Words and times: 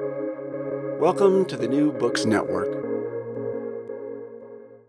Welcome 0.00 1.44
to 1.46 1.56
the 1.56 1.68
New 1.68 1.92
Books 1.92 2.24
Network. 2.24 2.84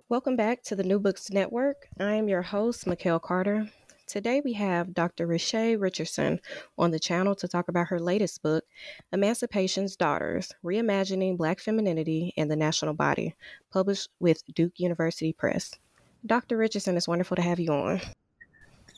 Welcome 0.10 0.36
back 0.36 0.64
to 0.64 0.76
the 0.76 0.84
New 0.84 0.98
Books 0.98 1.30
Network. 1.30 1.88
I 2.00 2.16
am 2.16 2.28
your 2.28 2.42
host, 2.42 2.88
Mikhail 2.88 3.20
Carter. 3.20 3.70
Today 4.08 4.42
we 4.44 4.54
have 4.54 4.96
Dr. 4.96 5.28
Riché 5.28 5.80
Richardson 5.80 6.40
on 6.76 6.90
the 6.90 7.00
channel 7.00 7.36
to 7.36 7.48
talk 7.48 7.68
about 7.68 7.90
her 7.90 8.00
latest 8.00 8.42
book, 8.42 8.64
Emancipation's 9.14 9.96
Daughters 9.96 10.52
Reimagining 10.64 11.38
Black 11.38 11.60
Femininity 11.60 12.34
and 12.36 12.50
the 12.50 12.56
National 12.56 12.96
Body, 12.96 13.36
published 13.72 14.10
with 14.20 14.42
Duke 14.56 14.80
University 14.80 15.34
Press. 15.34 15.76
Dr. 16.26 16.58
Richardson, 16.58 16.98
it's 16.98 17.08
wonderful 17.08 17.36
to 17.36 17.44
have 17.44 17.60
you 17.60 17.72
on. 17.72 18.02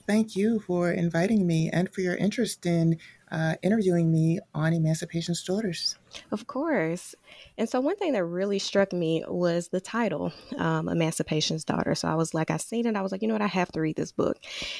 Thank 0.05 0.37
you 0.37 0.61
for 0.61 0.89
inviting 0.89 1.45
me 1.45 1.69
and 1.69 1.89
for 1.89 1.99
your 1.99 2.15
interest 2.15 2.65
in 2.65 2.97
uh, 3.31 3.55
interviewing 3.61 4.11
me 4.11 4.39
on 4.53 4.73
Emancipation's 4.73 5.43
Daughters. 5.43 5.97
Of 6.31 6.47
course. 6.47 7.13
And 7.57 7.67
so, 7.67 7.79
one 7.79 7.97
thing 7.97 8.13
that 8.13 8.23
really 8.23 8.59
struck 8.59 8.93
me 8.93 9.23
was 9.27 9.69
the 9.69 9.81
title, 9.81 10.31
um, 10.57 10.87
Emancipation's 10.87 11.65
Daughter. 11.65 11.95
So, 11.95 12.07
I 12.07 12.15
was 12.15 12.33
like, 12.33 12.49
I 12.49 12.57
seen 12.57 12.85
it. 12.85 12.95
I 12.95 13.01
was 13.01 13.11
like, 13.11 13.21
you 13.21 13.27
know 13.27 13.33
what? 13.33 13.41
I 13.41 13.47
have 13.47 13.71
to 13.73 13.81
read 13.81 13.97
this 13.97 14.11
book. 14.11 14.37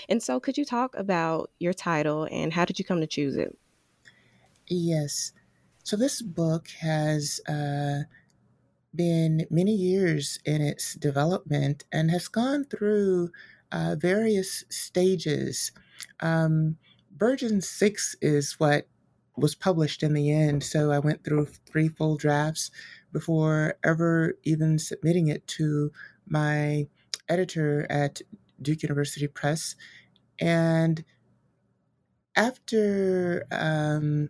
And 0.07 0.21
so, 0.21 0.39
could 0.39 0.57
you 0.57 0.65
talk 0.65 0.95
about 0.95 1.51
your 1.59 1.73
title 1.73 2.27
and 2.31 2.53
how 2.53 2.65
did 2.65 2.79
you 2.79 2.85
come 2.85 3.01
to 3.01 3.07
choose 3.07 3.35
it? 3.35 3.57
Yes. 4.67 5.33
So, 5.83 5.97
this 5.97 6.21
book 6.21 6.69
has 6.79 7.41
uh, 7.47 8.03
been 8.95 9.45
many 9.49 9.73
years 9.73 10.39
in 10.45 10.61
its 10.61 10.95
development 10.95 11.85
and 11.91 12.11
has 12.11 12.27
gone 12.27 12.65
through 12.65 13.29
uh, 13.71 13.95
various 13.99 14.63
stages. 14.69 15.71
Um, 16.21 16.77
version 17.17 17.61
six 17.61 18.15
is 18.21 18.53
what 18.59 18.87
was 19.35 19.55
published 19.55 20.03
in 20.03 20.13
the 20.13 20.31
end. 20.31 20.63
So 20.63 20.91
I 20.91 20.99
went 20.99 21.23
through 21.23 21.45
three 21.45 21.89
full 21.89 22.17
drafts 22.17 22.71
before 23.11 23.75
ever 23.83 24.33
even 24.43 24.79
submitting 24.79 25.27
it 25.27 25.45
to 25.47 25.91
my 26.27 26.87
editor 27.29 27.85
at 27.89 28.21
Duke 28.61 28.83
University 28.83 29.27
Press. 29.27 29.75
And 30.39 31.03
after 32.35 33.45
um, 33.51 34.29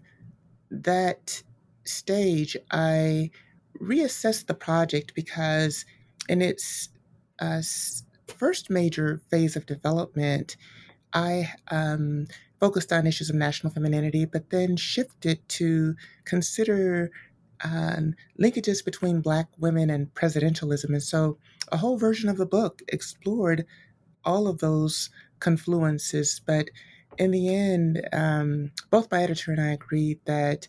that 0.69 1.41
stage, 1.85 2.57
I 2.71 3.31
reassessed 3.81 4.47
the 4.47 4.53
project 4.53 5.13
because 5.15 5.85
in 6.27 6.41
its 6.41 6.89
uh, 7.39 7.61
first 8.27 8.69
major 8.69 9.21
phase 9.29 9.55
of 9.55 9.65
development, 9.65 10.57
I 11.13 11.53
um, 11.71 12.27
focused 12.59 12.91
on 12.91 13.07
issues 13.07 13.29
of 13.29 13.35
national 13.35 13.73
femininity, 13.73 14.25
but 14.25 14.49
then 14.49 14.75
shifted 14.77 15.47
to 15.49 15.95
consider 16.25 17.11
um, 17.63 18.13
linkages 18.39 18.83
between 18.83 19.21
Black 19.21 19.47
women 19.57 19.89
and 19.89 20.13
presidentialism. 20.13 20.89
And 20.89 21.03
so 21.03 21.37
a 21.71 21.77
whole 21.77 21.97
version 21.97 22.29
of 22.29 22.37
the 22.37 22.45
book 22.45 22.81
explored 22.87 23.65
all 24.23 24.47
of 24.47 24.59
those 24.59 25.09
confluences. 25.39 26.41
But 26.45 26.69
in 27.17 27.31
the 27.31 27.53
end, 27.53 28.07
um, 28.13 28.71
both 28.89 29.11
my 29.11 29.23
editor 29.23 29.51
and 29.51 29.61
I 29.61 29.71
agreed 29.71 30.19
that 30.25 30.67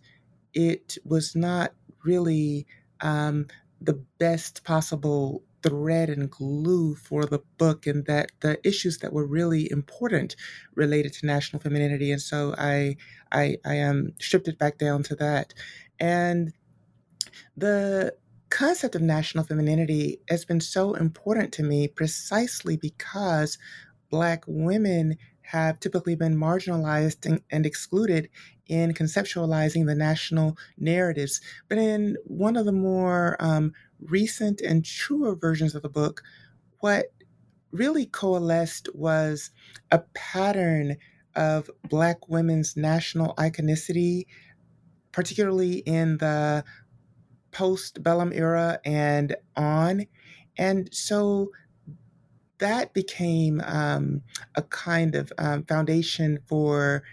it 0.55 0.97
was 1.05 1.36
not 1.36 1.72
really 2.05 2.66
um, 3.00 3.47
the 3.81 4.00
best 4.19 4.64
possible 4.64 5.42
thread 5.62 6.09
and 6.11 6.31
glue 6.31 6.95
for 6.95 7.25
the 7.25 7.41
book 7.59 7.87
and 7.87 8.06
that 8.06 8.31
the 8.41 8.59
issues 8.67 8.98
that 8.98 9.12
were 9.12 9.27
really 9.27 9.70
important 9.70 10.37
related 10.75 11.12
to 11.15 11.27
national 11.27 11.61
femininity. 11.61 12.12
And 12.12 12.20
so 12.20 12.55
i 12.59 12.97
i 13.33 13.56
i 13.65 13.81
um 13.81 14.12
stripped 14.20 14.48
it 14.48 14.59
back 14.59 14.78
down 14.78 15.03
to 15.05 15.15
that. 15.17 15.55
And 16.00 16.53
the 17.56 18.15
concept 18.50 18.95
of 18.95 19.03
national 19.03 19.45
femininity 19.45 20.20
has 20.28 20.45
been 20.45 20.61
so 20.61 20.95
important 20.95 21.53
to 21.55 21.62
me 21.62 21.89
precisely 21.89 22.77
because 22.77 23.59
black 24.11 24.44
women 24.47 25.16
have 25.43 25.81
typically 25.81 26.15
been 26.15 26.37
marginalized 26.37 27.27
and, 27.27 27.43
and, 27.50 27.65
excluded 27.65 28.28
in 28.69 28.95
conceptualizing 28.95 29.87
the 29.87 29.95
national 29.95 30.56
narratives. 30.77 31.41
But 31.69 31.79
in 31.79 32.17
one 32.25 32.56
of 32.56 32.67
the 32.67 32.73
more 32.73 33.37
um, 33.41 33.73
recent 34.01 34.61
and 34.61 34.84
truer 34.84 35.34
versions 35.34 35.75
of 35.75 35.83
the 35.83 35.89
book, 35.89 36.23
what 36.81 37.07
really 37.73 38.07
coalesced 38.07 38.89
was 38.95 39.51
a 39.91 40.01
pattern 40.15 40.97
of 41.34 41.71
Black 41.89 42.28
women's 42.28 42.77
national 42.77 43.34
iconicity, 43.37 44.27
particularly 45.12 45.78
in 45.78 46.19
the 46.19 46.65
post-bellum 47.51 48.33
era 48.33 48.78
and 48.84 49.37
on. 49.57 50.07
And 50.57 50.89
so 50.93 51.51
that 52.59 52.93
became 52.93 53.62
um, 53.65 54.23
a 54.57 54.62
kind 54.62 55.15
of 55.15 55.33
um, 55.39 55.65
foundation 55.65 56.41
for 56.47 57.05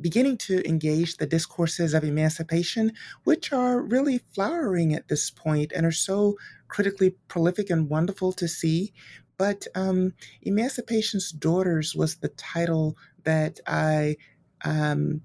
beginning 0.00 0.36
to 0.38 0.66
engage 0.68 1.16
the 1.16 1.26
discourses 1.26 1.94
of 1.94 2.04
emancipation, 2.04 2.92
which 3.24 3.52
are 3.52 3.80
really 3.80 4.18
flowering 4.34 4.94
at 4.94 5.08
this 5.08 5.30
point 5.30 5.72
and 5.74 5.86
are 5.86 5.92
so 5.92 6.36
critically 6.68 7.10
prolific 7.28 7.70
and 7.70 7.88
wonderful 7.88 8.32
to 8.32 8.48
see. 8.48 8.92
But 9.38 9.66
um, 9.74 10.14
Emancipation's 10.42 11.30
Daughters 11.30 11.94
was 11.94 12.16
the 12.16 12.28
title 12.28 12.96
that 13.24 13.60
I 13.66 14.16
um, 14.64 15.20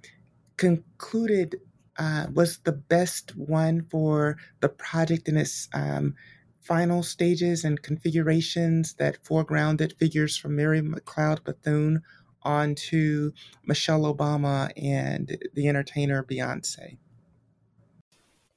concluded 0.57 1.55
uh, 1.97 2.27
was 2.33 2.59
the 2.59 2.71
best 2.71 3.35
one 3.35 3.85
for 3.89 4.37
the 4.59 4.69
project 4.69 5.27
in 5.27 5.37
its 5.37 5.69
um, 5.73 6.15
final 6.61 7.03
stages 7.03 7.63
and 7.63 7.81
configurations 7.81 8.93
that 8.95 9.23
foregrounded 9.23 9.97
figures 9.97 10.37
from 10.37 10.55
Mary 10.55 10.81
McLeod 10.81 11.43
Bethune 11.43 12.01
on 12.43 12.75
to 12.75 13.33
Michelle 13.65 14.01
Obama 14.01 14.71
and 14.75 15.37
the 15.53 15.67
entertainer 15.67 16.23
Beyonce. 16.23 16.97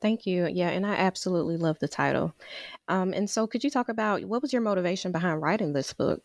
Thank 0.01 0.27
you. 0.27 0.47
Yeah, 0.47 0.69
and 0.69 0.87
I 0.87 0.97
absolutely 0.97 1.57
love 1.57 1.79
the 1.79 1.89
title. 1.89 2.35
Um, 2.89 3.15
and 3.15 3.29
so, 3.29 3.47
could 3.47 3.65
you 3.65 3.71
talk 3.71 3.89
about 3.89 4.25
what 4.25 4.43
was 4.43 4.53
your 4.53 4.63
motivation 4.63 5.13
behind 5.13 5.41
writing 5.41 5.73
this 5.73 5.95
book? 5.95 6.23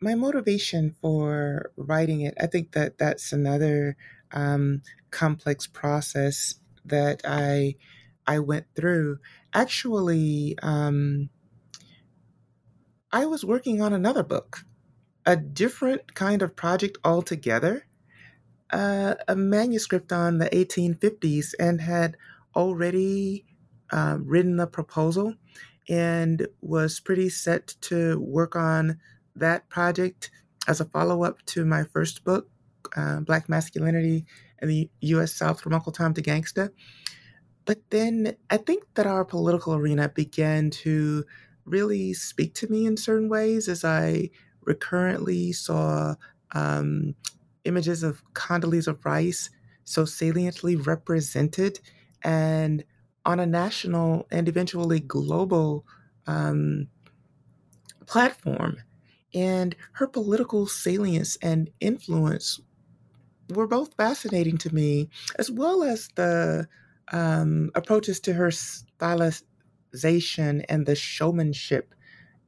My 0.00 0.14
motivation 0.14 0.92
for 1.02 1.72
writing 1.76 2.22
it, 2.22 2.34
I 2.40 2.46
think 2.46 2.72
that 2.72 2.96
that's 2.98 3.32
another 3.32 3.96
um, 4.32 4.82
complex 5.10 5.66
process 5.66 6.54
that 6.84 7.22
I 7.24 7.74
I 8.26 8.38
went 8.38 8.66
through. 8.74 9.18
Actually, 9.52 10.56
um, 10.62 11.28
I 13.12 13.26
was 13.26 13.44
working 13.44 13.82
on 13.82 13.92
another 13.92 14.22
book 14.22 14.64
a 15.30 15.36
different 15.36 16.16
kind 16.16 16.42
of 16.42 16.56
project 16.56 16.98
altogether, 17.04 17.86
uh, 18.72 19.14
a 19.28 19.36
manuscript 19.36 20.12
on 20.12 20.38
the 20.38 20.50
1850s, 20.50 21.54
and 21.60 21.80
had 21.80 22.16
already 22.56 23.46
uh, 23.92 24.18
written 24.20 24.58
a 24.58 24.66
proposal 24.66 25.34
and 25.88 26.48
was 26.62 26.98
pretty 26.98 27.28
set 27.28 27.76
to 27.80 28.18
work 28.18 28.56
on 28.56 28.98
that 29.36 29.68
project 29.68 30.32
as 30.66 30.80
a 30.80 30.84
follow 30.86 31.22
up 31.22 31.40
to 31.46 31.64
my 31.64 31.84
first 31.84 32.24
book, 32.24 32.48
uh, 32.96 33.20
Black 33.20 33.48
Masculinity 33.48 34.26
in 34.60 34.68
the 34.68 34.90
U.S. 35.02 35.32
South 35.32 35.60
from 35.60 35.74
Uncle 35.74 35.92
Tom 35.92 36.12
to 36.14 36.22
Gangsta. 36.22 36.70
But 37.66 37.78
then 37.90 38.36
I 38.50 38.56
think 38.56 38.82
that 38.94 39.06
our 39.06 39.24
political 39.24 39.74
arena 39.74 40.08
began 40.08 40.70
to 40.82 41.24
really 41.64 42.14
speak 42.14 42.54
to 42.54 42.68
me 42.68 42.86
in 42.86 42.96
certain 42.96 43.28
ways 43.28 43.68
as 43.68 43.84
I 43.84 44.30
recurrently 44.62 45.52
saw 45.52 46.14
um, 46.52 47.14
images 47.64 48.02
of 48.02 48.22
Condoleezza 48.34 48.98
Rice 49.04 49.50
so 49.84 50.04
saliently 50.04 50.76
represented 50.76 51.80
and 52.22 52.84
on 53.24 53.40
a 53.40 53.46
national 53.46 54.26
and 54.30 54.48
eventually 54.48 55.00
global 55.00 55.86
um, 56.26 56.88
platform. 58.06 58.78
And 59.34 59.76
her 59.92 60.06
political 60.06 60.66
salience 60.66 61.36
and 61.42 61.70
influence 61.80 62.60
were 63.50 63.66
both 63.66 63.94
fascinating 63.94 64.58
to 64.58 64.74
me, 64.74 65.08
as 65.38 65.50
well 65.50 65.82
as 65.82 66.08
the 66.16 66.68
um, 67.12 67.70
approaches 67.74 68.20
to 68.20 68.32
her 68.32 68.48
stylization 68.48 69.44
and 70.68 70.86
the 70.86 70.94
showmanship 70.96 71.94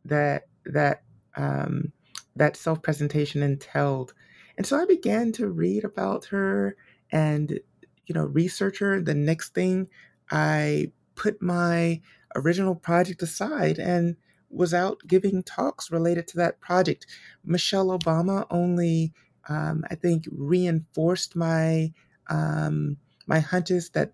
that 0.04 0.48
that 0.64 1.02
um, 1.36 1.92
that 2.36 2.56
self 2.56 2.82
presentation 2.82 3.42
entailed. 3.42 4.14
And 4.56 4.66
so 4.66 4.80
I 4.80 4.84
began 4.84 5.32
to 5.32 5.48
read 5.48 5.84
about 5.84 6.26
her 6.26 6.76
and, 7.10 7.58
you 8.06 8.14
know, 8.14 8.24
research 8.24 8.78
her. 8.78 9.00
The 9.00 9.14
next 9.14 9.54
thing 9.54 9.88
I 10.30 10.92
put 11.14 11.42
my 11.42 12.00
original 12.34 12.74
project 12.74 13.22
aside 13.22 13.78
and 13.78 14.16
was 14.50 14.74
out 14.74 14.98
giving 15.06 15.42
talks 15.42 15.90
related 15.90 16.28
to 16.28 16.36
that 16.38 16.60
project. 16.60 17.06
Michelle 17.44 17.98
Obama 17.98 18.46
only, 18.50 19.12
um, 19.48 19.84
I 19.90 19.94
think, 19.94 20.28
reinforced 20.30 21.34
my 21.34 21.92
um, 22.28 22.96
my 23.26 23.40
hunch 23.40 23.70
is 23.70 23.90
that 23.90 24.12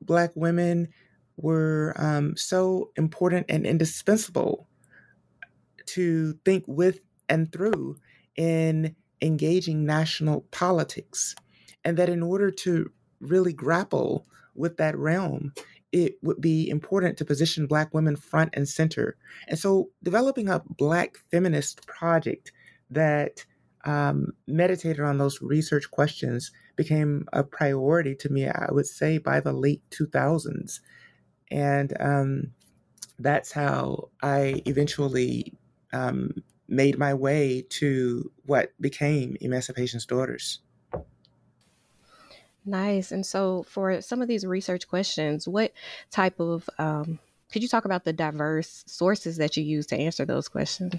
Black 0.00 0.30
women 0.34 0.88
were 1.36 1.94
um, 1.96 2.36
so 2.36 2.90
important 2.96 3.46
and 3.48 3.66
indispensable 3.66 4.68
to 5.86 6.34
think 6.44 6.64
with 6.66 7.00
and 7.32 7.50
through 7.50 7.96
in 8.36 8.94
engaging 9.22 9.86
national 9.86 10.42
politics. 10.50 11.34
And 11.82 11.96
that 11.96 12.10
in 12.10 12.22
order 12.22 12.50
to 12.50 12.92
really 13.20 13.54
grapple 13.54 14.26
with 14.54 14.76
that 14.76 14.96
realm, 14.98 15.52
it 15.92 16.16
would 16.22 16.40
be 16.40 16.68
important 16.68 17.16
to 17.18 17.24
position 17.24 17.66
Black 17.66 17.92
women 17.94 18.16
front 18.16 18.50
and 18.52 18.68
center. 18.68 19.16
And 19.48 19.58
so, 19.58 19.90
developing 20.02 20.48
a 20.48 20.62
Black 20.76 21.16
feminist 21.30 21.86
project 21.86 22.52
that 22.90 23.44
um, 23.84 24.32
meditated 24.46 25.00
on 25.00 25.18
those 25.18 25.40
research 25.40 25.90
questions 25.90 26.52
became 26.76 27.26
a 27.32 27.42
priority 27.42 28.14
to 28.16 28.28
me, 28.28 28.46
I 28.46 28.68
would 28.70 28.86
say, 28.86 29.18
by 29.18 29.40
the 29.40 29.52
late 29.52 29.82
2000s. 29.90 30.80
And 31.50 31.92
um, 31.98 32.52
that's 33.18 33.52
how 33.52 34.10
I 34.22 34.62
eventually 34.66 35.54
um, 35.92 36.30
made 36.72 36.98
my 36.98 37.14
way 37.14 37.64
to 37.68 38.30
what 38.46 38.72
became 38.80 39.36
Emancipation's 39.40 40.06
Daughters. 40.06 40.60
Nice. 42.64 43.12
And 43.12 43.26
so, 43.26 43.64
for 43.68 44.00
some 44.00 44.22
of 44.22 44.28
these 44.28 44.46
research 44.46 44.88
questions, 44.88 45.46
what 45.46 45.72
type 46.10 46.40
of 46.40 46.68
um, 46.78 47.18
could 47.52 47.62
you 47.62 47.68
talk 47.68 47.84
about 47.84 48.04
the 48.04 48.12
diverse 48.12 48.84
sources 48.86 49.36
that 49.36 49.56
you 49.56 49.62
use 49.62 49.86
to 49.88 49.96
answer 49.96 50.24
those 50.24 50.48
questions? 50.48 50.94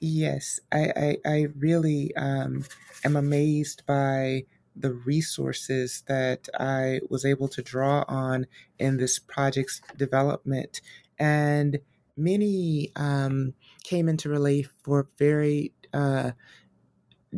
Yes, 0.00 0.60
I, 0.70 0.92
I, 0.96 1.16
I 1.24 1.46
really 1.56 2.14
um, 2.16 2.64
am 3.04 3.16
amazed 3.16 3.86
by 3.86 4.44
the 4.76 4.92
resources 4.92 6.02
that 6.08 6.48
I 6.58 7.00
was 7.08 7.24
able 7.24 7.48
to 7.48 7.62
draw 7.62 8.04
on 8.08 8.46
in 8.78 8.96
this 8.96 9.18
project's 9.18 9.80
development. 9.96 10.80
And 11.18 11.78
many 12.16 12.90
um, 12.96 13.54
came 13.84 14.08
into 14.08 14.28
relief 14.28 14.72
for 14.82 15.08
very 15.18 15.72
uh, 15.92 16.32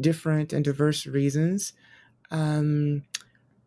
different 0.01 0.53
and 0.53 0.65
diverse 0.65 1.07
reasons. 1.07 1.73
Um, 2.31 3.05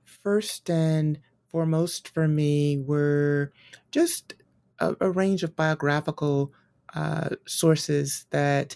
first 0.03 0.69
and 0.69 1.19
foremost 1.49 2.09
for 2.09 2.27
me 2.27 2.77
were 2.77 3.51
just 3.91 4.33
a, 4.79 4.95
a 5.01 5.11
range 5.11 5.43
of 5.43 5.55
biographical 5.55 6.53
uh, 6.93 7.29
sources 7.47 8.25
that 8.31 8.75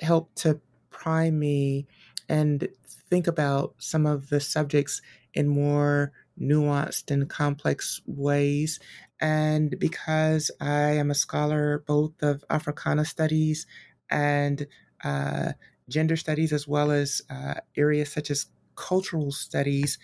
helped 0.00 0.36
to 0.36 0.60
prime 0.90 1.38
me 1.38 1.86
and 2.28 2.68
think 2.88 3.26
about 3.26 3.74
some 3.78 4.06
of 4.06 4.28
the 4.30 4.40
subjects 4.40 5.02
in 5.34 5.48
more 5.48 6.12
nuanced 6.40 7.10
and 7.10 7.28
complex 7.28 8.00
ways. 8.06 8.80
And 9.22 9.78
because 9.78 10.50
I 10.60 10.94
am 10.94 11.10
a 11.10 11.14
scholar 11.14 11.84
both 11.86 12.22
of 12.22 12.44
Africana 12.50 13.04
studies 13.04 13.66
and 14.10 14.66
uh, 15.04 15.52
gender 15.88 16.16
studies, 16.16 16.52
as 16.52 16.66
well 16.68 16.90
as 16.90 17.22
uh, 17.30 17.54
areas 17.76 18.12
such 18.12 18.30
as 18.32 18.46
cultural 18.74 19.30
studies, 19.30 19.98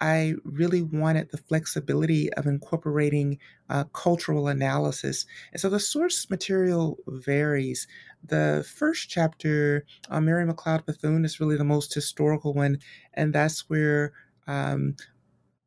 I 0.00 0.34
really 0.44 0.82
wanted 0.82 1.30
the 1.30 1.38
flexibility 1.38 2.32
of 2.34 2.46
incorporating 2.46 3.38
uh, 3.70 3.84
cultural 3.92 4.48
analysis. 4.48 5.26
And 5.52 5.60
so 5.60 5.70
the 5.70 5.80
source 5.80 6.28
material 6.28 6.98
varies. 7.06 7.86
The 8.24 8.66
first 8.76 9.08
chapter, 9.08 9.86
Mary 10.10 10.44
McLeod 10.44 10.86
Bethune, 10.86 11.24
is 11.24 11.40
really 11.40 11.56
the 11.56 11.64
most 11.64 11.94
historical 11.94 12.52
one, 12.52 12.78
and 13.14 13.32
that's 13.32 13.70
where 13.70 14.12
um, 14.48 14.96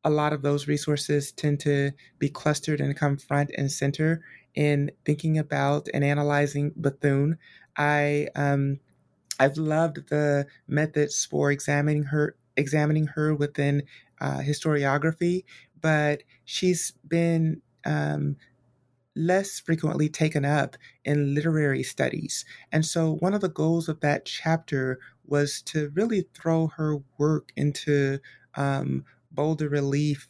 a 0.04 0.10
lot 0.10 0.32
of 0.32 0.42
those 0.42 0.66
resources 0.66 1.32
tend 1.32 1.60
to 1.60 1.92
be 2.18 2.28
clustered 2.28 2.80
and 2.80 2.96
come 2.96 3.16
front 3.16 3.50
and 3.56 3.70
center 3.70 4.22
in 4.54 4.90
thinking 5.04 5.38
about 5.38 5.88
and 5.92 6.04
analyzing 6.04 6.72
Bethune. 6.76 7.38
I 7.76 8.28
um, 8.34 8.80
I've 9.38 9.56
loved 9.56 10.08
the 10.08 10.46
methods 10.68 11.24
for 11.24 11.50
examining 11.50 12.04
her 12.04 12.36
examining 12.56 13.06
her 13.08 13.34
within 13.34 13.82
uh, 14.20 14.38
historiography, 14.38 15.44
but 15.80 16.22
she's 16.44 16.92
been 17.08 17.62
um, 17.86 18.36
less 19.16 19.60
frequently 19.60 20.08
taken 20.08 20.44
up 20.44 20.76
in 21.04 21.34
literary 21.34 21.82
studies. 21.82 22.44
And 22.72 22.84
so, 22.84 23.14
one 23.16 23.34
of 23.34 23.40
the 23.40 23.48
goals 23.48 23.88
of 23.88 24.00
that 24.00 24.24
chapter 24.24 24.98
was 25.26 25.62
to 25.62 25.90
really 25.94 26.26
throw 26.34 26.68
her 26.68 26.98
work 27.18 27.52
into 27.56 28.18
um, 28.56 29.04
bolder 29.30 29.68
relief 29.68 30.28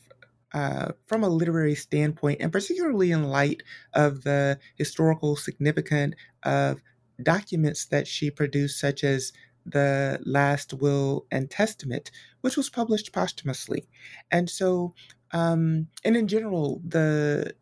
uh, 0.52 0.92
from 1.06 1.22
a 1.22 1.28
literary 1.28 1.74
standpoint, 1.74 2.40
and 2.40 2.52
particularly 2.52 3.12
in 3.12 3.24
light 3.24 3.62
of 3.94 4.24
the 4.24 4.58
historical 4.76 5.36
significance 5.36 6.14
of 6.42 6.80
documents 7.22 7.86
that 7.86 8.06
she 8.06 8.30
produced, 8.30 8.80
such 8.80 9.04
as 9.04 9.32
the 9.66 10.18
Last 10.24 10.74
Will 10.74 11.26
and 11.30 11.50
Testament, 11.50 12.10
which 12.40 12.56
was 12.56 12.70
published 12.70 13.12
posthumously. 13.12 13.86
And 14.30 14.48
so, 14.48 14.94
um, 15.32 15.86
and 16.04 16.16
in 16.16 16.26
general, 16.28 16.80
the 16.86 17.54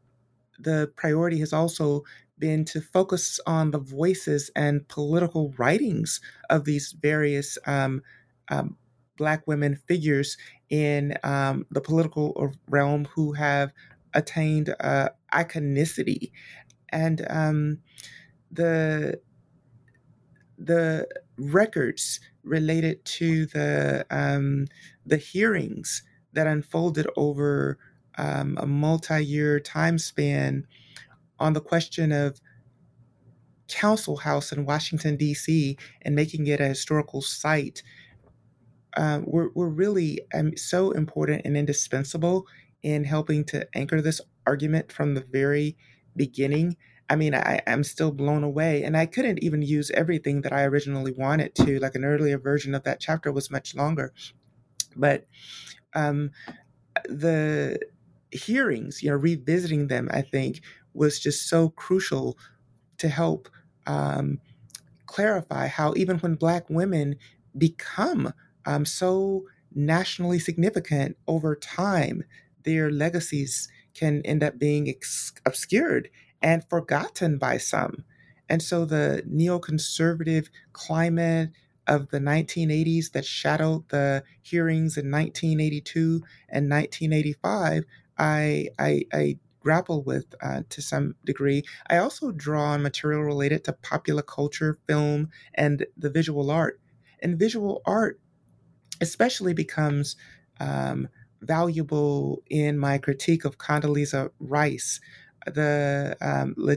the 0.61 0.91
priority 0.97 1.39
has 1.39 1.53
also 1.53 2.03
been 2.39 2.65
to 2.65 2.81
focus 2.81 3.41
on 3.47 3.71
the 3.71 3.79
voices 3.79 4.51
and 4.57 4.87
political 4.89 5.53
writings 5.59 6.21
of 6.51 6.65
these 6.65 6.95
various 7.01 7.59
um, 7.67 8.03
um, 8.49 8.77
Black 9.19 9.47
women 9.47 9.77
figures 9.89 10.39
in 10.71 11.19
um, 11.25 11.67
the 11.71 11.83
political 11.83 12.55
realm 12.69 13.07
who 13.07 13.35
have 13.35 13.73
attained 14.15 14.75
uh, 14.81 15.11
iconicity, 15.35 16.33
and 16.91 17.27
um, 17.31 17.79
the 18.51 19.21
the 20.59 21.07
records 21.39 22.21
related 22.43 23.05
to 23.05 23.47
the 23.47 24.07
um, 24.11 24.67
the 25.07 25.17
hearings 25.17 26.03
that 26.33 26.47
unfolded 26.47 27.07
over 27.17 27.79
um, 28.19 28.59
a 28.61 28.67
multi-year 28.67 29.61
time 29.61 29.99
span 29.99 30.67
on 31.39 31.53
the 31.53 31.61
question 31.61 32.13
of 32.13 32.41
Council 33.69 34.17
House 34.17 34.53
in 34.53 34.65
Washington 34.65 35.17
D.C. 35.17 35.77
and 36.03 36.15
making 36.15 36.47
it 36.47 36.61
a 36.61 36.69
historical 36.69 37.23
site 37.23 37.83
um, 38.99 39.25
were, 39.27 39.51
were 39.55 39.71
really 39.71 40.21
um, 40.35 40.57
so 40.57 40.91
important 40.91 41.43
and 41.45 41.57
indispensable 41.57 42.47
in 42.83 43.05
helping 43.05 43.45
to 43.45 43.67
anchor 43.75 44.03
this 44.03 44.21
argument 44.47 44.93
from 44.93 45.15
the 45.15 45.25
very 45.31 45.77
beginning. 46.17 46.77
I 47.09 47.17
mean, 47.17 47.35
I, 47.35 47.63
I'm 47.67 47.85
still 47.85 48.11
blown 48.11 48.43
away, 48.43 48.83
and 48.83 48.97
I 48.97 49.07
couldn't 49.07 49.43
even 49.43 49.63
use 49.63 49.91
everything 49.93 50.43
that 50.43 50.53
I 50.53 50.65
originally 50.65 51.13
wanted 51.13 51.55
to. 51.55 51.79
Like 51.79 51.95
an 51.95 52.05
earlier 52.05 52.39
version 52.39 52.75
of 52.75 52.83
that 52.85 53.01
chapter 53.01 53.33
was 53.33 53.51
much 53.51 53.75
longer, 53.75 54.13
but 54.97 55.27
um, 55.95 56.33
the 57.05 57.79
hearings, 58.33 59.03
you 59.03 59.11
know, 59.11 59.17
revisiting 59.17 59.87
them, 59.87 60.09
I 60.13 60.23
think 60.23 60.61
was 60.93 61.21
just 61.21 61.49
so 61.49 61.71
crucial 61.71 62.37
to 62.99 63.09
help 63.09 63.49
um, 63.87 64.41
clarify 65.07 65.69
how 65.69 65.95
even 65.97 66.19
when 66.19 66.35
Black 66.35 66.69
women 66.69 67.17
become 67.57 68.33
um, 68.69 68.85
so 68.85 69.45
nationally 69.75 70.39
significant 70.39 71.17
over 71.27 71.57
time, 71.57 72.23
their 72.65 72.91
legacies 72.91 73.69
can 73.95 74.21
end 74.27 74.45
up 74.45 74.59
being 74.59 74.91
ex- 74.91 75.33
obscured 75.47 76.11
and 76.43 76.69
forgotten 76.69 77.39
by 77.39 77.57
some. 77.57 78.05
And 78.47 78.63
so 78.63 78.85
the 78.85 79.23
neoconservative 79.27 80.49
climate 80.75 81.51
of 81.87 82.11
the 82.11 82.19
1980s 82.19 83.13
that 83.13 83.25
shadowed 83.25 83.89
the 83.89 84.23
hearings 84.43 84.99
in 84.99 85.11
1982 85.11 86.23
and 86.51 86.71
1985, 86.71 87.85
I, 88.19 88.69
I, 88.79 89.05
I 89.15 89.39
grapple 89.61 90.03
with 90.03 90.35
uh, 90.43 90.63
to 90.69 90.83
some 90.83 91.15
degree. 91.25 91.63
I 91.89 91.97
also 91.97 92.33
draw 92.33 92.73
on 92.73 92.83
material 92.83 93.23
related 93.23 93.65
to 93.65 93.73
popular 93.73 94.23
culture, 94.23 94.79
film, 94.87 95.31
and 95.55 95.87
the 95.97 96.11
visual 96.11 96.51
art. 96.51 96.79
And 97.23 97.39
visual 97.39 97.83
art 97.87 98.21
especially 99.01 99.55
becomes 99.55 100.17
um, 100.61 101.09
valuable 101.43 102.43
in 102.49 102.79
my 102.79 102.99
critique 102.99 103.45
of 103.45 103.59
Condoleezza 103.59 104.31
Rice, 104.41 105.01
the 105.47 106.17
um, 106.21 106.55
La- 106.57 106.75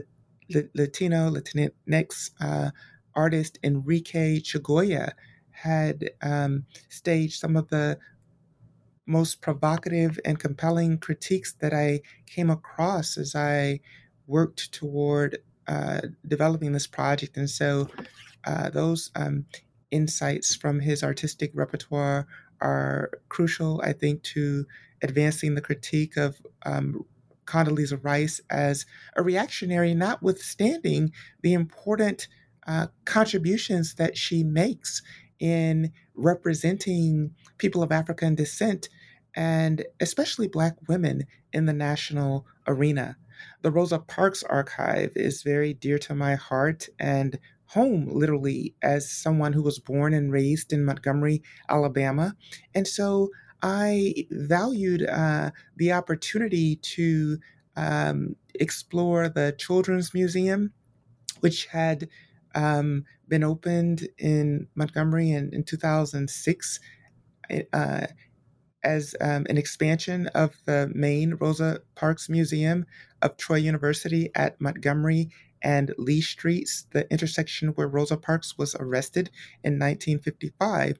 La- 0.54 0.70
Latino 0.76 1.30
Latinx 1.32 2.32
uh, 2.40 2.72
artist 3.16 3.60
Enrique 3.64 4.40
Chagoya 4.40 5.14
had 5.52 6.12
um, 6.22 6.66
staged 6.90 7.40
some 7.40 7.56
of 7.56 7.68
the 7.70 7.98
most 9.06 9.42
provocative 9.42 10.20
and 10.26 10.40
compelling 10.40 10.98
critiques 10.98 11.54
that 11.54 11.74
I 11.74 12.02
came 12.26 12.50
across 12.50 13.18
as 13.18 13.36
I 13.36 13.82
worked 14.28 14.72
toward 14.72 15.40
uh, 15.68 16.02
developing 16.28 16.72
this 16.72 16.88
project. 16.88 17.36
And 17.38 17.50
so 17.50 17.90
uh, 18.46 18.70
those 18.70 19.12
um, 19.16 19.46
insights 19.92 20.56
from 20.56 20.80
his 20.80 21.04
artistic 21.04 21.52
repertoire 21.54 22.28
are 22.62 23.12
crucial, 23.30 23.82
I 23.84 23.94
think, 23.94 24.24
to 24.24 24.66
advancing 25.02 25.56
the 25.56 25.62
critique 25.62 26.18
of 26.18 26.42
um, 26.66 27.06
Condoleezza 27.46 28.04
Rice 28.04 28.40
as 28.50 28.86
a 29.16 29.24
reactionary, 29.24 29.94
notwithstanding 29.94 31.12
the 31.42 31.54
important 31.54 32.28
uh, 32.68 32.88
contributions 33.06 33.96
that 33.96 34.18
she 34.18 34.44
makes 34.44 35.02
in 35.40 35.92
representing 36.14 37.32
people 37.58 37.82
of 37.82 37.92
African 37.92 38.36
descent 38.36 38.90
and 39.36 39.84
especially 40.00 40.48
Black 40.48 40.76
women 40.88 41.26
in 41.52 41.66
the 41.66 41.74
national 41.74 42.46
arena. 42.68 43.18
The 43.62 43.72
Rosa 43.72 44.00
Parks 44.00 44.44
Archive 44.44 45.12
is 45.16 45.42
very 45.42 45.74
dear 45.74 45.98
to 46.00 46.14
my 46.14 46.36
heart 46.36 46.90
and 47.00 47.40
home, 47.74 48.06
literally, 48.12 48.76
as 48.82 49.10
someone 49.10 49.54
who 49.54 49.64
was 49.64 49.80
born 49.80 50.14
and 50.14 50.32
raised 50.32 50.74
in 50.74 50.84
Montgomery, 50.84 51.42
Alabama. 51.70 52.36
And 52.76 52.86
so 52.86 53.30
I 53.62 54.28
valued 54.30 55.08
uh, 55.08 55.52
the 55.78 55.94
opportunity 55.94 56.76
to 56.76 57.38
um, 57.78 58.36
explore 58.56 59.30
the 59.30 59.56
Children's 59.58 60.14
Museum, 60.14 60.74
which 61.40 61.68
had 61.68 62.10
um, 62.56 63.06
been 63.30 63.44
opened 63.44 64.06
in 64.18 64.68
Montgomery 64.76 65.32
in, 65.32 65.54
in 65.54 65.64
2006 65.64 66.80
uh, 67.72 68.08
as 68.84 69.16
um, 69.22 69.46
an 69.50 69.58
expansion 69.58 70.28
of 70.28 70.56
the 70.66 70.92
main 70.94 71.36
Rosa 71.36 71.80
Parks 71.96 72.28
Museum 72.28 72.86
of 73.22 73.38
Troy 73.38 73.58
University 73.58 74.30
at 74.36 74.60
Montgomery 74.60 75.30
and 75.62 75.94
Lee 75.98 76.22
Streets, 76.22 76.88
the 76.92 77.12
intersection 77.12 77.70
where 77.70 77.88
Rosa 77.88 78.18
Parks 78.18 78.58
was 78.58 78.76
arrested 78.76 79.30
in 79.64 79.74
1955. 79.74 81.00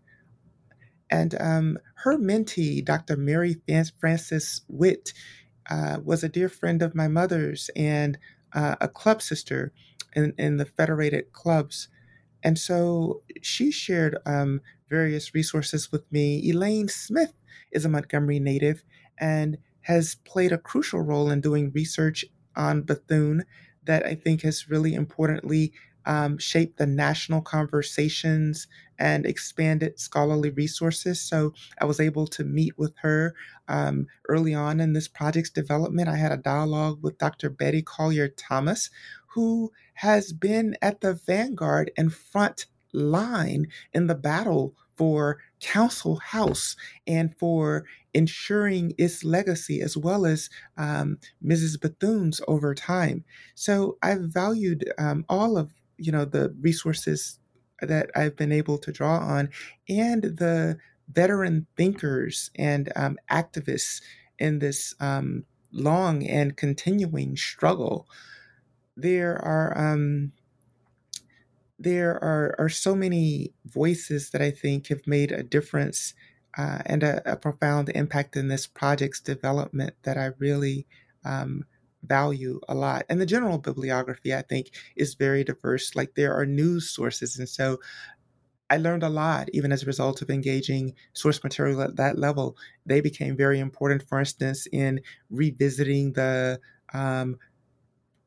And 1.10 1.36
um, 1.42 1.78
her 2.04 2.18
mentee, 2.18 2.84
Dr. 2.84 3.18
Mary 3.18 3.58
Frances 4.00 4.62
Witt, 4.68 5.14
uh, 5.70 6.00
was 6.04 6.24
a 6.24 6.30
dear 6.30 6.50
friend 6.50 6.82
of 6.82 6.96
my 6.96 7.08
mother's 7.08 7.70
and 7.76 8.18
uh, 8.54 8.76
a 8.82 8.88
club 8.88 9.22
sister 9.22 9.72
in, 10.16 10.34
in 10.38 10.58
the 10.58 10.66
Federated 10.66 11.32
Clubs. 11.34 11.88
And 12.44 12.58
so 12.58 13.22
she 13.42 13.72
shared 13.72 14.18
um, 14.26 14.62
various 14.90 15.34
resources 15.34 15.92
with 15.92 16.12
me. 16.12 16.42
Elaine 16.50 16.88
Smith 16.88 17.34
is 17.72 17.86
a 17.86 17.90
Montgomery 17.90 18.40
native 18.40 18.84
and 19.18 19.58
has 19.82 20.16
played 20.26 20.52
a 20.52 20.58
crucial 20.58 21.02
role 21.02 21.30
in 21.30 21.42
doing 21.42 21.72
research 21.74 22.26
on 22.56 22.82
Bethune 22.82 23.46
that 23.84 24.06
I 24.06 24.16
think 24.16 24.42
has 24.44 24.70
really 24.70 24.94
importantly 24.94 25.74
um, 26.06 26.38
shaped 26.38 26.78
the 26.78 26.88
national 26.88 27.42
conversations 27.42 28.68
and 28.98 29.26
expanded 29.26 30.00
scholarly 30.00 30.50
resources. 30.52 31.22
So 31.22 31.54
I 31.80 31.86
was 31.86 32.00
able 32.00 32.28
to 32.28 32.44
meet 32.44 32.78
with 32.78 32.94
her 33.02 33.34
um, 33.68 34.08
early 34.28 34.54
on 34.54 34.80
in 34.80 34.94
this 34.94 35.08
project's 35.08 35.50
development. 35.50 36.10
I 36.10 36.18
had 36.18 36.32
a 36.32 36.38
dialogue 36.38 37.00
with 37.02 37.18
Dr. 37.18 37.50
Bettye 37.50 37.86
Collier 37.86 38.30
Thomas, 38.30 38.90
who 39.28 39.72
has 39.96 40.34
been 40.34 40.76
at 40.82 41.02
the 41.02 41.14
vanguard 41.14 41.92
and 41.98 42.14
front 42.14 42.66
line 42.94 43.68
in 43.94 44.08
the 44.08 44.16
battle 44.16 44.76
for 44.96 45.40
Council 45.62 46.18
House 46.18 46.76
and 47.08 47.36
for 47.38 47.86
ensuring 48.14 48.94
its 48.98 49.24
legacy 49.24 49.82
as 49.82 49.96
well 49.96 50.26
as 50.26 50.50
um, 50.78 51.18
Mrs. 51.44 51.80
Bethune's 51.80 52.42
over 52.48 52.76
time. 52.76 53.24
So 53.56 53.98
I've 54.02 54.22
valued 54.22 54.92
um, 54.98 55.26
all 55.30 55.58
of 55.58 55.72
you 55.98 56.12
know 56.12 56.26
the 56.26 56.54
resources 56.60 57.40
that 57.82 58.10
I've 58.16 58.36
been 58.36 58.52
able 58.52 58.78
to 58.80 58.92
draw 58.92 59.18
on 59.18 59.50
and 59.90 60.24
the 60.24 60.78
veteran 61.12 61.68
thinkers 61.78 62.52
and 62.56 62.92
um, 62.96 63.18
activists 63.30 64.02
in 64.40 64.60
this 64.60 64.94
um, 65.00 65.46
long 65.72 66.26
and 66.26 66.56
continuing 66.56 67.36
struggle. 67.36 68.08
There 68.96 69.44
are 69.44 69.78
um, 69.78 70.32
there 71.84 72.12
are, 72.24 72.56
are 72.60 72.70
so 72.70 72.96
many 72.96 73.54
voices 73.66 74.30
that 74.32 74.42
I 74.42 74.52
think 74.52 74.88
have 74.88 75.08
made 75.08 75.32
a 75.32 75.44
difference 75.44 76.14
uh, 76.58 76.80
and 76.86 77.02
a, 77.02 77.22
a, 77.32 77.36
profound 77.38 77.90
impact 77.90 78.36
in 78.36 78.50
this 78.50 78.68
project's 78.68 79.22
development 79.22 79.96
that 80.04 80.18
I 80.18 80.32
really 80.38 80.86
um, 81.24 81.66
value 82.04 82.60
a 82.68 82.76
lot. 82.76 83.06
And 83.10 83.22
the 83.22 83.26
general 83.26 83.58
bibliography, 83.58 84.34
I 84.34 84.42
think, 84.42 84.72
is 84.96 85.16
very 85.16 85.44
diverse. 85.44 85.96
Like 85.96 86.16
there 86.16 86.36
are 86.36 86.46
news 86.46 86.90
sources. 86.90 87.40
And 87.40 87.48
so 87.48 87.80
I 88.70 88.78
learned 88.78 89.04
a 89.04 89.10
lot, 89.10 89.50
even 89.54 89.72
as 89.72 89.84
a 89.84 89.86
result 89.88 90.22
of 90.22 90.30
engaging 90.30 90.94
source 91.14 91.44
material 91.44 91.82
at 91.82 91.96
that 91.96 92.18
level. 92.18 92.58
They 92.86 93.02
became 93.02 93.38
very 93.38 93.60
important, 93.60 94.08
for 94.08 94.20
instance, 94.20 94.68
in 94.72 95.02
revisiting 95.30 96.14
the 96.14 96.60
um, 96.94 97.38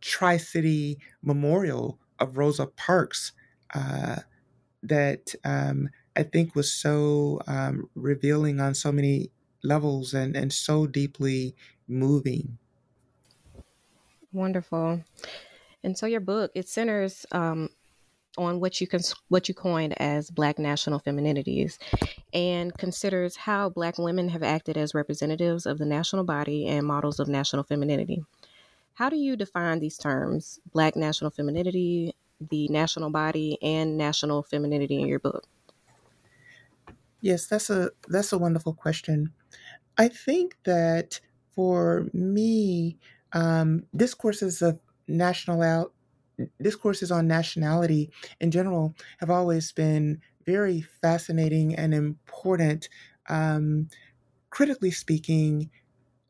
Tri 0.00 0.38
City 0.38 0.98
Memorial 1.22 1.98
of 2.18 2.38
Rosa 2.38 2.66
Parks 2.66 3.32
uh, 3.72 4.16
that 4.82 5.34
um, 5.44 5.88
I 6.16 6.22
think 6.22 6.54
was 6.54 6.72
so 6.72 7.40
um, 7.46 7.88
revealing 7.94 8.60
on 8.60 8.74
so 8.74 8.92
many 8.92 9.30
levels 9.62 10.14
and, 10.14 10.36
and 10.36 10.52
so 10.52 10.86
deeply 10.86 11.54
moving. 11.88 12.58
Wonderful. 14.32 15.00
And 15.82 15.96
so 15.96 16.06
your 16.06 16.20
book 16.20 16.50
it 16.54 16.68
centers 16.68 17.24
um, 17.32 17.68
on 18.36 18.58
what 18.58 18.80
you 18.80 18.86
can 18.86 19.00
what 19.28 19.48
you 19.48 19.54
coined 19.54 19.94
as 20.00 20.30
Black 20.30 20.58
national 20.58 21.00
femininities, 21.00 21.78
and 22.32 22.76
considers 22.76 23.36
how 23.36 23.68
Black 23.68 23.98
women 23.98 24.28
have 24.30 24.42
acted 24.42 24.76
as 24.76 24.94
representatives 24.94 25.66
of 25.66 25.78
the 25.78 25.86
national 25.86 26.24
body 26.24 26.66
and 26.66 26.86
models 26.86 27.20
of 27.20 27.28
national 27.28 27.62
femininity. 27.62 28.24
How 28.94 29.08
do 29.08 29.16
you 29.16 29.36
define 29.36 29.80
these 29.80 29.96
terms, 29.96 30.58
Black 30.72 30.96
national 30.96 31.30
femininity, 31.30 32.14
the 32.40 32.68
national 32.68 33.10
body 33.10 33.58
and 33.62 33.96
national 33.96 34.42
femininity 34.42 35.00
in 35.00 35.08
your 35.08 35.20
book? 35.20 35.46
Yes, 37.20 37.46
that's 37.46 37.70
a 37.70 37.90
that's 38.08 38.32
a 38.32 38.38
wonderful 38.38 38.74
question. 38.74 39.32
I 39.98 40.08
think 40.08 40.58
that 40.64 41.20
for 41.54 42.08
me, 42.14 42.98
um, 43.32 43.86
discourses 43.96 44.62
of 44.62 44.80
national 45.08 45.62
out 45.62 45.94
discourses 46.62 47.12
on 47.12 47.28
nationality 47.28 48.10
in 48.40 48.50
general 48.50 48.94
have 49.20 49.30
always 49.30 49.72
been 49.72 50.22
very 50.46 50.82
fascinating 50.82 51.74
and 51.76 51.94
important. 51.94 52.88
Um, 53.28 53.88
critically 54.50 54.90
speaking, 54.92 55.70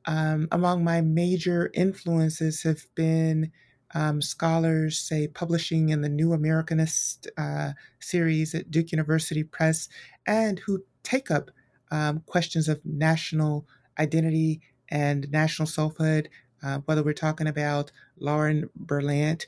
um, 0.07 0.49
among 0.53 0.85
my 0.85 1.01
major 1.01 1.71
influences 1.75 2.63
have 2.63 2.87
been 2.95 3.53
um, 3.95 4.21
scholars, 4.21 4.99
say, 4.99 5.29
publishing 5.29 5.89
in 5.89 6.01
the 6.01 6.09
New 6.09 6.31
Americanist 6.31 7.29
uh, 7.37 7.73
series 8.01 8.55
at 8.55 8.71
Duke 8.71 8.93
University 8.93 9.43
Press, 9.45 9.89
and 10.27 10.59
who 10.61 10.85
take 11.03 11.31
up 11.31 11.51
um, 11.91 12.21
questions 12.27 12.69
of 12.69 12.85
national 12.85 13.67
identity 13.99 14.61
and 14.89 15.31
national 15.31 15.67
selfhood, 15.67 16.29
uh, 16.63 16.79
whether 16.87 17.03
we're 17.03 17.13
talking 17.13 17.47
about 17.47 17.93
Lauren 18.19 18.69
Berlant, 18.79 19.47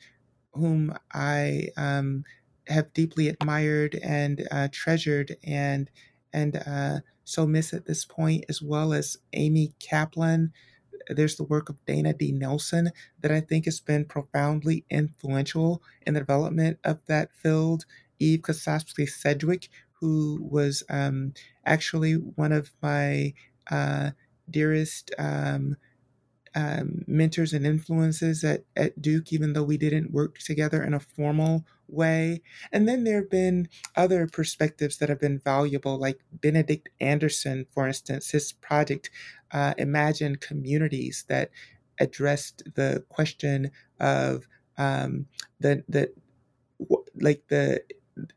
whom 0.52 0.96
I 1.12 1.68
um, 1.76 2.24
have 2.68 2.92
deeply 2.92 3.28
admired 3.28 3.98
and 4.02 4.46
uh, 4.50 4.68
treasured 4.70 5.36
and 5.44 5.90
and 6.32 6.56
uh, 6.66 7.00
so 7.24 7.46
miss 7.46 7.72
at 7.72 7.86
this 7.86 8.04
point, 8.04 8.44
as 8.48 8.60
well 8.60 8.92
as 8.92 9.16
Amy 9.32 9.72
Kaplan, 9.80 10.52
there's 11.08 11.36
the 11.36 11.44
work 11.44 11.68
of 11.68 11.84
Dana 11.86 12.12
D. 12.12 12.32
Nelson 12.32 12.90
that 13.20 13.30
I 13.32 13.40
think 13.40 13.64
has 13.66 13.80
been 13.80 14.04
profoundly 14.04 14.84
influential 14.90 15.82
in 16.06 16.14
the 16.14 16.20
development 16.20 16.78
of 16.84 17.00
that 17.06 17.32
field. 17.32 17.84
Eve 18.18 18.40
Kosofsky 18.40 19.08
Sedgwick, 19.08 19.68
who 19.92 20.38
was 20.42 20.82
um, 20.88 21.34
actually 21.64 22.14
one 22.14 22.52
of 22.52 22.70
my 22.82 23.34
uh, 23.70 24.10
dearest 24.50 25.12
um, 25.18 25.76
um, 26.56 27.04
mentors 27.06 27.52
and 27.52 27.66
influences 27.66 28.42
at, 28.42 28.64
at 28.74 29.00
Duke, 29.00 29.30
even 29.30 29.52
though 29.52 29.62
we 29.62 29.76
didn't 29.76 30.10
work 30.10 30.38
together 30.38 30.82
in 30.82 30.94
a 30.94 31.00
formal 31.00 31.66
way. 31.86 32.40
And 32.72 32.88
then 32.88 33.04
there 33.04 33.16
have 33.16 33.30
been 33.30 33.68
other 33.94 34.26
perspectives 34.26 34.96
that 34.96 35.10
have 35.10 35.20
been 35.20 35.38
valuable, 35.38 35.98
like 35.98 36.18
Benedict 36.32 36.88
Anderson, 36.98 37.66
for 37.70 37.86
instance, 37.86 38.30
his 38.30 38.52
project 38.52 39.10
uh, 39.52 39.74
Imagine 39.76 40.36
Communities 40.36 41.26
that 41.28 41.50
addressed 42.00 42.62
the 42.74 43.04
question 43.10 43.70
of 44.00 44.48
um, 44.78 45.26
the 45.60 45.84
the 45.88 46.10
like 47.20 47.44
the 47.48 47.82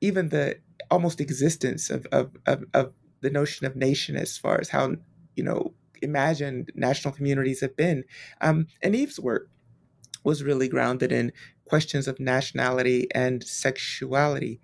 even 0.01 0.29
the 0.29 0.59
almost 0.91 1.21
existence 1.21 1.89
of, 1.89 2.05
of, 2.11 2.31
of, 2.45 2.65
of 2.73 2.93
the 3.21 3.29
notion 3.29 3.65
of 3.65 3.75
nation 3.75 4.15
as 4.15 4.37
far 4.37 4.59
as 4.59 4.69
how 4.69 4.95
you 5.35 5.43
know 5.43 5.73
imagined 6.01 6.71
national 6.75 7.13
communities 7.13 7.61
have 7.61 7.75
been. 7.75 8.03
Um, 8.41 8.67
and 8.81 8.95
Eve's 8.95 9.19
work 9.19 9.49
was 10.23 10.43
really 10.43 10.67
grounded 10.67 11.11
in 11.11 11.31
questions 11.65 12.07
of 12.07 12.19
nationality 12.19 13.07
and 13.13 13.43
sexuality. 13.43 14.59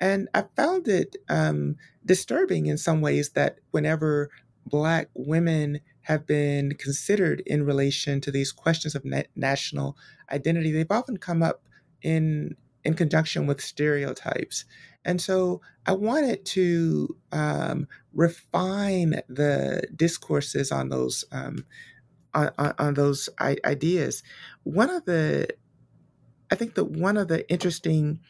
And 0.00 0.28
I 0.34 0.44
found 0.56 0.88
it 0.88 1.16
um, 1.28 1.76
disturbing 2.04 2.66
in 2.66 2.78
some 2.78 3.00
ways 3.00 3.30
that 3.30 3.58
whenever 3.70 4.30
Black 4.66 5.10
women 5.14 5.80
have 6.02 6.26
been 6.26 6.74
considered 6.74 7.42
in 7.46 7.64
relation 7.64 8.20
to 8.22 8.30
these 8.30 8.52
questions 8.52 8.94
of 8.94 9.04
na- 9.04 9.22
national 9.36 9.96
identity, 10.30 10.72
they've 10.72 10.86
often 10.90 11.16
come 11.16 11.42
up 11.42 11.62
in 12.02 12.56
in 12.84 12.94
conjunction 12.94 13.46
with 13.46 13.62
stereotypes. 13.62 14.66
And 15.04 15.20
so 15.20 15.60
I 15.86 15.92
wanted 15.92 16.44
to 16.46 17.16
um, 17.32 17.88
refine 18.12 19.20
the 19.28 19.82
discourses 19.94 20.72
on 20.72 20.88
those 20.88 21.24
um, 21.32 21.64
on, 22.32 22.50
on, 22.58 22.74
on, 22.78 22.94
those 22.94 23.28
I- 23.38 23.58
ideas. 23.64 24.22
One 24.64 24.90
of 24.90 25.04
the, 25.04 25.48
I 26.50 26.56
think 26.56 26.74
that 26.74 26.86
one 26.86 27.16
of 27.16 27.28
the 27.28 27.48
interesting 27.50 28.20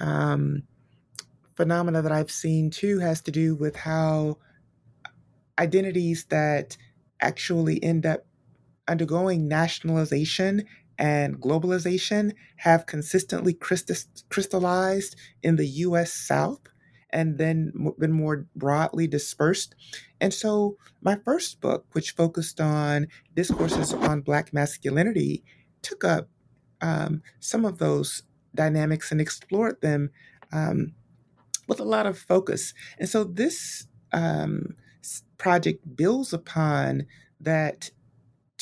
um, 0.00 0.62
phenomena 1.54 2.02
that 2.02 2.12
I've 2.12 2.30
seen 2.30 2.70
too 2.70 2.98
has 3.00 3.20
to 3.22 3.30
do 3.30 3.54
with 3.54 3.76
how 3.76 4.38
identities 5.58 6.24
that 6.26 6.76
actually 7.20 7.82
end 7.82 8.06
up 8.06 8.26
undergoing 8.88 9.48
nationalization 9.48 10.64
and 10.98 11.40
globalization 11.40 12.32
have 12.56 12.86
consistently 12.86 13.54
crystallized 13.54 15.16
in 15.42 15.56
the 15.56 15.66
US 15.66 16.12
South 16.12 16.60
and 17.10 17.38
then 17.38 17.72
been 17.98 18.12
more 18.12 18.46
broadly 18.56 19.06
dispersed. 19.06 19.74
And 20.20 20.32
so, 20.32 20.76
my 21.02 21.16
first 21.24 21.60
book, 21.60 21.86
which 21.92 22.12
focused 22.12 22.60
on 22.60 23.08
discourses 23.34 23.92
on 23.92 24.22
Black 24.22 24.52
masculinity, 24.52 25.44
took 25.82 26.04
up 26.04 26.28
um, 26.80 27.22
some 27.40 27.64
of 27.64 27.78
those 27.78 28.22
dynamics 28.54 29.12
and 29.12 29.20
explored 29.20 29.80
them 29.82 30.10
um, 30.52 30.92
with 31.68 31.80
a 31.80 31.84
lot 31.84 32.06
of 32.06 32.18
focus. 32.18 32.72
And 32.98 33.08
so, 33.08 33.24
this 33.24 33.86
um, 34.12 34.76
project 35.38 35.96
builds 35.96 36.32
upon 36.32 37.06
that 37.40 37.90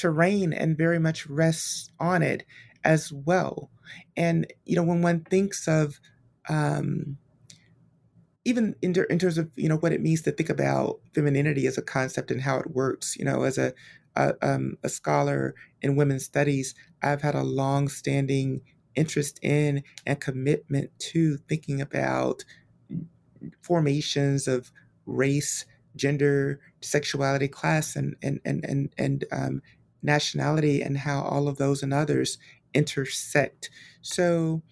terrain 0.01 0.53
and 0.53 0.79
very 0.79 0.99
much 0.99 1.27
rests 1.27 1.91
on 2.01 2.23
it 2.23 2.45
as 2.85 3.13
well. 3.13 3.71
And, 4.17 4.47
you 4.65 4.77
know, 4.77 4.83
when 4.83 5.03
one 5.03 5.21
thinks 5.25 5.69
of, 5.69 6.01
um, 6.49 7.19
even 8.45 8.75
in, 8.81 8.95
in 9.11 9.19
terms 9.19 9.39
of, 9.39 9.51
you 9.57 9.69
know, 9.69 9.77
what 9.77 9.93
it 9.93 10.01
means 10.01 10.23
to 10.23 10.33
think 10.33 10.49
about 10.49 11.01
femininity 11.15 11.67
as 11.67 11.77
a 11.77 11.83
concept 11.83 12.31
and 12.31 12.41
how 12.41 12.59
it 12.59 12.71
works, 12.71 13.17
you 13.17 13.25
know, 13.25 13.43
as 13.43 13.59
a, 13.59 13.75
a, 14.17 14.33
um, 14.43 14.77
a 14.83 14.89
scholar 14.89 15.55
in 15.83 15.97
women's 15.97 16.25
studies, 16.25 16.75
I've 17.03 17.23
had 17.23 17.35
a 17.35 17.43
long 17.43 17.89
standing 17.89 18.63
interest 18.95 19.39
in 19.43 19.83
and 20.07 20.21
commitment 20.21 20.91
to 20.99 21.37
thinking 21.49 21.81
about 21.81 22.45
formations 23.63 24.49
of 24.49 24.73
race, 25.07 25.67
gender, 25.97 26.61
sexuality, 26.81 27.49
class, 27.49 27.97
and 27.97 28.17
and 28.23 28.41
and 28.45 28.65
and, 28.65 28.93
and 28.99 29.25
um, 29.33 29.63
nationality, 30.03 30.83
and 30.83 30.99
how 30.99 31.23
all 31.23 31.49
of 31.49 31.59
those 31.59 31.83
and 31.83 31.93
others 31.93 32.39
intersect. 32.75 33.71
So, 34.03 34.63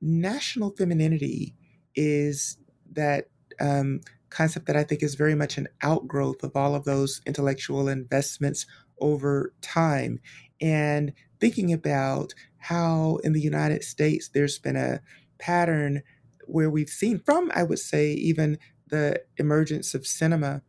national 0.00 0.70
femininity 0.70 1.54
is 1.94 2.58
that 2.92 3.28
um, 3.60 4.00
concept 4.30 4.66
that 4.66 4.76
I 4.76 4.84
think 4.84 5.02
is 5.02 5.14
very 5.14 5.34
much 5.34 5.56
an 5.56 5.68
outgrowth 5.82 6.42
of 6.42 6.52
all 6.54 6.74
of 6.74 6.84
those 6.84 7.20
intellectual 7.26 7.88
investments 7.88 8.66
over 9.00 9.54
time, 9.62 10.20
and 10.60 11.12
thinking 11.40 11.72
about 11.72 12.34
how 12.58 13.18
in 13.22 13.32
the 13.32 13.40
United 13.40 13.84
States 13.84 14.28
there's 14.28 14.58
been 14.58 14.76
a 14.76 15.00
pattern 15.38 16.02
where 16.46 16.70
we've 16.70 16.88
seen 16.88 17.18
from, 17.18 17.50
I 17.54 17.62
would 17.62 17.78
say, 17.78 18.12
even 18.12 18.58
the 18.88 19.20
emergence 19.36 19.94
of 19.94 20.06
cinema, 20.06 20.62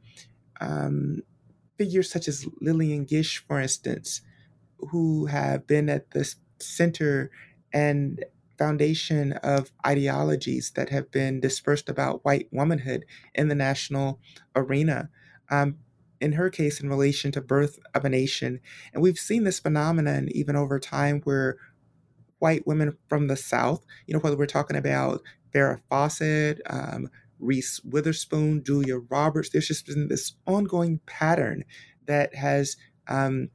um, 0.60 1.22
figures 1.78 2.12
such 2.12 2.28
as 2.28 2.48
Lillian 2.62 3.06
Gish, 3.06 3.44
for 3.48 3.60
instance, 3.60 4.22
who 4.80 5.26
have 5.28 5.68
been 5.68 5.90
at 5.90 6.12
the 6.12 6.34
center 6.60 7.32
and 7.74 8.24
foundation 8.58 9.34
of 9.34 9.72
ideologies 9.86 10.72
that 10.72 10.90
have 10.90 11.12
been 11.12 11.40
dispersed 11.40 11.90
about 11.90 12.26
white 12.26 12.48
womanhood 12.52 13.06
in 13.36 13.48
the 13.48 13.56
national 13.56 14.20
arena. 14.56 15.10
Um, 15.50 15.78
in 16.20 16.34
her 16.34 16.50
case, 16.50 16.80
in 16.82 16.90
relation 16.90 17.32
to 17.32 17.42
Birth 17.42 17.78
of 17.94 18.04
a 18.04 18.10
Nation. 18.10 18.60
And 18.94 19.04
we've 19.04 19.20
seen 19.20 19.44
this 19.44 19.60
phenomenon 19.60 20.30
even 20.32 20.56
over 20.56 20.80
time 20.80 21.22
where 21.24 21.58
white 22.40 22.66
women 22.66 22.98
from 23.08 23.28
the 23.28 23.36
South, 23.36 23.86
you 24.08 24.14
know, 24.14 24.20
whether 24.20 24.38
we're 24.38 24.48
talking 24.48 24.78
about 24.78 25.22
Farrah 25.54 25.80
Fawcett, 25.90 26.62
um, 26.70 27.10
Reese 27.40 27.82
Witherspoon, 27.84 28.64
Julia 28.64 28.98
Roberts. 28.98 29.50
There's 29.50 29.68
just 29.68 29.88
been 29.88 30.08
this 30.08 30.34
ongoing 30.46 31.00
pattern 31.06 31.64
that 32.06 32.36
has 32.36 32.78
um, 33.08 33.50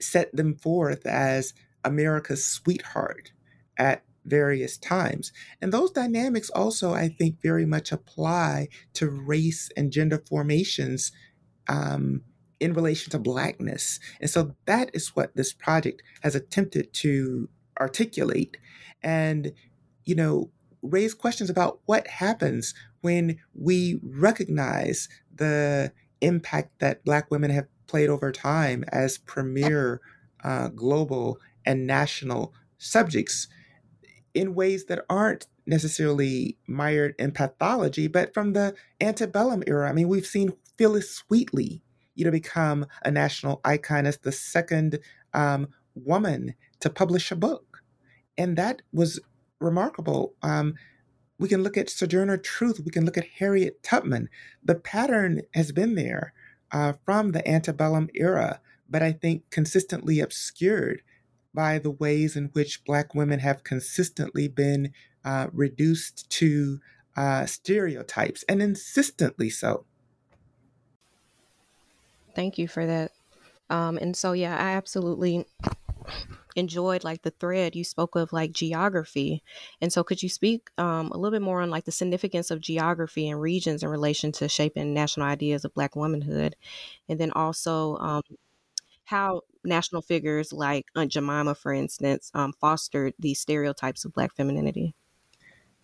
set 0.00 0.34
them 0.34 0.56
forth 0.56 1.06
as 1.06 1.54
America's 1.84 2.46
sweetheart 2.46 3.32
at 3.76 4.02
various 4.24 4.76
times. 4.76 5.32
And 5.60 5.72
those 5.72 5.90
dynamics 5.90 6.50
also, 6.50 6.92
I 6.94 7.08
think, 7.08 7.40
very 7.42 7.64
much 7.64 7.92
apply 7.92 8.68
to 8.94 9.08
race 9.08 9.70
and 9.76 9.92
gender 9.92 10.22
formations 10.28 11.12
um, 11.68 12.22
in 12.58 12.72
relation 12.74 13.10
to 13.12 13.18
Blackness. 13.18 14.00
And 14.20 14.28
so 14.28 14.54
that 14.64 14.90
is 14.94 15.14
what 15.14 15.36
this 15.36 15.52
project 15.52 16.02
has 16.22 16.34
attempted 16.34 16.92
to 16.94 17.48
articulate. 17.78 18.56
And, 19.02 19.52
you 20.04 20.14
know, 20.14 20.50
raise 20.90 21.14
questions 21.14 21.50
about 21.50 21.80
what 21.86 22.06
happens 22.06 22.74
when 23.00 23.38
we 23.54 24.00
recognize 24.02 25.08
the 25.34 25.92
impact 26.20 26.78
that 26.80 27.04
Black 27.04 27.30
women 27.30 27.50
have 27.50 27.66
played 27.86 28.08
over 28.08 28.32
time 28.32 28.84
as 28.88 29.18
premier 29.18 30.00
uh, 30.42 30.68
global 30.68 31.38
and 31.64 31.86
national 31.86 32.54
subjects 32.78 33.48
in 34.34 34.54
ways 34.54 34.86
that 34.86 35.04
aren't 35.08 35.46
necessarily 35.66 36.56
mired 36.66 37.14
in 37.18 37.32
pathology, 37.32 38.06
but 38.06 38.32
from 38.32 38.52
the 38.52 38.74
antebellum 39.00 39.62
era. 39.66 39.88
I 39.88 39.92
mean, 39.92 40.08
we've 40.08 40.26
seen 40.26 40.52
Phillis 40.76 41.24
Wheatley, 41.28 41.82
you 42.14 42.24
know, 42.24 42.30
become 42.30 42.86
a 43.04 43.10
national 43.10 43.60
icon 43.64 44.06
as 44.06 44.18
the 44.18 44.32
second 44.32 45.00
um, 45.34 45.68
woman 45.94 46.54
to 46.80 46.90
publish 46.90 47.30
a 47.32 47.36
book, 47.36 47.82
and 48.38 48.56
that 48.56 48.82
was 48.92 49.20
remarkable. 49.60 50.34
Um, 50.42 50.74
we 51.38 51.48
can 51.48 51.62
look 51.62 51.76
at 51.76 51.90
Sojourner 51.90 52.38
Truth. 52.38 52.80
We 52.84 52.90
can 52.90 53.04
look 53.04 53.18
at 53.18 53.26
Harriet 53.38 53.82
Tubman. 53.82 54.28
The 54.64 54.74
pattern 54.74 55.42
has 55.54 55.72
been 55.72 55.94
there 55.94 56.32
uh, 56.72 56.94
from 57.04 57.32
the 57.32 57.46
antebellum 57.48 58.08
era, 58.14 58.60
but 58.88 59.02
I 59.02 59.12
think 59.12 59.50
consistently 59.50 60.20
obscured 60.20 61.02
by 61.52 61.78
the 61.78 61.90
ways 61.90 62.36
in 62.36 62.46
which 62.52 62.84
Black 62.84 63.14
women 63.14 63.40
have 63.40 63.64
consistently 63.64 64.48
been 64.48 64.92
uh, 65.24 65.48
reduced 65.52 66.28
to 66.30 66.80
uh, 67.16 67.46
stereotypes 67.46 68.44
and 68.48 68.60
insistently 68.62 69.50
so. 69.50 69.86
Thank 72.34 72.58
you 72.58 72.68
for 72.68 72.84
that. 72.84 73.12
Um, 73.70 73.96
and 73.96 74.14
so, 74.14 74.32
yeah, 74.32 74.56
I 74.56 74.72
absolutely 74.72 75.46
enjoyed 76.56 77.04
like 77.04 77.22
the 77.22 77.30
thread 77.30 77.76
you 77.76 77.84
spoke 77.84 78.16
of 78.16 78.32
like 78.32 78.52
geography 78.52 79.42
and 79.80 79.92
so 79.92 80.02
could 80.04 80.22
you 80.22 80.28
speak 80.28 80.70
um, 80.78 81.08
a 81.10 81.16
little 81.18 81.30
bit 81.36 81.42
more 81.42 81.60
on 81.62 81.70
like 81.70 81.84
the 81.84 81.92
significance 81.92 82.50
of 82.50 82.60
geography 82.60 83.28
and 83.28 83.40
regions 83.40 83.82
in 83.82 83.88
relation 83.88 84.32
to 84.32 84.48
shaping 84.48 84.94
national 84.94 85.26
ideas 85.26 85.64
of 85.64 85.74
black 85.74 85.96
womanhood 85.96 86.56
and 87.08 87.20
then 87.20 87.32
also 87.32 87.96
um, 87.98 88.22
how 89.04 89.42
national 89.64 90.02
figures 90.02 90.52
like 90.52 90.86
aunt 90.96 91.12
jemima 91.12 91.54
for 91.54 91.72
instance 91.72 92.30
um, 92.34 92.52
fostered 92.60 93.14
these 93.18 93.40
stereotypes 93.40 94.04
of 94.04 94.12
black 94.12 94.34
femininity? 94.34 94.94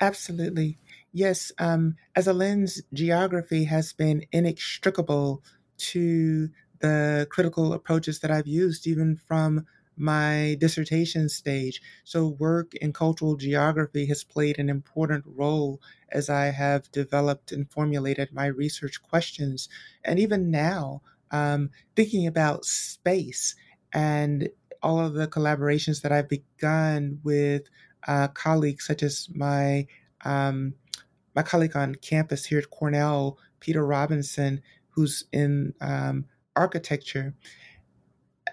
Absolutely. 0.00 0.78
Yes 1.12 1.52
um, 1.58 1.96
as 2.16 2.26
a 2.26 2.32
lens 2.32 2.82
geography 2.92 3.64
has 3.64 3.92
been 3.92 4.24
inextricable 4.32 5.42
to 5.78 6.48
the 6.80 7.26
critical 7.30 7.72
approaches 7.72 8.18
that 8.20 8.30
i've 8.30 8.46
used 8.46 8.86
even 8.88 9.16
from 9.16 9.64
my 9.96 10.56
dissertation 10.58 11.28
stage. 11.28 11.80
So, 12.04 12.28
work 12.28 12.74
in 12.74 12.92
cultural 12.92 13.36
geography 13.36 14.06
has 14.06 14.24
played 14.24 14.58
an 14.58 14.68
important 14.68 15.24
role 15.26 15.80
as 16.10 16.28
I 16.30 16.46
have 16.46 16.90
developed 16.92 17.52
and 17.52 17.70
formulated 17.70 18.32
my 18.32 18.46
research 18.46 19.02
questions. 19.02 19.68
And 20.04 20.18
even 20.18 20.50
now, 20.50 21.02
um, 21.30 21.70
thinking 21.96 22.26
about 22.26 22.64
space 22.64 23.54
and 23.92 24.48
all 24.82 25.00
of 25.00 25.14
the 25.14 25.28
collaborations 25.28 26.02
that 26.02 26.12
I've 26.12 26.28
begun 26.28 27.20
with 27.22 27.62
uh, 28.06 28.28
colleagues 28.28 28.86
such 28.86 29.02
as 29.02 29.28
my 29.34 29.86
um, 30.24 30.74
my 31.34 31.42
colleague 31.42 31.76
on 31.76 31.94
campus 31.96 32.44
here 32.44 32.58
at 32.58 32.70
Cornell, 32.70 33.38
Peter 33.60 33.86
Robinson, 33.86 34.60
who's 34.90 35.24
in 35.32 35.72
um, 35.80 36.26
architecture 36.56 37.34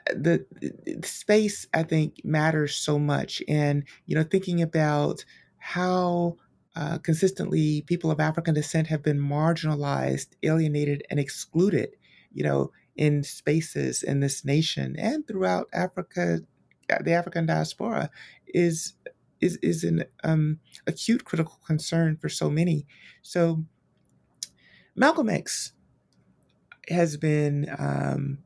the, 0.10 0.46
the 0.86 1.08
space 1.08 1.68
I 1.74 1.84
think 1.84 2.24
matters 2.24 2.76
so 2.76 3.00
much, 3.00 3.42
and 3.48 3.84
you 4.06 4.16
know, 4.16 4.24
thinking 4.24 4.62
about 4.62 5.24
how 5.58 6.38
uh, 6.76 6.98
consistently 7.00 7.82
people 7.88 8.12
of 8.12 8.20
African 8.20 8.54
descent 8.54 8.88
have 8.88 9.04
been 9.04 9.20
marginalized, 9.20 10.30
alienated, 10.44 11.04
and 11.10 11.20
excluded, 11.20 11.90
you 12.32 12.44
know, 12.44 12.72
in 12.96 13.24
spaces 13.24 14.04
in 14.04 14.20
this 14.20 14.44
nation 14.44 14.96
and 14.98 15.28
throughout 15.28 15.68
Africa, 15.74 16.40
uh, 16.92 16.98
the 17.04 17.14
African 17.14 17.46
diaspora 17.46 18.10
is 18.48 18.94
is 19.42 19.58
is 19.62 19.84
an 19.84 20.04
um, 20.24 20.60
acute 20.86 21.24
critical 21.24 21.60
concern 21.66 22.18
for 22.18 22.30
so 22.30 22.50
many. 22.50 22.86
So 23.22 23.64
Malcolm 24.96 25.30
X 25.30 25.74
has 26.90 27.16
been, 27.18 27.74
um, 27.78 28.40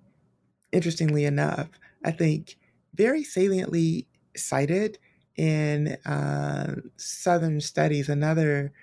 interestingly 0.73 1.23
enough, 1.23 1.69
I 2.03 2.11
think, 2.11 2.57
very 2.95 3.23
saliently 3.23 4.07
cited 4.35 4.97
in 5.35 5.97
uh, 6.05 6.75
Southern 6.97 7.61
studies, 7.61 8.09
another 8.09 8.73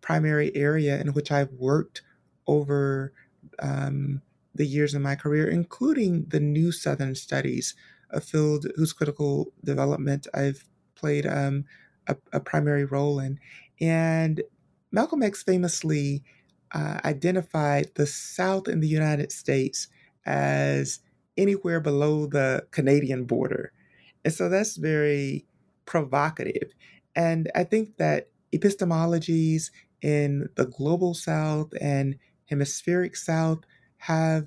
primary 0.00 0.54
area 0.56 1.00
in 1.00 1.12
which 1.12 1.30
I've 1.30 1.52
worked 1.52 2.02
over 2.46 3.12
um, 3.58 4.22
the 4.54 4.66
years 4.66 4.94
of 4.94 5.02
my 5.02 5.14
career, 5.14 5.48
including 5.48 6.26
the 6.28 6.40
new 6.40 6.72
Southern 6.72 7.14
studies, 7.14 7.74
a 8.10 8.20
field 8.20 8.66
whose 8.76 8.92
critical 8.92 9.52
development 9.64 10.26
I've 10.34 10.64
played 10.94 11.26
um, 11.26 11.64
a, 12.06 12.16
a, 12.32 12.40
primary 12.40 12.84
role 12.84 13.20
in. 13.20 13.38
And 13.80 14.42
Malcolm 14.90 15.22
X 15.22 15.42
famously 15.42 16.24
uh, 16.72 17.00
identified 17.04 17.92
the 17.94 18.06
South 18.06 18.68
in 18.68 18.80
the 18.80 18.88
United 18.88 19.32
States 19.32 19.88
as 20.26 21.00
anywhere 21.36 21.80
below 21.80 22.26
the 22.26 22.66
Canadian 22.70 23.24
border. 23.24 23.72
And 24.24 24.34
so 24.34 24.48
that's 24.48 24.76
very 24.76 25.46
provocative. 25.86 26.72
And 27.14 27.50
I 27.54 27.64
think 27.64 27.96
that 27.96 28.28
epistemologies 28.52 29.70
in 30.02 30.48
the 30.56 30.66
global 30.66 31.14
South 31.14 31.72
and 31.80 32.16
hemispheric 32.46 33.16
South 33.16 33.60
have 33.98 34.46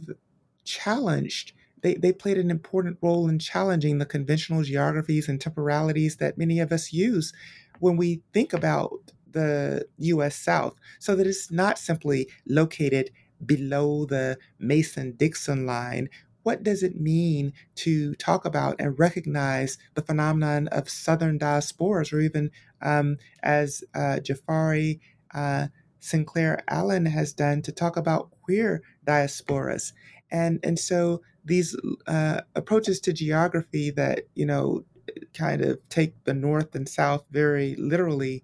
challenged, 0.64 1.54
they, 1.82 1.96
they 1.96 2.12
played 2.12 2.38
an 2.38 2.52
important 2.52 2.98
role 3.02 3.28
in 3.28 3.40
challenging 3.40 3.98
the 3.98 4.06
conventional 4.06 4.64
geographies 4.64 5.28
and 5.28 5.40
temporalities 5.40 6.18
that 6.18 6.38
many 6.38 6.60
of 6.60 6.72
us 6.72 6.94
use 6.94 7.34
when 7.80 7.98
we 7.98 8.22
think 8.34 8.54
about 8.54 8.92
the 9.32 9.86
US 9.98 10.36
South, 10.36 10.76
so 11.00 11.16
that 11.16 11.26
it's 11.28 11.52
not 11.52 11.80
simply 11.80 12.30
located 12.48 13.10
below 13.46 14.06
the 14.06 14.38
Mason 14.60 15.14
Dixon 15.14 15.66
line 15.66 16.08
what 16.44 16.64
does 16.64 16.84
it 16.84 17.00
mean 17.00 17.54
to 17.76 18.14
talk 18.16 18.46
about 18.46 18.76
and 18.80 19.00
recognize 19.00 19.78
the 19.96 20.02
phenomenon 20.02 20.68
of 20.68 20.90
Southern 20.90 21.40
diasporas, 21.40 22.14
or 22.14 22.20
even 22.20 22.52
um, 22.82 23.18
as 23.42 23.84
uh, 23.96 24.20
Jafari 24.22 25.00
uh, 25.34 25.68
Sinclair 26.00 26.62
Allen 26.68 27.06
has 27.06 27.34
done, 27.34 27.62
to 27.64 27.72
talk 27.72 27.98
about 27.98 28.32
queer 28.42 28.82
diasporas? 29.06 29.94
And, 30.32 30.60
and 30.64 30.78
so 30.78 31.22
these 31.46 31.76
uh, 32.08 32.42
approaches 32.56 33.00
to 33.02 33.14
geography 33.14 33.92
that, 33.92 34.22
you 34.36 34.46
know, 34.46 34.86
kind 35.34 35.62
of 35.62 35.78
take 35.90 36.14
the 36.24 36.34
North 36.34 36.76
and 36.76 36.88
South 36.88 37.24
very 37.32 37.76
literally 37.76 38.44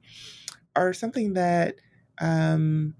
are 0.75 0.93
something 0.93 1.33
that 1.33 1.75
um, 2.19 2.93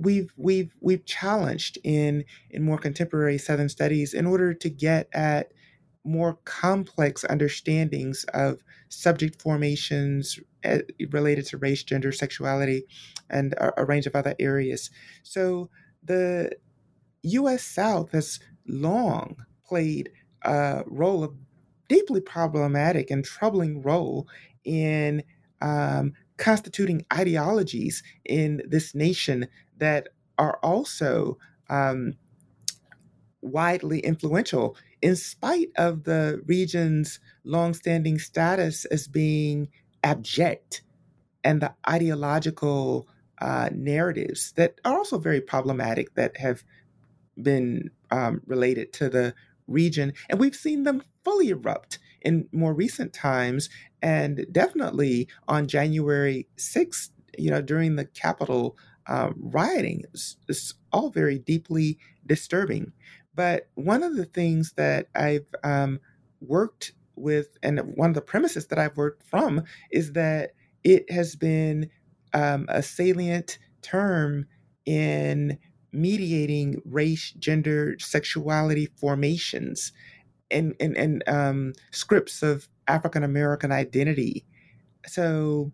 we've 0.00 0.32
we've 0.36 0.74
we've 0.80 1.04
challenged 1.04 1.78
in 1.84 2.24
in 2.50 2.62
more 2.62 2.78
contemporary 2.78 3.38
Southern 3.38 3.68
studies 3.68 4.14
in 4.14 4.26
order 4.26 4.54
to 4.54 4.70
get 4.70 5.08
at 5.12 5.52
more 6.04 6.38
complex 6.44 7.24
understandings 7.24 8.24
of 8.34 8.62
subject 8.90 9.40
formations 9.40 10.38
eh, 10.62 10.80
related 11.10 11.46
to 11.46 11.58
race, 11.58 11.82
gender, 11.82 12.12
sexuality, 12.12 12.84
and 13.30 13.54
a, 13.54 13.80
a 13.80 13.84
range 13.84 14.06
of 14.06 14.14
other 14.14 14.34
areas. 14.38 14.90
So 15.22 15.70
the 16.02 16.52
U.S. 17.22 17.64
South 17.64 18.12
has 18.12 18.38
long 18.68 19.36
played 19.66 20.10
a 20.42 20.82
role, 20.86 21.24
a 21.24 21.28
deeply 21.88 22.20
problematic 22.20 23.10
and 23.10 23.24
troubling 23.24 23.82
role 23.82 24.28
in 24.64 25.22
um, 25.62 26.12
constituting 26.36 27.04
ideologies 27.12 28.02
in 28.24 28.62
this 28.68 28.94
nation 28.94 29.46
that 29.78 30.08
are 30.38 30.58
also 30.62 31.38
um, 31.68 32.14
widely 33.40 34.00
influential 34.00 34.76
in 35.02 35.16
spite 35.16 35.70
of 35.76 36.04
the 36.04 36.42
region's 36.46 37.20
longstanding 37.44 38.18
status 38.18 38.84
as 38.86 39.06
being 39.06 39.68
abject 40.02 40.82
and 41.44 41.60
the 41.60 41.74
ideological 41.88 43.06
uh, 43.40 43.68
narratives 43.72 44.52
that 44.52 44.80
are 44.84 44.96
also 44.96 45.18
very 45.18 45.40
problematic 45.40 46.14
that 46.14 46.36
have 46.38 46.64
been 47.42 47.90
um, 48.10 48.40
related 48.46 48.92
to 48.94 49.08
the 49.08 49.34
region. 49.66 50.12
And 50.30 50.40
we've 50.40 50.54
seen 50.54 50.84
them 50.84 51.02
fully 51.24 51.50
erupt 51.50 51.98
in 52.22 52.48
more 52.52 52.72
recent 52.72 53.12
times 53.12 53.68
and 54.00 54.46
definitely 54.52 55.28
on 55.48 55.68
January 55.68 56.46
6th, 56.56 57.10
you 57.36 57.50
know, 57.50 57.60
during 57.60 57.96
the 57.96 58.04
Capitol 58.04 58.76
uh, 59.06 59.30
rioting. 59.36 60.02
It's, 60.12 60.36
it's, 60.48 60.74
all 60.92 61.10
very 61.10 61.40
deeply 61.40 61.98
disturbing. 62.24 62.92
But 63.34 63.68
one 63.74 64.04
of 64.04 64.14
the 64.14 64.26
things 64.26 64.74
that 64.76 65.08
I've 65.16 65.52
um, 65.64 65.98
worked 66.40 66.92
with, 67.16 67.58
and 67.64 67.80
one 67.96 68.10
of 68.10 68.14
the 68.14 68.20
premises 68.20 68.68
that 68.68 68.78
I've 68.78 68.96
worked 68.96 69.24
from, 69.24 69.64
is 69.90 70.12
that 70.12 70.52
it 70.84 71.10
has 71.10 71.34
been 71.34 71.90
um, 72.32 72.66
a 72.68 72.80
salient 72.80 73.58
term 73.82 74.46
in 74.86 75.58
mediating 75.92 76.80
race, 76.84 77.32
gender, 77.38 77.96
sexuality 77.98 78.88
formations 78.96 79.92
and, 80.50 80.74
and, 80.80 80.96
and 80.96 81.24
um, 81.26 81.72
scripts 81.90 82.42
of 82.42 82.68
African 82.86 83.24
American 83.24 83.72
identity. 83.72 84.44
So 85.06 85.72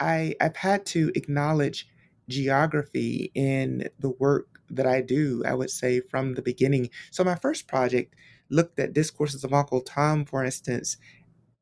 I, 0.00 0.34
I've 0.40 0.56
had 0.56 0.86
to 0.86 1.10
acknowledge 1.14 1.88
geography 2.28 3.30
in 3.34 3.88
the 3.98 4.10
work 4.10 4.60
that 4.70 4.86
I 4.86 5.00
do, 5.00 5.42
I 5.46 5.54
would 5.54 5.70
say 5.70 6.00
from 6.00 6.34
the 6.34 6.42
beginning. 6.42 6.90
So 7.10 7.24
my 7.24 7.34
first 7.34 7.66
project 7.66 8.14
looked 8.50 8.78
at 8.78 8.92
discourses 8.92 9.44
of 9.44 9.52
Uncle 9.52 9.80
Tom, 9.80 10.24
for 10.24 10.44
instance, 10.44 10.96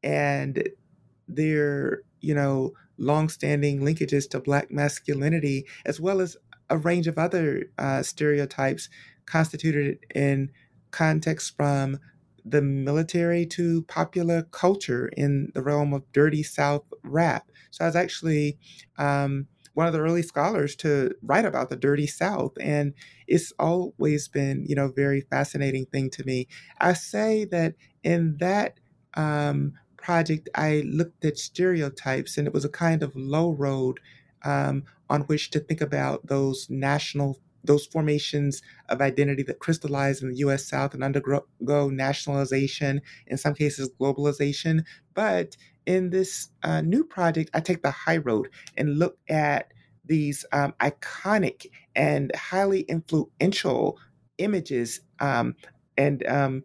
and 0.03 0.69
their, 1.29 2.03
you 2.21 2.35
know, 2.35 2.73
long-standing 2.99 3.81
linkages 3.81 4.29
to 4.31 4.41
black 4.41 4.71
masculinity, 4.71 5.67
as 5.85 6.01
well 6.01 6.21
as 6.21 6.37
a 6.71 6.77
range 6.77 7.07
of 7.07 7.19
other 7.19 7.65
uh, 7.79 8.03
stereotypes 8.03 8.89
constituted 9.27 9.99
in 10.15 10.51
context 10.91 11.57
from 11.57 11.99
the 12.45 12.63
military 12.63 13.45
to 13.45 13.83
popular 13.83 14.43
culture 14.43 15.09
in 15.17 15.51
the 15.55 15.63
realm 15.63 15.93
of 15.93 16.11
dirty 16.13 16.43
South 16.43 16.85
rap. 17.03 17.51
So 17.71 17.85
I 17.85 17.89
was 17.89 17.97
actually 17.97 18.59
um, 18.99 19.49
one 19.77 19.87
of 19.87 19.93
the 19.93 20.01
early 20.01 20.23
scholars 20.23 20.75
to 20.75 21.15
write 21.23 21.45
about 21.45 21.69
the 21.69 21.77
dirty 21.77 22.07
south 22.07 22.53
and 22.61 22.95
it's 23.27 23.53
always 23.59 24.27
been 24.27 24.65
you 24.67 24.75
know 24.75 24.89
very 24.89 25.21
fascinating 25.21 25.85
thing 25.87 26.09
to 26.09 26.25
me 26.25 26.47
i 26.81 26.95
say 26.95 27.45
that 27.45 27.75
in 28.03 28.37
that 28.39 28.81
um, 29.15 29.75
project 29.99 30.49
i 30.55 30.83
looked 30.87 31.25
at 31.27 31.37
stereotypes 31.37 32.39
and 32.39 32.47
it 32.47 32.55
was 32.55 32.65
a 32.65 32.71
kind 32.71 33.03
of 33.03 33.15
low 33.15 33.53
road 33.53 34.01
um, 34.45 34.83
on 35.11 35.23
which 35.23 35.51
to 35.51 35.61
think 35.61 35.83
about 35.83 36.27
those 36.27 36.69
national 36.71 37.39
those 37.67 37.87
formations 37.87 38.63
of 38.89 39.01
identity 39.01 39.43
that 39.43 39.59
crystallize 39.59 40.23
in 40.23 40.31
the 40.31 40.37
US 40.39 40.69
South 40.69 40.95
and 40.95 41.03
undergo 41.03 41.45
nationalization, 41.91 43.03
in 43.27 43.37
some 43.37 43.55
cases 43.55 43.91
globalization. 44.01 44.85
But 45.15 45.57
in 45.87 46.11
this 46.11 46.49
uh, 46.63 46.81
new 46.81 47.05
project, 47.05 47.51
I 47.55 47.61
take 47.61 47.83
the 47.83 47.91
high 47.91 48.19
road 48.19 48.49
and 48.77 48.99
look 48.99 49.19
at 49.29 49.73
these 50.05 50.45
um, 50.53 50.75
iconic 50.81 51.67
and 51.95 52.35
highly 52.35 52.83
influential 52.83 53.99
images 54.39 55.01
um, 55.21 55.57
and 55.97 56.27
um, 56.27 56.65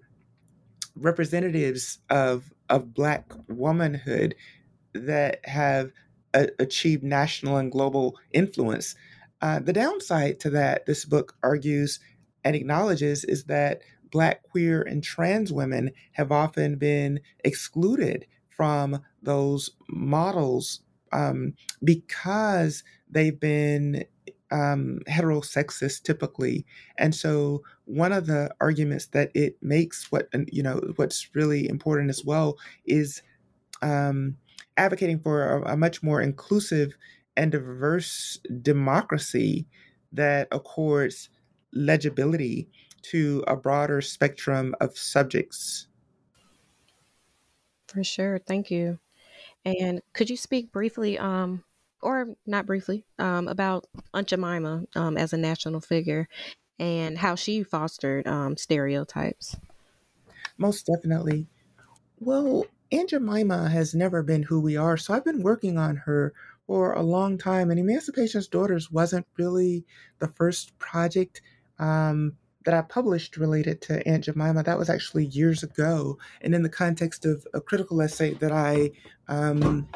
representatives 0.95 1.99
of 2.09 2.51
of 2.69 2.93
Black 2.93 3.31
womanhood 3.49 4.33
that 4.93 5.45
have 5.45 5.91
a- 6.33 6.49
achieved 6.59 7.03
national 7.03 7.57
and 7.57 7.71
global 7.71 8.17
influence. 8.31 8.95
Uh, 9.41 9.59
the 9.59 9.73
downside 9.73 10.39
to 10.39 10.49
that, 10.51 10.85
this 10.85 11.03
book 11.03 11.35
argues 11.43 11.99
and 12.43 12.55
acknowledges, 12.55 13.23
is 13.25 13.45
that 13.45 13.81
Black, 14.09 14.43
queer, 14.43 14.81
and 14.81 15.03
trans 15.03 15.51
women 15.51 15.91
have 16.13 16.31
often 16.31 16.77
been 16.77 17.19
excluded 17.43 18.25
from 18.55 19.01
those 19.21 19.69
models 19.89 20.81
um, 21.11 21.53
because 21.83 22.83
they've 23.09 23.39
been 23.39 24.05
um, 24.51 24.99
heterosexist 25.07 26.03
typically, 26.03 26.65
and 26.97 27.15
so 27.15 27.63
one 27.85 28.11
of 28.11 28.27
the 28.27 28.53
arguments 28.59 29.07
that 29.07 29.31
it 29.33 29.57
makes, 29.61 30.11
what 30.11 30.27
you 30.51 30.63
know, 30.63 30.81
what's 30.95 31.29
really 31.33 31.67
important 31.69 32.09
as 32.09 32.23
well, 32.23 32.57
is 32.85 33.21
um, 33.81 34.37
advocating 34.77 35.19
for 35.19 35.57
a, 35.63 35.73
a, 35.73 35.77
much 35.77 36.03
more 36.03 36.21
inclusive 36.21 36.95
and 37.37 37.51
diverse 37.51 38.39
democracy 38.61 39.65
that 40.11 40.47
accords 40.51 41.29
legibility 41.73 42.69
to 43.03 43.43
a 43.47 43.55
broader 43.55 44.01
spectrum 44.01 44.75
of 44.81 44.97
subjects. 44.97 45.87
For 47.91 48.03
sure. 48.03 48.39
Thank 48.39 48.71
you. 48.71 48.99
And 49.65 50.01
could 50.13 50.29
you 50.29 50.37
speak 50.37 50.71
briefly, 50.71 51.19
um, 51.19 51.63
or 52.01 52.35
not 52.45 52.65
briefly, 52.65 53.05
um, 53.19 53.47
about 53.47 53.85
Aunt 54.13 54.27
Jemima 54.27 54.85
um, 54.95 55.17
as 55.17 55.33
a 55.33 55.37
national 55.37 55.81
figure 55.81 56.27
and 56.79 57.17
how 57.17 57.35
she 57.35 57.63
fostered 57.63 58.27
um, 58.27 58.55
stereotypes? 58.55 59.57
Most 60.57 60.87
definitely. 60.87 61.47
Well, 62.19 62.65
Aunt 62.91 63.09
Jemima 63.09 63.69
has 63.69 63.93
never 63.93 64.23
been 64.23 64.43
who 64.43 64.61
we 64.61 64.77
are, 64.77 64.95
so 64.95 65.13
I've 65.13 65.25
been 65.25 65.43
working 65.43 65.77
on 65.77 65.97
her 65.97 66.33
for 66.67 66.93
a 66.93 67.01
long 67.01 67.37
time. 67.37 67.69
And 67.69 67.79
Emancipation's 67.79 68.47
Daughters 68.47 68.89
wasn't 68.89 69.27
really 69.37 69.83
the 70.19 70.27
first 70.29 70.77
project 70.79 71.41
um, 71.77 72.37
that 72.63 72.73
I 72.73 72.81
published 72.81 73.37
related 73.37 73.81
to 73.83 74.07
Aunt 74.07 74.25
Jemima. 74.25 74.63
That 74.63 74.77
was 74.77 74.89
actually 74.89 75.25
years 75.25 75.63
ago, 75.63 76.17
and 76.41 76.53
in 76.53 76.63
the 76.63 76.69
context 76.69 77.25
of 77.25 77.45
a 77.53 77.61
critical 77.61 78.01
essay 78.01 78.33
that 78.35 78.51
I 78.51 78.91
um, 79.27 79.87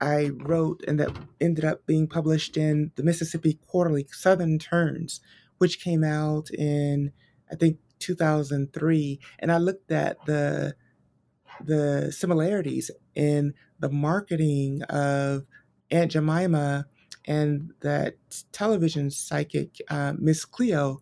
I 0.00 0.30
wrote 0.42 0.82
and 0.86 1.00
that 1.00 1.16
ended 1.40 1.64
up 1.64 1.86
being 1.86 2.06
published 2.06 2.56
in 2.56 2.92
the 2.96 3.02
Mississippi 3.02 3.58
Quarterly 3.66 4.06
Southern 4.10 4.58
Turns, 4.58 5.20
which 5.58 5.82
came 5.82 6.04
out 6.04 6.50
in 6.50 7.12
I 7.50 7.56
think 7.56 7.78
2003, 8.00 9.20
and 9.38 9.52
I 9.52 9.58
looked 9.58 9.90
at 9.90 10.24
the 10.26 10.74
the 11.64 12.12
similarities 12.12 12.90
in 13.14 13.54
the 13.78 13.88
marketing 13.88 14.82
of 14.84 15.46
Aunt 15.90 16.10
Jemima 16.10 16.86
and 17.26 17.72
that 17.80 18.16
television 18.52 19.10
psychic 19.10 19.80
uh, 19.88 20.14
Miss 20.18 20.44
Cleo 20.44 21.00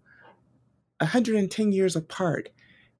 110 1.02 1.72
years 1.72 1.96
apart. 1.96 2.48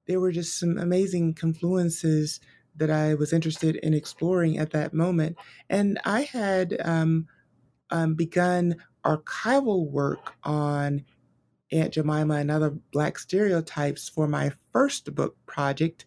There 0.07 0.21
were 0.21 0.33
just 0.33 0.59
some 0.59 0.77
amazing 0.79 1.35
confluences 1.35 2.41
that 2.77 2.91
I 2.91 3.15
was 3.15 3.33
interested 3.33 3.77
in 3.77 3.95
exploring 3.95 4.59
at 4.59 4.71
that 4.71 4.93
moment. 4.93 5.37
And 5.71 6.01
I 6.05 6.23
had 6.23 6.77
um, 6.85 7.27
um, 7.91 8.15
begun 8.15 8.77
archival 9.05 9.91
work 9.91 10.35
on 10.43 11.05
Aunt 11.71 11.95
Jemima 11.95 12.35
and 12.35 12.51
other 12.51 12.71
Black 12.93 13.19
stereotypes 13.19 14.09
for 14.09 14.27
my 14.27 14.53
first 14.73 15.15
book 15.15 15.37
project 15.47 16.05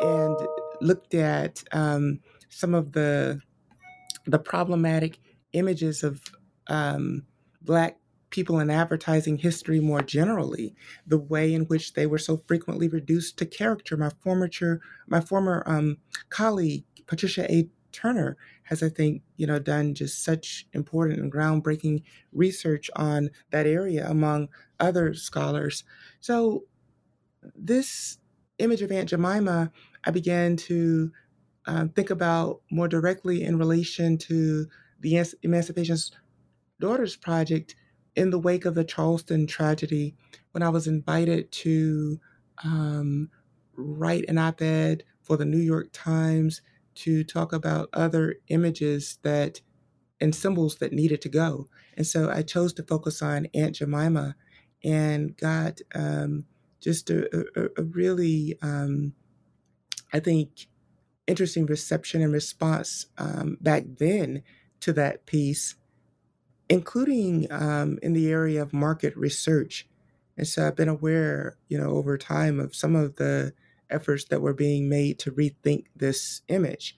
and 0.00 0.36
looked 0.80 1.14
at 1.14 1.62
um, 1.72 2.20
some 2.48 2.74
of 2.74 2.92
the 2.92 3.40
the 4.26 4.38
problematic 4.38 5.18
images 5.52 6.02
of 6.02 6.22
um, 6.68 7.26
Black 7.60 7.98
people 8.34 8.58
in 8.58 8.68
advertising 8.68 9.38
history 9.38 9.78
more 9.78 10.02
generally, 10.02 10.74
the 11.06 11.18
way 11.18 11.54
in 11.54 11.62
which 11.66 11.94
they 11.94 12.04
were 12.04 12.18
so 12.18 12.42
frequently 12.48 12.88
reduced 12.88 13.38
to 13.38 13.46
caricature. 13.46 13.96
My 13.96 14.10
former 14.20 14.50
my 15.06 15.20
former 15.20 15.62
um, 15.66 15.98
colleague 16.30 16.84
Patricia 17.06 17.50
A. 17.50 17.68
Turner 17.92 18.36
has, 18.64 18.82
I 18.82 18.88
think, 18.88 19.22
you 19.36 19.46
know, 19.46 19.60
done 19.60 19.94
just 19.94 20.24
such 20.24 20.66
important 20.72 21.20
and 21.20 21.32
groundbreaking 21.32 22.02
research 22.32 22.90
on 22.96 23.30
that 23.52 23.68
area 23.68 24.10
among 24.10 24.48
other 24.80 25.14
scholars. 25.14 25.84
So 26.18 26.64
this 27.54 28.18
image 28.58 28.82
of 28.82 28.90
Aunt 28.90 29.10
Jemima, 29.10 29.70
I 30.02 30.10
began 30.10 30.56
to 30.56 31.12
um, 31.66 31.90
think 31.90 32.10
about 32.10 32.62
more 32.68 32.88
directly 32.88 33.44
in 33.44 33.58
relation 33.58 34.18
to 34.18 34.66
the 34.98 35.24
Emancipation's 35.44 36.10
Daughters 36.80 37.14
Project 37.14 37.76
in 38.16 38.30
the 38.30 38.38
wake 38.38 38.64
of 38.64 38.74
the 38.74 38.84
Charleston 38.84 39.46
tragedy, 39.46 40.14
when 40.52 40.62
I 40.62 40.68
was 40.68 40.86
invited 40.86 41.50
to 41.52 42.20
um, 42.62 43.30
write 43.76 44.24
an 44.28 44.38
op 44.38 44.62
ed 44.62 45.04
for 45.22 45.36
the 45.36 45.44
New 45.44 45.58
York 45.58 45.88
Times 45.92 46.62
to 46.96 47.24
talk 47.24 47.52
about 47.52 47.88
other 47.92 48.36
images 48.48 49.18
that 49.22 49.60
and 50.20 50.34
symbols 50.34 50.76
that 50.76 50.92
needed 50.92 51.20
to 51.22 51.28
go. 51.28 51.68
And 51.96 52.06
so 52.06 52.30
I 52.30 52.42
chose 52.42 52.72
to 52.74 52.82
focus 52.82 53.20
on 53.20 53.48
Aunt 53.52 53.76
Jemima 53.76 54.36
and 54.82 55.36
got 55.36 55.80
um, 55.94 56.44
just 56.80 57.10
a, 57.10 57.44
a, 57.56 57.68
a 57.78 57.82
really, 57.82 58.56
um, 58.62 59.14
I 60.12 60.20
think, 60.20 60.68
interesting 61.26 61.66
reception 61.66 62.22
and 62.22 62.32
response 62.32 63.06
um, 63.18 63.58
back 63.60 63.84
then 63.98 64.42
to 64.80 64.92
that 64.92 65.26
piece 65.26 65.74
including 66.68 67.46
um, 67.50 67.98
in 68.02 68.12
the 68.12 68.30
area 68.30 68.62
of 68.62 68.72
market 68.72 69.16
research. 69.16 69.86
And 70.36 70.46
so 70.46 70.66
I've 70.66 70.76
been 70.76 70.88
aware, 70.88 71.58
you 71.68 71.78
know, 71.78 71.90
over 71.90 72.18
time 72.18 72.58
of 72.58 72.74
some 72.74 72.96
of 72.96 73.16
the 73.16 73.52
efforts 73.90 74.24
that 74.26 74.40
were 74.40 74.54
being 74.54 74.88
made 74.88 75.18
to 75.20 75.30
rethink 75.30 75.84
this 75.94 76.42
image. 76.48 76.96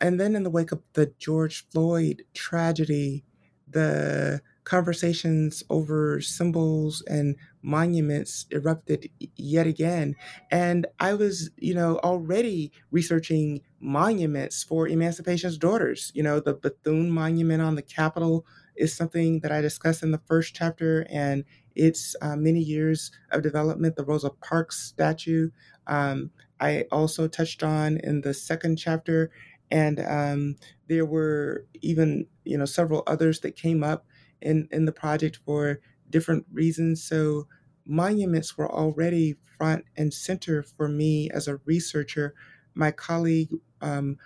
And 0.00 0.20
then 0.20 0.36
in 0.36 0.42
the 0.42 0.50
wake 0.50 0.72
of 0.72 0.82
the 0.92 1.12
George 1.18 1.66
Floyd 1.70 2.24
tragedy, 2.34 3.24
the 3.70 4.40
conversations 4.64 5.62
over 5.70 6.20
symbols 6.20 7.02
and 7.08 7.36
monuments 7.62 8.44
erupted 8.50 9.08
yet 9.36 9.66
again. 9.66 10.14
And 10.50 10.86
I 11.00 11.14
was, 11.14 11.50
you 11.56 11.74
know, 11.74 11.98
already 12.04 12.70
researching 12.90 13.62
monuments 13.80 14.62
for 14.62 14.86
Emancipation's 14.86 15.56
Daughters. 15.56 16.12
You 16.14 16.22
know, 16.22 16.38
the 16.38 16.52
Bethune 16.52 17.10
Monument 17.10 17.62
on 17.62 17.76
the 17.76 17.82
Capitol 17.82 18.44
is 18.78 18.94
something 18.94 19.40
that 19.40 19.52
I 19.52 19.60
discussed 19.60 20.02
in 20.02 20.10
the 20.12 20.22
first 20.26 20.54
chapter, 20.54 21.06
and 21.10 21.44
its 21.74 22.16
uh, 22.22 22.36
many 22.36 22.60
years 22.60 23.10
of 23.30 23.42
development, 23.42 23.96
the 23.96 24.04
Rosa 24.04 24.30
Parks 24.30 24.78
statue. 24.80 25.50
Um, 25.86 26.30
I 26.60 26.86
also 26.90 27.28
touched 27.28 27.62
on 27.62 27.98
in 27.98 28.22
the 28.22 28.34
second 28.34 28.76
chapter, 28.76 29.30
and 29.70 30.00
um, 30.00 30.56
there 30.88 31.06
were 31.06 31.66
even 31.82 32.26
you 32.44 32.58
know 32.58 32.64
several 32.64 33.02
others 33.06 33.40
that 33.40 33.56
came 33.56 33.82
up 33.84 34.06
in 34.40 34.68
in 34.72 34.84
the 34.84 34.92
project 34.92 35.40
for 35.44 35.80
different 36.10 36.46
reasons. 36.52 37.02
So 37.02 37.46
monuments 37.86 38.56
were 38.56 38.70
already 38.70 39.36
front 39.58 39.84
and 39.96 40.12
center 40.12 40.62
for 40.62 40.88
me 40.88 41.30
as 41.30 41.48
a 41.48 41.56
researcher. 41.64 42.34
My 42.74 42.90
colleague 42.92 43.50
um, 43.80 44.18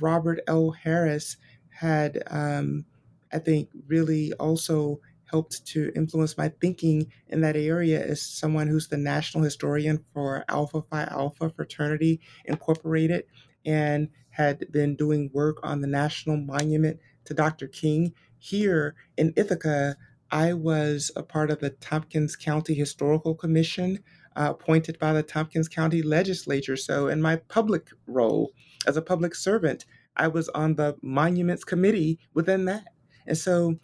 Robert 0.00 0.40
L. 0.46 0.70
Harris 0.70 1.36
had 1.68 2.22
um, 2.28 2.84
I 3.34 3.38
think 3.38 3.68
really 3.86 4.32
also 4.34 5.00
helped 5.30 5.66
to 5.66 5.90
influence 5.96 6.38
my 6.38 6.48
thinking 6.60 7.10
in 7.28 7.40
that 7.40 7.56
area 7.56 8.04
as 8.04 8.22
someone 8.22 8.68
who's 8.68 8.88
the 8.88 8.96
national 8.96 9.42
historian 9.42 10.04
for 10.12 10.44
Alpha 10.48 10.82
Phi 10.82 11.02
Alpha 11.04 11.50
Fraternity 11.50 12.20
Incorporated 12.44 13.24
and 13.66 14.08
had 14.30 14.70
been 14.70 14.94
doing 14.94 15.30
work 15.32 15.58
on 15.62 15.80
the 15.80 15.86
National 15.86 16.36
Monument 16.36 16.98
to 17.24 17.34
Dr. 17.34 17.66
King. 17.66 18.12
Here 18.38 18.94
in 19.16 19.32
Ithaca, 19.36 19.96
I 20.30 20.52
was 20.52 21.10
a 21.16 21.22
part 21.22 21.50
of 21.50 21.60
the 21.60 21.70
Tompkins 21.70 22.36
County 22.36 22.74
Historical 22.74 23.34
Commission 23.34 24.00
uh, 24.36 24.48
appointed 24.50 24.98
by 24.98 25.12
the 25.12 25.22
Tompkins 25.22 25.68
County 25.68 26.02
Legislature. 26.02 26.76
So, 26.76 27.08
in 27.08 27.22
my 27.22 27.36
public 27.36 27.88
role 28.06 28.52
as 28.86 28.96
a 28.96 29.02
public 29.02 29.34
servant, 29.34 29.86
I 30.16 30.28
was 30.28 30.48
on 30.50 30.74
the 30.74 30.96
Monuments 31.02 31.64
Committee 31.64 32.18
within 32.34 32.64
that. 32.66 32.84
And 33.26 33.36
so 33.36 33.76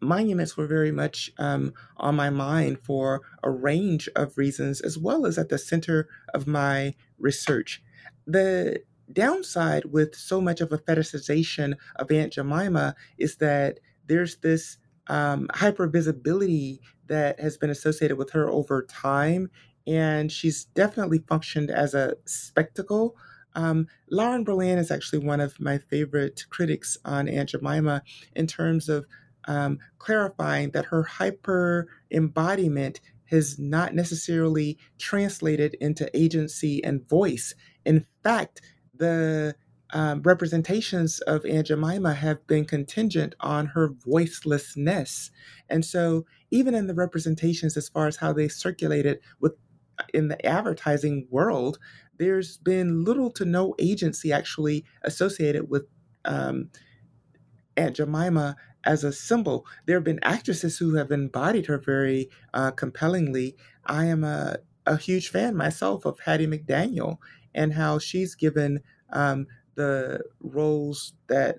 monuments 0.00 0.56
were 0.56 0.66
very 0.66 0.92
much 0.92 1.30
um, 1.38 1.72
on 1.96 2.16
my 2.16 2.30
mind 2.30 2.78
for 2.82 3.22
a 3.42 3.50
range 3.50 4.08
of 4.16 4.36
reasons, 4.36 4.80
as 4.80 4.98
well 4.98 5.26
as 5.26 5.38
at 5.38 5.48
the 5.48 5.58
center 5.58 6.08
of 6.34 6.46
my 6.46 6.94
research. 7.18 7.82
The 8.26 8.82
downside 9.12 9.86
with 9.86 10.14
so 10.14 10.40
much 10.40 10.60
of 10.60 10.72
a 10.72 10.78
fetishization 10.78 11.74
of 11.96 12.10
Aunt 12.10 12.32
Jemima 12.32 12.94
is 13.18 13.36
that 13.36 13.80
there's 14.06 14.36
this 14.38 14.78
um, 15.08 15.48
hypervisibility 15.54 16.80
that 17.06 17.38
has 17.40 17.56
been 17.56 17.70
associated 17.70 18.16
with 18.16 18.30
her 18.30 18.48
over 18.48 18.82
time. 18.84 19.50
And 19.86 20.30
she's 20.30 20.64
definitely 20.64 21.18
functioned 21.28 21.70
as 21.70 21.94
a 21.94 22.14
spectacle 22.24 23.16
um, 23.54 23.86
Lauren 24.10 24.44
Berlant 24.44 24.78
is 24.78 24.90
actually 24.90 25.20
one 25.20 25.40
of 25.40 25.58
my 25.60 25.78
favorite 25.78 26.44
critics 26.50 26.96
on 27.04 27.28
Aunt 27.28 27.50
Jemima 27.50 28.02
in 28.34 28.46
terms 28.46 28.88
of 28.88 29.06
um, 29.46 29.78
clarifying 29.98 30.70
that 30.70 30.86
her 30.86 31.02
hyper 31.02 31.88
embodiment 32.10 33.00
has 33.26 33.58
not 33.58 33.94
necessarily 33.94 34.78
translated 34.98 35.74
into 35.80 36.14
agency 36.16 36.84
and 36.84 37.08
voice. 37.08 37.54
In 37.84 38.04
fact, 38.22 38.60
the 38.94 39.54
um, 39.94 40.22
representations 40.22 41.20
of 41.20 41.44
Aunt 41.44 41.66
Jemima 41.66 42.14
have 42.14 42.46
been 42.46 42.64
contingent 42.64 43.34
on 43.40 43.66
her 43.66 43.90
voicelessness. 43.90 45.30
And 45.68 45.84
so, 45.84 46.24
even 46.50 46.74
in 46.74 46.86
the 46.86 46.94
representations, 46.94 47.76
as 47.76 47.88
far 47.88 48.06
as 48.06 48.16
how 48.16 48.32
they 48.32 48.48
circulated 48.48 49.18
with 49.40 49.54
in 50.14 50.28
the 50.28 50.46
advertising 50.46 51.26
world, 51.30 51.78
there's 52.18 52.56
been 52.58 53.04
little 53.04 53.30
to 53.32 53.44
no 53.44 53.74
agency 53.78 54.32
actually 54.32 54.84
associated 55.02 55.68
with 55.70 55.86
um, 56.24 56.70
Aunt 57.76 57.96
Jemima 57.96 58.56
as 58.84 59.04
a 59.04 59.12
symbol. 59.12 59.66
There 59.86 59.96
have 59.96 60.04
been 60.04 60.20
actresses 60.22 60.78
who 60.78 60.94
have 60.94 61.10
embodied 61.10 61.66
her 61.66 61.78
very 61.78 62.28
uh, 62.54 62.70
compellingly. 62.72 63.56
I 63.86 64.06
am 64.06 64.24
a, 64.24 64.58
a 64.86 64.96
huge 64.96 65.28
fan 65.28 65.56
myself 65.56 66.04
of 66.04 66.20
Hattie 66.20 66.46
McDaniel 66.46 67.18
and 67.54 67.74
how 67.74 67.98
she's 67.98 68.34
given 68.34 68.80
um, 69.10 69.46
the 69.74 70.22
roles 70.40 71.14
that 71.28 71.58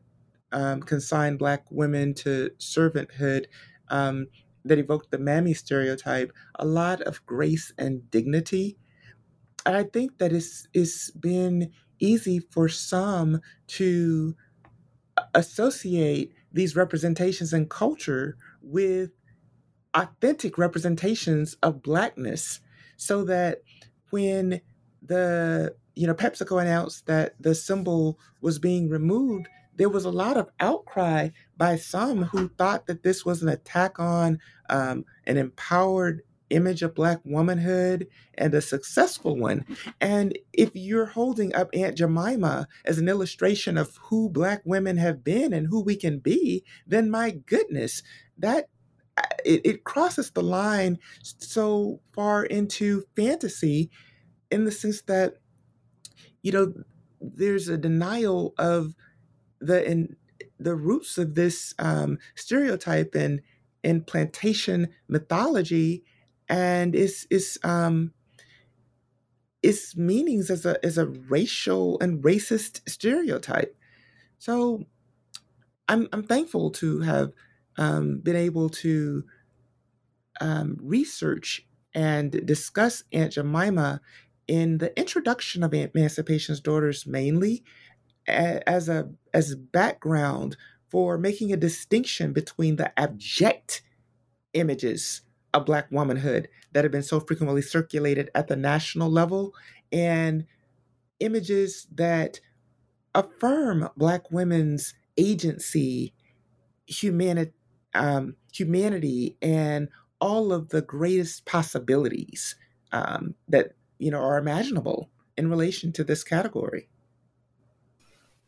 um, 0.51 0.81
consign 0.81 1.37
Black 1.37 1.65
women 1.71 2.13
to 2.15 2.51
servanthood 2.59 3.45
um, 3.89 4.27
that 4.65 4.79
evoked 4.79 5.11
the 5.11 5.17
mammy 5.17 5.53
stereotype 5.53 6.31
a 6.55 6.65
lot 6.65 7.01
of 7.01 7.25
grace 7.25 7.73
and 7.77 8.09
dignity. 8.11 8.77
And 9.65 9.75
I 9.75 9.83
think 9.83 10.17
that 10.17 10.33
it's, 10.33 10.67
it's 10.73 11.11
been 11.11 11.71
easy 11.99 12.39
for 12.39 12.67
some 12.67 13.41
to 13.67 14.35
associate 15.33 16.33
these 16.51 16.75
representations 16.75 17.53
in 17.53 17.67
culture 17.67 18.37
with 18.61 19.11
authentic 19.93 20.57
representations 20.57 21.55
of 21.63 21.83
blackness 21.83 22.59
so 22.97 23.23
that 23.23 23.61
when 24.09 24.61
the 25.01 25.75
you 25.95 26.07
know 26.07 26.13
PepsiCo 26.13 26.61
announced 26.61 27.05
that 27.05 27.35
the 27.39 27.53
symbol 27.53 28.19
was 28.41 28.57
being 28.57 28.89
removed 28.89 29.47
there 29.75 29.89
was 29.89 30.05
a 30.05 30.11
lot 30.11 30.37
of 30.37 30.49
outcry 30.59 31.29
by 31.57 31.75
some 31.75 32.23
who 32.23 32.47
thought 32.49 32.85
that 32.87 33.03
this 33.03 33.25
was 33.25 33.41
an 33.41 33.49
attack 33.49 33.99
on 33.99 34.39
um, 34.69 35.03
an 35.25 35.37
empowered 35.37 36.21
image 36.53 36.81
of 36.81 36.95
black 36.95 37.19
womanhood 37.23 38.07
and 38.35 38.53
a 38.53 38.61
successful 38.61 39.35
one. 39.37 39.65
And 39.99 40.37
if 40.53 40.71
you're 40.73 41.07
holding 41.07 41.53
up 41.55 41.69
Aunt 41.73 41.97
Jemima 41.97 42.67
as 42.85 42.97
an 42.97 43.09
illustration 43.09 43.77
of 43.77 43.97
who 44.03 44.29
black 44.29 44.61
women 44.63 44.97
have 44.97 45.23
been 45.23 45.53
and 45.53 45.67
who 45.67 45.81
we 45.81 45.95
can 45.95 46.19
be, 46.19 46.63
then 46.87 47.09
my 47.09 47.31
goodness, 47.31 48.03
that 48.37 48.69
uh, 49.17 49.23
it, 49.45 49.61
it 49.65 49.83
crosses 49.83 50.31
the 50.31 50.41
line 50.41 50.97
so 51.21 51.99
far 52.13 52.45
into 52.45 53.03
fantasy 53.15 53.91
in 54.49 54.65
the 54.65 54.71
sense 54.71 55.01
that 55.03 55.35
you 56.41 56.51
know 56.51 56.73
there's 57.21 57.69
a 57.69 57.77
denial 57.77 58.53
of 58.57 58.95
the 59.59 59.87
in 59.89 60.15
the 60.59 60.75
roots 60.75 61.17
of 61.17 61.35
this 61.35 61.73
um, 61.79 62.17
stereotype 62.35 63.15
and 63.15 63.41
in 63.83 64.01
plantation 64.03 64.89
mythology 65.07 66.03
and 66.49 66.95
its 66.95 67.25
its 67.29 67.57
um 67.63 68.13
its 69.61 69.95
meanings 69.95 70.49
as 70.49 70.65
a 70.65 70.83
as 70.85 70.97
a 70.97 71.07
racial 71.07 71.99
and 72.01 72.23
racist 72.23 72.87
stereotype. 72.87 73.75
So 74.39 74.83
I'm 75.87 76.07
I'm 76.11 76.23
thankful 76.23 76.71
to 76.71 76.99
have 77.01 77.31
um, 77.77 78.19
been 78.19 78.35
able 78.35 78.69
to 78.69 79.23
um, 80.41 80.77
research 80.81 81.65
and 81.93 82.45
discuss 82.45 83.03
Aunt 83.11 83.33
Jemima 83.33 84.01
in 84.47 84.79
the 84.79 84.97
introduction 84.99 85.63
of 85.63 85.73
Emancipation's 85.73 86.59
Daughters 86.59 87.05
mainly 87.05 87.63
as 88.27 88.89
a 88.89 89.09
as 89.33 89.55
background 89.55 90.57
for 90.89 91.17
making 91.17 91.51
a 91.51 91.57
distinction 91.57 92.33
between 92.33 92.75
the 92.75 92.97
abject 92.99 93.81
images 94.53 95.21
of 95.53 95.65
black 95.65 95.91
womanhood 95.91 96.49
that 96.71 96.83
have 96.83 96.91
been 96.91 97.03
so 97.03 97.19
frequently 97.19 97.61
circulated 97.61 98.29
at 98.35 98.47
the 98.47 98.55
national 98.55 99.09
level 99.09 99.53
and 99.91 100.45
images 101.19 101.87
that 101.93 102.39
affirm 103.15 103.89
black 103.97 104.31
women's 104.31 104.93
agency 105.17 106.13
humanity 106.87 107.53
um, 107.95 108.35
humanity 108.53 109.37
and 109.41 109.89
all 110.21 110.53
of 110.53 110.69
the 110.69 110.81
greatest 110.81 111.45
possibilities 111.45 112.55
um, 112.91 113.35
that 113.47 113.73
you 113.99 114.11
know 114.11 114.21
are 114.21 114.37
imaginable 114.37 115.11
in 115.37 115.49
relation 115.49 115.91
to 115.93 116.03
this 116.03 116.23
category 116.23 116.89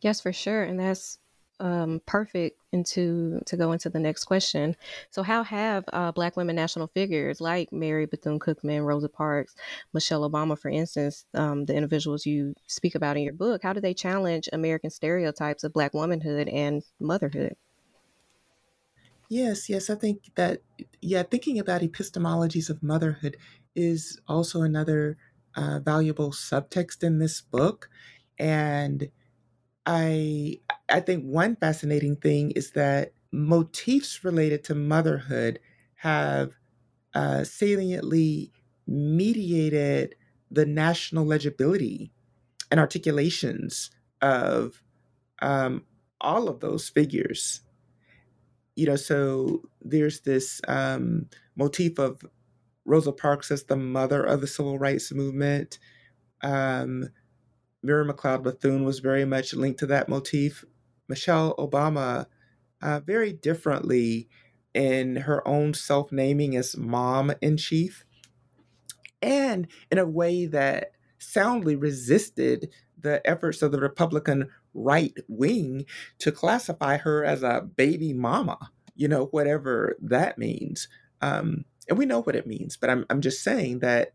Yes, 0.01 0.21
for 0.21 0.31
sure. 0.33 0.63
And 0.63 0.79
that's 0.79 1.19
um, 1.59 2.01
perfect 2.05 2.61
into 2.71 3.41
to 3.45 3.57
go 3.57 3.71
into 3.71 3.89
the 3.89 3.99
next 3.99 4.25
question. 4.25 4.75
So, 5.09 5.23
how 5.23 5.43
have 5.43 5.85
uh, 5.93 6.11
Black 6.11 6.35
women 6.35 6.55
national 6.55 6.87
figures 6.87 7.41
like 7.41 7.71
Mary 7.71 8.05
Bethune 8.05 8.39
Cookman, 8.39 8.85
Rosa 8.85 9.09
Parks, 9.09 9.55
Michelle 9.93 10.29
Obama, 10.29 10.57
for 10.59 10.69
instance, 10.69 11.25
um, 11.33 11.65
the 11.65 11.75
individuals 11.75 12.25
you 12.25 12.53
speak 12.67 12.95
about 12.95 13.17
in 13.17 13.23
your 13.23 13.33
book, 13.33 13.63
how 13.63 13.73
do 13.73 13.81
they 13.81 13.93
challenge 13.93 14.49
American 14.53 14.89
stereotypes 14.89 15.63
of 15.63 15.73
Black 15.73 15.93
womanhood 15.93 16.47
and 16.49 16.83
motherhood? 16.99 17.55
Yes, 19.29 19.69
yes, 19.69 19.89
I 19.89 19.95
think 19.95 20.31
that 20.35 20.61
yeah, 21.01 21.23
thinking 21.23 21.57
about 21.59 21.81
epistemologies 21.81 22.69
of 22.69 22.83
motherhood 22.83 23.37
is 23.75 24.19
also 24.27 24.61
another 24.61 25.17
uh, 25.55 25.79
valuable 25.79 26.31
subtext 26.31 27.03
in 27.03 27.19
this 27.19 27.41
book, 27.41 27.89
and 28.37 29.09
I 29.85 30.59
I 30.89 30.99
think 30.99 31.23
one 31.25 31.55
fascinating 31.55 32.15
thing 32.15 32.51
is 32.51 32.71
that 32.71 33.13
motifs 33.31 34.23
related 34.23 34.63
to 34.65 34.75
motherhood 34.75 35.59
have 35.95 36.53
uh, 37.13 37.43
saliently 37.43 38.51
mediated 38.87 40.15
the 40.51 40.65
national 40.65 41.25
legibility 41.25 42.11
and 42.71 42.79
articulations 42.79 43.91
of 44.21 44.83
um, 45.41 45.85
all 46.21 46.49
of 46.49 46.61
those 46.61 46.89
figures. 46.89 47.61
You 48.75 48.87
know, 48.87 48.95
so 48.95 49.61
there's 49.81 50.21
this 50.21 50.59
um, 50.67 51.29
motif 51.55 51.97
of 51.97 52.21
Rosa 52.85 53.11
Parks 53.13 53.51
as 53.51 53.65
the 53.65 53.77
mother 53.77 54.23
of 54.23 54.41
the 54.41 54.47
civil 54.47 54.79
rights 54.79 55.13
movement. 55.13 55.79
Um, 56.43 57.09
Mary 57.83 58.05
McLeod 58.05 58.43
Bethune 58.43 58.85
was 58.85 58.99
very 58.99 59.25
much 59.25 59.53
linked 59.53 59.79
to 59.79 59.87
that 59.87 60.09
motif. 60.09 60.65
Michelle 61.07 61.55
Obama, 61.57 62.27
uh, 62.81 62.99
very 63.01 63.33
differently 63.33 64.29
in 64.73 65.17
her 65.17 65.47
own 65.47 65.73
self 65.73 66.11
naming 66.11 66.55
as 66.55 66.77
mom 66.77 67.31
in 67.41 67.57
chief, 67.57 68.05
and 69.21 69.67
in 69.91 69.97
a 69.97 70.05
way 70.07 70.45
that 70.45 70.91
soundly 71.19 71.75
resisted 71.75 72.69
the 72.99 73.25
efforts 73.29 73.61
of 73.61 73.71
the 73.71 73.79
Republican 73.79 74.49
right 74.73 75.13
wing 75.27 75.85
to 76.19 76.31
classify 76.31 76.97
her 76.97 77.23
as 77.23 77.43
a 77.43 77.61
baby 77.75 78.13
mama, 78.13 78.57
you 78.95 79.07
know, 79.07 79.25
whatever 79.27 79.95
that 80.01 80.37
means. 80.37 80.87
Um, 81.21 81.65
and 81.89 81.97
we 81.97 82.05
know 82.05 82.21
what 82.21 82.35
it 82.35 82.47
means, 82.47 82.77
but 82.77 82.89
I'm, 82.89 83.05
I'm 83.09 83.21
just 83.21 83.43
saying 83.43 83.79
that 83.79 84.13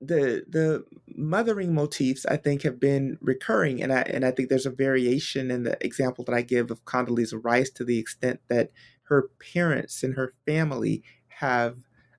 the 0.00 0.44
the 0.48 0.84
mothering 1.16 1.74
motifs 1.74 2.24
I 2.26 2.36
think 2.36 2.62
have 2.62 2.78
been 2.78 3.18
recurring, 3.20 3.82
and 3.82 3.92
I 3.92 4.02
and 4.02 4.24
I 4.24 4.30
think 4.30 4.48
there's 4.48 4.66
a 4.66 4.70
variation 4.70 5.50
in 5.50 5.64
the 5.64 5.76
example 5.84 6.24
that 6.24 6.34
I 6.34 6.42
give 6.42 6.70
of 6.70 6.84
Condoleezza 6.84 7.42
Rice 7.42 7.70
to 7.70 7.84
the 7.84 7.98
extent 7.98 8.40
that 8.48 8.70
her 9.04 9.30
parents 9.52 10.02
and 10.02 10.14
her 10.14 10.34
family 10.46 11.02
have 11.28 11.78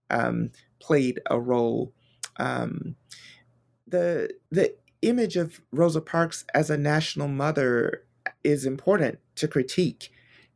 um, 0.09 0.51
played 0.79 1.19
a 1.29 1.39
role. 1.39 1.93
Um, 2.37 2.95
the 3.87 4.29
the 4.51 4.75
image 5.01 5.37
of 5.37 5.61
Rosa 5.71 6.01
Parks 6.01 6.45
as 6.53 6.69
a 6.69 6.77
national 6.77 7.29
mother 7.29 8.03
is 8.43 8.65
important 8.65 9.19
to 9.35 9.47
critique 9.47 10.11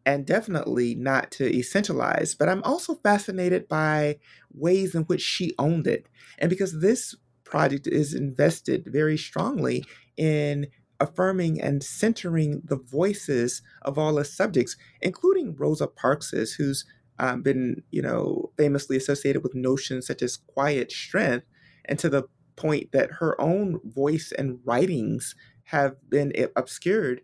and 0.05 0.25
definitely 0.25 0.95
not 0.95 1.31
to 1.31 1.51
essentialize. 1.51 2.37
But 2.37 2.49
I'm 2.49 2.63
also 2.63 2.95
fascinated 2.95 3.67
by 3.67 4.17
ways 4.53 4.95
in 4.95 5.03
which 5.03 5.21
she 5.21 5.53
owned 5.57 5.87
it. 5.87 6.07
And 6.39 6.49
because 6.49 6.81
this 6.81 7.15
project 7.43 7.87
is 7.87 8.13
invested 8.13 8.87
very 8.91 9.17
strongly 9.17 9.85
in 10.17 10.67
affirming 10.99 11.61
and 11.61 11.83
centering 11.83 12.61
the 12.63 12.77
voices 12.77 13.61
of 13.81 13.97
all 13.97 14.15
the 14.15 14.25
subjects, 14.25 14.75
including 15.01 15.55
Rosa 15.55 15.87
Parks's, 15.87 16.53
who's 16.53 16.85
um, 17.19 17.41
been, 17.41 17.83
you 17.91 18.01
know, 18.01 18.51
famously 18.57 18.97
associated 18.97 19.43
with 19.43 19.55
notions 19.55 20.07
such 20.07 20.21
as 20.21 20.37
quiet 20.37 20.91
strength, 20.91 21.45
and 21.85 21.99
to 21.99 22.09
the 22.09 22.23
point 22.55 22.91
that 22.91 23.11
her 23.19 23.39
own 23.39 23.79
voice 23.83 24.31
and 24.37 24.59
writings 24.65 25.35
have 25.65 25.95
been 26.09 26.33
obscured. 26.55 27.21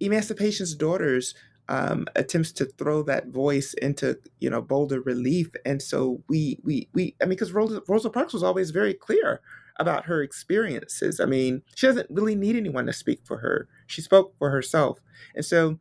Emancipation's 0.00 0.74
Daughters 0.74 1.34
um, 1.68 2.06
attempts 2.14 2.52
to 2.52 2.64
throw 2.64 3.02
that 3.04 3.28
voice 3.28 3.74
into 3.74 4.18
you 4.40 4.50
know 4.50 4.62
bolder 4.62 5.00
relief, 5.00 5.50
and 5.64 5.82
so 5.82 6.22
we 6.28 6.58
we 6.62 6.88
we 6.92 7.14
I 7.20 7.24
mean 7.24 7.30
because 7.30 7.52
Rosa, 7.52 7.82
Rosa 7.88 8.10
Parks 8.10 8.32
was 8.32 8.42
always 8.42 8.70
very 8.70 8.94
clear 8.94 9.40
about 9.78 10.06
her 10.06 10.22
experiences. 10.22 11.20
I 11.20 11.26
mean, 11.26 11.62
she 11.74 11.86
doesn't 11.86 12.10
really 12.10 12.34
need 12.34 12.56
anyone 12.56 12.86
to 12.86 12.92
speak 12.92 13.20
for 13.24 13.38
her. 13.38 13.68
She 13.86 14.00
spoke 14.00 14.34
for 14.38 14.50
herself, 14.50 15.00
and 15.34 15.44
so 15.44 15.78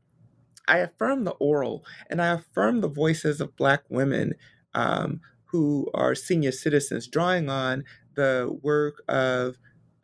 I 0.68 0.80
affirm 0.80 1.24
the 1.24 1.32
oral 1.32 1.86
and 2.10 2.22
I 2.22 2.34
affirm 2.34 2.82
the 2.82 2.90
voices 2.90 3.40
of 3.40 3.56
Black 3.56 3.84
women 3.90 4.34
um, 4.74 5.22
who 5.46 5.90
are 5.94 6.16
senior 6.16 6.52
citizens, 6.52 7.08
drawing 7.08 7.50
on 7.50 7.84
the 8.16 8.58
work 8.62 9.04
of 9.08 9.58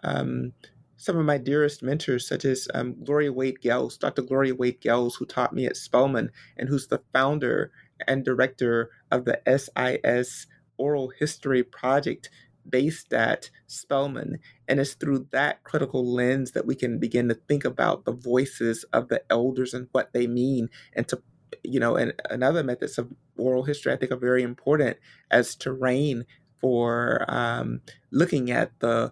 um, 0.03 0.53
some 1.01 1.17
of 1.17 1.25
my 1.25 1.39
dearest 1.39 1.81
mentors, 1.81 2.27
such 2.27 2.45
as 2.45 2.67
um, 2.75 2.95
Gloria 3.03 3.33
Wade 3.33 3.59
Gayles, 3.59 3.97
Dr. 3.97 4.21
Gloria 4.21 4.53
Wade 4.53 4.79
Gayles, 4.81 5.15
who 5.15 5.25
taught 5.25 5.51
me 5.51 5.65
at 5.65 5.75
Spelman 5.75 6.29
and 6.57 6.69
who's 6.69 6.87
the 6.87 7.01
founder 7.11 7.71
and 8.07 8.23
director 8.23 8.91
of 9.09 9.25
the 9.25 9.41
SIS 9.47 10.45
Oral 10.77 11.11
History 11.17 11.63
Project 11.63 12.29
based 12.69 13.13
at 13.13 13.49
Spelman. 13.65 14.37
And 14.67 14.79
it's 14.79 14.93
through 14.93 15.27
that 15.31 15.63
critical 15.63 16.05
lens 16.05 16.51
that 16.51 16.67
we 16.67 16.75
can 16.75 16.99
begin 16.99 17.27
to 17.29 17.33
think 17.33 17.65
about 17.65 18.05
the 18.05 18.13
voices 18.13 18.85
of 18.93 19.07
the 19.07 19.23
elders 19.31 19.73
and 19.73 19.87
what 19.93 20.13
they 20.13 20.27
mean 20.27 20.69
and 20.93 21.07
to 21.07 21.23
you 21.63 21.81
know, 21.81 21.97
and, 21.97 22.13
and 22.29 22.43
other 22.43 22.63
methods 22.63 22.97
of 22.97 23.11
oral 23.37 23.63
history 23.63 23.91
I 23.91 23.97
think 23.97 24.11
are 24.11 24.17
very 24.17 24.41
important 24.41 24.97
as 25.29 25.55
terrain 25.55 26.25
for 26.61 27.25
um, 27.27 27.81
looking 28.11 28.51
at 28.51 28.71
the 28.79 29.11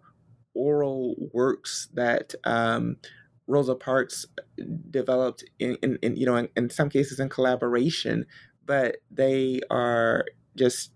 oral 0.59 1.15
works 1.33 1.87
that 1.93 2.35
um, 2.43 2.97
Rosa 3.47 3.75
Parks 3.75 4.25
developed 4.91 5.45
in, 5.57 5.77
in, 5.81 5.97
in 6.01 6.17
you 6.17 6.25
know 6.25 6.35
in, 6.35 6.49
in, 6.57 6.69
some 6.69 6.89
cases 6.89 7.19
in 7.19 7.29
collaboration, 7.29 8.25
but 8.65 8.97
they 9.09 9.61
are 9.71 10.25
just 10.55 10.91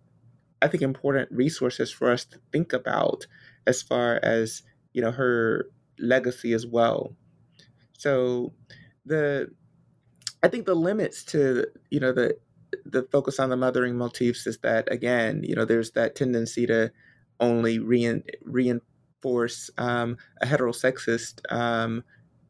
I 0.61 0.68
think 0.68 0.84
important 0.84 1.32
resources 1.32 1.91
for 1.91 2.11
us 2.11 2.26
to 2.26 2.39
think 2.51 2.74
about 2.74 3.26
as 3.66 3.82
far 3.82 4.20
as 4.22 4.64
you 4.91 5.01
know 5.01 5.11
her 5.11 5.68
legacy 5.97 6.51
as 6.53 6.68
well. 6.68 7.16
So 7.97 8.53
the 9.05 9.49
I 10.43 10.49
think 10.49 10.66
the 10.66 10.76
limits 10.76 11.24
to 11.26 11.66
you 11.89 12.01
know 12.01 12.11
the 12.11 12.38
the 12.86 13.03
focus 13.11 13.39
on 13.39 13.49
the 13.49 13.55
mothering 13.55 13.97
motifs 13.97 14.45
is 14.45 14.57
that 14.59 14.91
again 14.91 15.43
you 15.43 15.55
know 15.55 15.64
there's 15.64 15.91
that 15.91 16.16
tendency 16.16 16.66
to 16.68 16.91
only 17.39 17.80
rein, 17.80 18.24
reinforce 19.24 19.69
um, 19.78 20.17
a 20.41 20.45
heterosexist 20.45 21.39
um, 21.51 22.03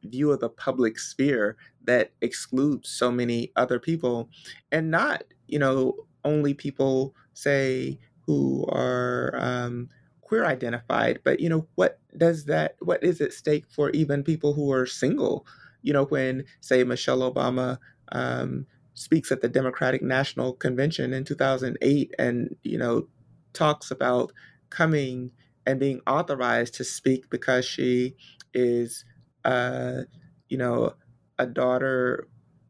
view 0.03 0.31
of 0.31 0.39
the 0.39 0.49
public 0.49 0.99
sphere 0.99 1.55
that 1.85 2.11
excludes 2.21 2.89
so 2.89 3.11
many 3.11 3.51
other 3.55 3.79
people 3.79 4.29
and 4.71 4.91
not 4.91 5.23
you 5.47 5.59
know 5.59 5.95
only 6.25 6.53
people 6.53 7.15
say 7.33 7.97
who 8.25 8.65
are 8.69 9.33
um, 9.37 9.87
queer 10.21 10.45
identified 10.45 11.19
but 11.23 11.39
you 11.39 11.49
know 11.49 11.65
what 11.75 11.99
does 12.17 12.45
that 12.45 12.75
what 12.79 13.03
is 13.03 13.21
at 13.21 13.33
stake 13.33 13.65
for 13.69 13.89
even 13.91 14.23
people 14.23 14.53
who 14.53 14.71
are 14.71 14.85
single? 14.85 15.45
You 15.81 15.93
know, 15.93 16.05
when, 16.05 16.45
say, 16.61 16.83
Michelle 16.83 17.29
Obama 17.29 17.77
um, 18.13 18.65
speaks 18.93 19.31
at 19.31 19.41
the 19.41 19.49
Democratic 19.49 20.01
National 20.01 20.53
Convention 20.53 21.13
in 21.13 21.25
2008 21.25 22.13
and, 22.17 22.55
you 22.63 22.77
know, 22.77 23.07
talks 23.51 23.91
about 23.91 24.31
coming 24.69 25.31
and 25.65 25.79
being 25.79 26.01
authorized 26.07 26.75
to 26.75 26.83
speak 26.83 27.29
because 27.29 27.65
she 27.65 28.15
is, 28.53 29.05
uh, 29.45 30.01
you 30.49 30.57
know, 30.57 30.93
a 31.39 31.45
daughter, 31.45 32.27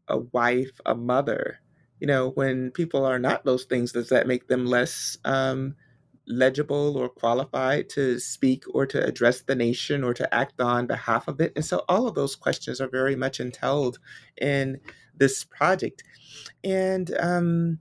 a 0.08 0.18
wife, 0.18 0.80
a 0.86 0.94
mother. 0.94 1.60
You 2.00 2.06
know, 2.06 2.30
when 2.30 2.70
people 2.70 3.04
are 3.04 3.18
not 3.18 3.44
those 3.44 3.64
things, 3.64 3.92
does 3.92 4.08
that 4.08 4.26
make 4.26 4.48
them 4.48 4.66
less 4.66 5.16
um, 5.24 5.74
legible 6.26 6.96
or 6.96 7.08
qualified 7.08 7.88
to 7.90 8.18
speak 8.18 8.64
or 8.72 8.86
to 8.86 9.04
address 9.04 9.42
the 9.42 9.54
nation 9.54 10.04
or 10.04 10.14
to 10.14 10.34
act 10.34 10.60
on 10.60 10.86
behalf 10.86 11.28
of 11.28 11.40
it? 11.40 11.52
And 11.56 11.64
so 11.64 11.84
all 11.88 12.06
of 12.06 12.14
those 12.14 12.36
questions 12.36 12.80
are 12.80 12.88
very 12.88 13.16
much 13.16 13.40
entailed 13.40 13.98
in 14.40 14.80
this 15.16 15.44
project. 15.44 16.02
And 16.62 17.14
um, 17.20 17.78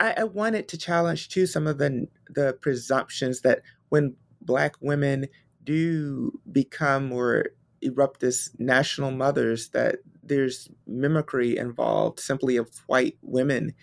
I, 0.00 0.14
I 0.18 0.24
wanted 0.24 0.68
to 0.68 0.78
challenge 0.78 1.28
too 1.28 1.46
some 1.46 1.66
of 1.66 1.78
the 1.78 2.08
the 2.28 2.54
presumptions 2.60 3.42
that 3.42 3.62
when 3.92 4.16
Black 4.40 4.74
women 4.80 5.26
do 5.62 6.40
become 6.50 7.12
or 7.12 7.46
erupt 7.80 8.22
as 8.22 8.50
national 8.58 9.10
mothers, 9.10 9.68
that 9.70 9.96
there's 10.22 10.68
mimicry 10.86 11.56
involved 11.56 12.20
simply 12.20 12.56
of 12.56 12.68
white 12.86 13.16
women 13.22 13.74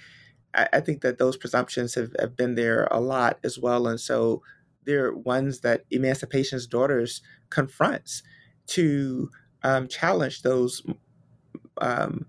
I, 0.53 0.67
I 0.73 0.79
think 0.79 1.01
that 1.01 1.17
those 1.17 1.37
presumptions 1.37 1.95
have, 1.95 2.15
have 2.19 2.35
been 2.35 2.55
there 2.55 2.87
a 2.91 2.99
lot 2.99 3.39
as 3.43 3.59
well. 3.59 3.87
And 3.87 3.99
so 3.99 4.41
they're 4.85 5.13
ones 5.13 5.61
that 5.61 5.85
Emancipation's 5.91 6.67
Daughters 6.67 7.21
confronts 7.49 8.23
to 8.67 9.29
um, 9.63 9.87
challenge 9.87 10.41
those. 10.41 10.83
Um, 11.79 12.25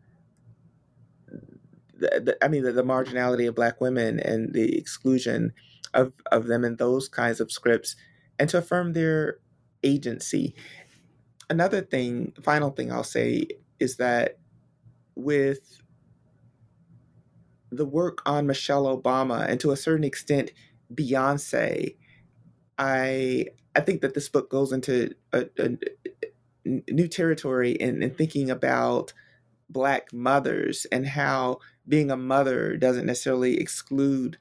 the, 1.98 2.20
the, 2.20 2.44
I 2.44 2.48
mean, 2.48 2.62
the, 2.62 2.72
the, 2.72 2.82
marginality 2.82 3.48
of 3.48 3.54
Black 3.54 3.80
women 3.80 4.20
and 4.20 4.54
the 4.54 4.78
exclusion 4.78 5.52
of, 5.94 6.12
of 6.30 6.46
them 6.46 6.64
in 6.64 6.76
those 6.76 7.08
kinds 7.08 7.40
of 7.40 7.50
scripts, 7.52 7.96
and 8.38 8.48
to 8.50 8.58
affirm 8.58 8.92
their 8.92 9.38
agency. 9.82 10.54
Another 11.48 11.80
thing, 11.80 12.32
final 12.42 12.70
thing 12.70 12.92
I'll 12.92 13.04
say 13.04 13.46
is 13.78 13.96
that 13.96 14.38
with 15.14 15.82
the 17.70 17.86
work 17.86 18.18
on 18.26 18.46
Michelle 18.46 18.84
Obama 18.84 19.46
and 19.48 19.60
to 19.60 19.70
a 19.70 19.76
certain 19.76 20.04
extent 20.04 20.52
Beyonce, 20.94 21.96
I 22.78 23.46
I 23.76 23.80
think 23.80 24.00
that 24.00 24.14
this 24.14 24.28
book 24.28 24.50
goes 24.50 24.72
into 24.72 25.14
a, 25.32 25.46
a, 25.58 25.76
new 26.64 27.08
territory 27.08 27.72
in, 27.72 28.02
in 28.02 28.14
thinking 28.14 28.50
about 28.50 29.12
black 29.68 30.12
mothers 30.12 30.86
and 30.90 31.06
how 31.06 31.58
being 31.86 32.10
a 32.10 32.16
mother 32.16 32.76
doesn't 32.76 33.06
necessarily 33.06 33.58
exclude 33.58 34.38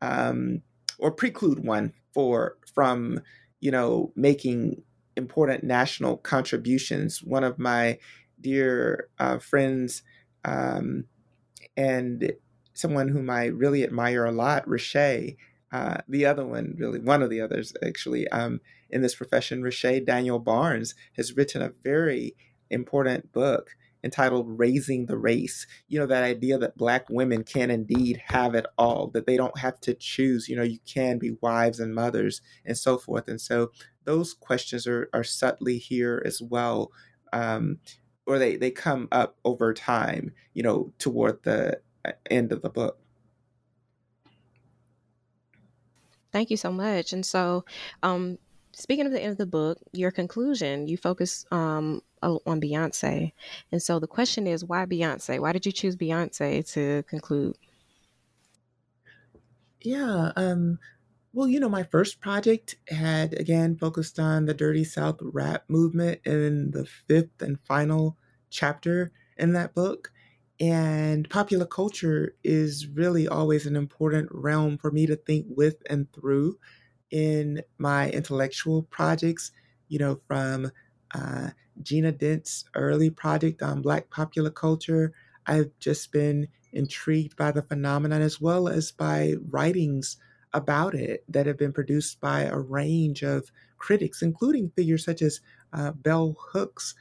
um, 0.00 0.62
or 0.98 1.10
preclude 1.10 1.64
one 1.64 1.92
for 2.12 2.56
from 2.74 3.20
you 3.60 3.70
know 3.70 4.12
making 4.16 4.82
important 5.16 5.64
national 5.64 6.16
contributions. 6.18 7.22
One 7.22 7.44
of 7.44 7.58
my 7.58 7.98
dear 8.40 9.08
uh, 9.18 9.38
friends 9.38 10.02
um, 10.44 11.04
and 11.76 12.32
someone 12.74 13.08
whom 13.08 13.28
I 13.28 13.46
really 13.46 13.82
admire 13.82 14.24
a 14.24 14.32
lot, 14.32 14.66
Riché. 14.66 15.36
Uh, 15.70 15.98
the 16.08 16.24
other 16.24 16.46
one, 16.46 16.74
really, 16.78 16.98
one 17.00 17.22
of 17.22 17.28
the 17.28 17.42
others 17.42 17.74
actually, 17.84 18.26
um, 18.28 18.60
in 18.88 19.02
this 19.02 19.14
profession, 19.14 19.62
Riché 19.62 20.04
Daniel 20.04 20.38
Barnes 20.38 20.94
has 21.16 21.36
written 21.36 21.60
a 21.60 21.72
very 21.84 22.34
important 22.70 23.32
book 23.32 23.76
entitled 24.04 24.58
Raising 24.58 25.06
the 25.06 25.16
Race. 25.16 25.66
You 25.88 26.00
know, 26.00 26.06
that 26.06 26.22
idea 26.24 26.58
that 26.58 26.76
Black 26.76 27.08
women 27.10 27.44
can 27.44 27.70
indeed 27.70 28.22
have 28.26 28.54
it 28.54 28.66
all, 28.76 29.08
that 29.08 29.26
they 29.26 29.36
don't 29.36 29.58
have 29.58 29.80
to 29.82 29.94
choose. 29.94 30.48
You 30.48 30.56
know, 30.56 30.62
you 30.62 30.78
can 30.86 31.18
be 31.18 31.36
wives 31.40 31.80
and 31.80 31.94
mothers 31.94 32.40
and 32.64 32.76
so 32.76 32.98
forth. 32.98 33.28
And 33.28 33.40
so 33.40 33.70
those 34.04 34.34
questions 34.34 34.86
are, 34.86 35.08
are 35.12 35.24
subtly 35.24 35.78
here 35.78 36.22
as 36.24 36.40
well. 36.40 36.92
Um, 37.32 37.78
or 38.26 38.38
they, 38.38 38.56
they 38.56 38.70
come 38.70 39.08
up 39.10 39.36
over 39.44 39.72
time, 39.72 40.32
you 40.54 40.62
know, 40.62 40.92
toward 40.98 41.42
the 41.42 41.80
end 42.30 42.52
of 42.52 42.62
the 42.62 42.70
book. 42.70 42.98
Thank 46.30 46.50
you 46.50 46.56
so 46.58 46.70
much. 46.70 47.12
And 47.12 47.24
so, 47.24 47.64
um, 48.02 48.38
speaking 48.78 49.06
of 49.06 49.12
the 49.12 49.20
end 49.20 49.32
of 49.32 49.38
the 49.38 49.46
book, 49.46 49.78
your 49.92 50.10
conclusion, 50.10 50.86
you 50.86 50.96
focus 50.96 51.44
um, 51.50 52.00
on 52.22 52.60
Beyonce. 52.60 53.32
And 53.72 53.82
so 53.82 53.98
the 53.98 54.06
question 54.06 54.46
is, 54.46 54.64
why 54.64 54.86
Beyonce? 54.86 55.40
Why 55.40 55.52
did 55.52 55.66
you 55.66 55.72
choose 55.72 55.96
Beyonce 55.96 56.70
to 56.72 57.02
conclude? 57.04 57.56
Yeah. 59.82 60.32
Um, 60.36 60.78
well, 61.32 61.48
you 61.48 61.60
know, 61.60 61.68
my 61.68 61.82
first 61.82 62.20
project 62.20 62.76
had 62.88 63.34
again 63.34 63.76
focused 63.76 64.18
on 64.18 64.46
the 64.46 64.54
Dirty 64.54 64.84
South 64.84 65.18
rap 65.20 65.64
movement 65.68 66.20
in 66.24 66.70
the 66.70 66.86
fifth 66.86 67.42
and 67.42 67.58
final 67.66 68.16
chapter 68.50 69.12
in 69.36 69.52
that 69.52 69.74
book. 69.74 70.12
And 70.60 71.28
popular 71.30 71.66
culture 71.66 72.34
is 72.42 72.88
really 72.88 73.28
always 73.28 73.66
an 73.66 73.76
important 73.76 74.28
realm 74.32 74.78
for 74.78 74.90
me 74.90 75.06
to 75.06 75.14
think 75.14 75.46
with 75.48 75.76
and 75.88 76.12
through 76.12 76.58
in 77.10 77.62
my 77.78 78.10
intellectual 78.10 78.82
projects, 78.84 79.52
you 79.88 79.98
know, 79.98 80.20
from 80.26 80.70
uh, 81.14 81.50
Gina 81.82 82.12
Dent's 82.12 82.64
early 82.74 83.10
project 83.10 83.62
on 83.62 83.82
Black 83.82 84.10
popular 84.10 84.50
culture. 84.50 85.12
I've 85.46 85.70
just 85.78 86.12
been 86.12 86.48
intrigued 86.72 87.36
by 87.36 87.50
the 87.52 87.62
phenomenon 87.62 88.20
as 88.20 88.40
well 88.40 88.68
as 88.68 88.92
by 88.92 89.34
writings 89.48 90.18
about 90.52 90.94
it 90.94 91.24
that 91.28 91.46
have 91.46 91.58
been 91.58 91.72
produced 91.72 92.20
by 92.20 92.42
a 92.42 92.58
range 92.58 93.22
of 93.22 93.50
critics, 93.78 94.22
including 94.22 94.70
figures 94.70 95.04
such 95.04 95.22
as 95.22 95.40
uh, 95.72 95.92
Bell 95.92 96.36
Hooks. 96.52 96.94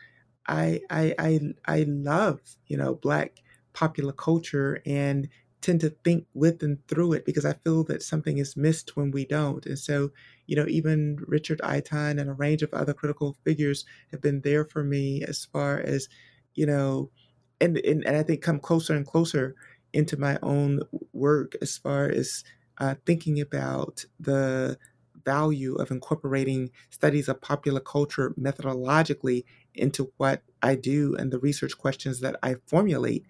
I, 0.48 0.82
I, 0.90 1.14
I, 1.20 1.40
I 1.66 1.86
love, 1.88 2.40
you 2.68 2.78
know, 2.78 2.96
Black 2.96 3.42
popular 3.74 4.14
culture 4.14 4.82
and 4.86 5.28
tend 5.68 5.82
to 5.82 5.90
think 5.90 6.26
with 6.34 6.64
and 6.64 6.88
through 6.88 7.12
it 7.12 7.26
because 7.26 7.44
I 7.44 7.52
feel 7.52 7.84
that 7.86 8.02
something 8.02 8.38
is 8.38 8.56
missed 8.56 8.96
when 8.96 9.12
we 9.12 9.26
don't. 9.26 9.66
And 9.66 9.78
so, 9.78 10.12
you 10.46 10.56
know, 10.56 10.66
even 10.70 11.18
Richard 11.28 11.60
Iton 11.62 12.20
and 12.20 12.30
a 12.30 12.34
range 12.34 12.64
of 12.64 12.74
other 12.74 12.94
critical 12.94 13.36
figures 13.44 13.86
have 14.12 14.22
been 14.22 14.40
there 14.42 14.64
for 14.64 14.82
me 14.82 15.24
as 15.24 15.44
far 15.44 15.78
as, 15.80 16.08
you 16.56 16.66
know, 16.66 17.12
and, 17.60 17.78
and, 17.80 18.06
and 18.06 18.16
I 18.16 18.24
think 18.24 18.42
come 18.42 18.60
closer 18.60 18.96
and 18.96 19.06
closer 19.06 19.56
into 19.92 20.16
my 20.16 20.40
own 20.42 20.84
work 21.12 21.54
as 21.62 21.78
far 21.78 22.08
as 22.08 22.46
uh, 22.78 22.96
thinking 23.06 23.42
about 23.42 24.06
the 24.22 24.78
value 25.26 25.76
of 25.76 25.92
incorporating 25.92 26.72
studies 26.92 27.28
of 27.28 27.42
popular 27.42 27.82
culture 27.82 28.34
methodologically 28.40 29.44
into 29.76 30.14
what 30.16 30.44
I 30.62 30.76
do 30.76 31.14
and 31.18 31.30
the 31.30 31.40
research 31.40 31.78
questions 31.78 32.22
that 32.22 32.38
I 32.42 32.56
formulate. 32.68 33.26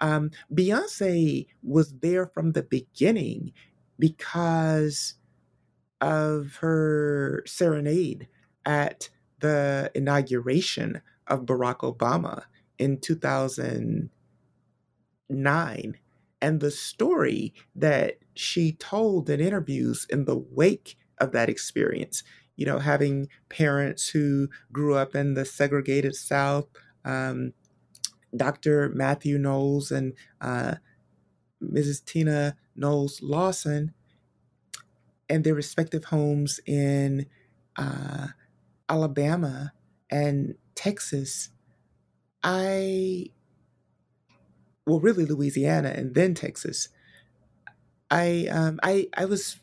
Um, 0.00 0.30
Beyonce 0.52 1.46
was 1.62 1.92
there 2.00 2.26
from 2.26 2.52
the 2.52 2.62
beginning 2.62 3.52
because 3.98 5.14
of 6.00 6.56
her 6.56 7.42
serenade 7.46 8.28
at 8.64 9.08
the 9.40 9.90
inauguration 9.94 11.02
of 11.26 11.46
Barack 11.46 11.78
Obama 11.78 12.44
in 12.78 12.98
2009 12.98 14.10
and 16.42 16.60
the 16.60 16.70
story 16.70 17.52
that 17.74 18.18
she 18.34 18.72
told 18.72 19.28
in 19.28 19.40
interviews 19.40 20.06
in 20.10 20.24
the 20.24 20.38
wake 20.38 20.96
of 21.18 21.32
that 21.32 21.48
experience. 21.50 22.22
You 22.56 22.66
know, 22.66 22.78
having 22.78 23.28
parents 23.48 24.08
who 24.08 24.48
grew 24.72 24.94
up 24.94 25.14
in 25.14 25.34
the 25.34 25.44
segregated 25.44 26.14
South, 26.14 26.66
um, 27.04 27.52
Dr. 28.36 28.90
Matthew 28.90 29.38
Knowles 29.38 29.90
and 29.90 30.14
uh, 30.40 30.76
Mrs. 31.62 32.04
Tina 32.04 32.56
Knowles 32.76 33.20
Lawson, 33.22 33.92
and 35.28 35.44
their 35.44 35.54
respective 35.54 36.06
homes 36.06 36.60
in 36.66 37.26
uh, 37.76 38.28
Alabama 38.88 39.72
and 40.10 40.54
Texas, 40.74 41.50
I, 42.42 43.26
well, 44.86 45.00
really 45.00 45.24
Louisiana 45.24 45.90
and 45.90 46.14
then 46.14 46.34
Texas, 46.34 46.88
I, 48.10 48.48
um, 48.50 48.80
I, 48.82 49.08
I 49.16 49.26
was 49.26 49.56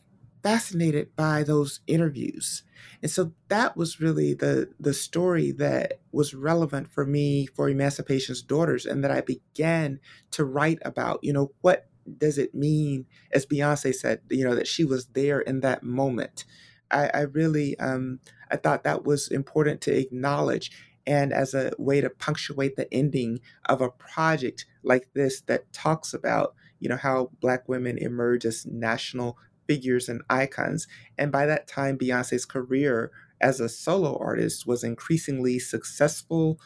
fascinated 0.48 1.14
by 1.18 1.44
those 1.44 1.82
interviews. 1.88 2.64
And 3.02 3.12
so 3.12 3.34
that 3.50 3.76
was 3.76 4.00
really 4.00 4.34
the 4.34 4.70
the 4.80 4.94
story 4.94 5.52
that 5.52 6.00
was 6.14 6.34
relevant 6.34 6.90
for 6.90 7.06
me 7.06 7.48
for 7.48 7.68
Emancipation's 7.68 8.42
Daughters 8.42 8.86
and 8.86 9.04
that 9.04 9.12
I 9.12 9.20
began 9.20 10.00
to 10.32 10.46
write 10.46 10.80
about, 10.86 11.20
you 11.22 11.34
know, 11.34 11.52
what 11.60 11.90
does 12.18 12.38
it 12.38 12.56
mean, 12.56 13.06
as 13.34 13.46
Beyonce 13.46 13.94
said, 13.94 14.22
you 14.30 14.46
know, 14.46 14.56
that 14.56 14.68
she 14.68 14.86
was 14.86 15.08
there 15.08 15.42
in 15.42 15.60
that 15.60 15.84
moment. 15.84 16.46
I, 16.90 17.12
I 17.14 17.22
really 17.24 17.78
um, 17.80 18.22
I 18.50 18.56
thought 18.56 18.86
that 18.86 19.04
was 19.04 19.28
important 19.28 19.82
to 19.82 19.98
acknowledge 20.00 20.72
and 21.06 21.34
as 21.34 21.54
a 21.54 21.74
way 21.78 22.00
to 22.00 22.10
punctuate 22.10 22.78
the 22.78 22.92
ending 22.94 23.42
of 23.66 23.82
a 23.82 23.90
project 23.90 24.66
like 24.84 25.10
this 25.14 25.42
that 25.42 25.74
talks 25.74 26.14
about 26.14 26.56
you 26.80 26.88
know 26.88 26.98
how 26.98 27.32
black 27.42 27.68
women 27.68 27.98
emerge 27.98 28.46
as 28.46 28.66
national 28.66 29.38
figures 29.68 30.10
and 30.10 30.22
icons 30.30 30.88
and 31.18 31.32
by 31.32 31.46
that 31.46 31.68
time 31.68 31.98
beyonce's 31.98 32.46
career 32.46 33.12
as 33.42 33.60
a 33.60 33.70
solo 33.70 34.18
artist 34.20 34.66
was 34.68 34.84
increasingly 34.84 35.60
successful 35.60 36.60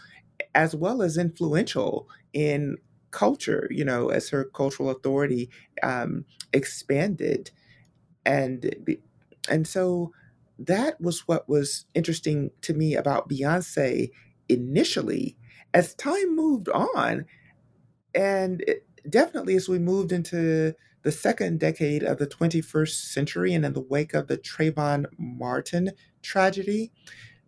as 0.55 0.75
well 0.75 1.01
as 1.01 1.17
influential 1.17 2.09
in 2.33 2.77
culture 3.11 3.67
you 3.71 3.83
know 3.85 4.09
as 4.09 4.29
her 4.29 4.45
cultural 4.45 4.89
authority 4.89 5.49
um, 5.83 6.25
expanded 6.53 7.51
and 8.25 8.75
and 9.49 9.67
so 9.67 10.11
that 10.59 10.99
was 11.01 11.27
what 11.27 11.49
was 11.49 11.85
interesting 11.93 12.51
to 12.61 12.73
me 12.73 12.95
about 12.95 13.29
Beyonce 13.29 14.11
initially. 14.47 15.37
As 15.73 15.95
time 15.95 16.35
moved 16.35 16.69
on, 16.69 17.25
and 18.13 18.61
it, 18.67 18.85
definitely 19.09 19.55
as 19.55 19.69
we 19.69 19.79
moved 19.79 20.11
into 20.11 20.75
the 21.03 21.11
second 21.11 21.59
decade 21.59 22.03
of 22.03 22.17
the 22.17 22.27
21st 22.27 23.11
century 23.11 23.53
and 23.53 23.65
in 23.65 23.73
the 23.73 23.81
wake 23.81 24.13
of 24.13 24.27
the 24.27 24.37
Trayvon 24.37 25.05
Martin 25.17 25.91
tragedy, 26.21 26.91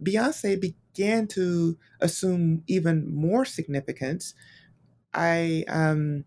Beyonce 0.02 0.60
began 0.60 1.28
to 1.28 1.78
assume 2.02 2.64
even 2.68 3.14
more 3.14 3.46
significance. 3.46 4.34
I, 5.14 5.66
um, 5.68 6.26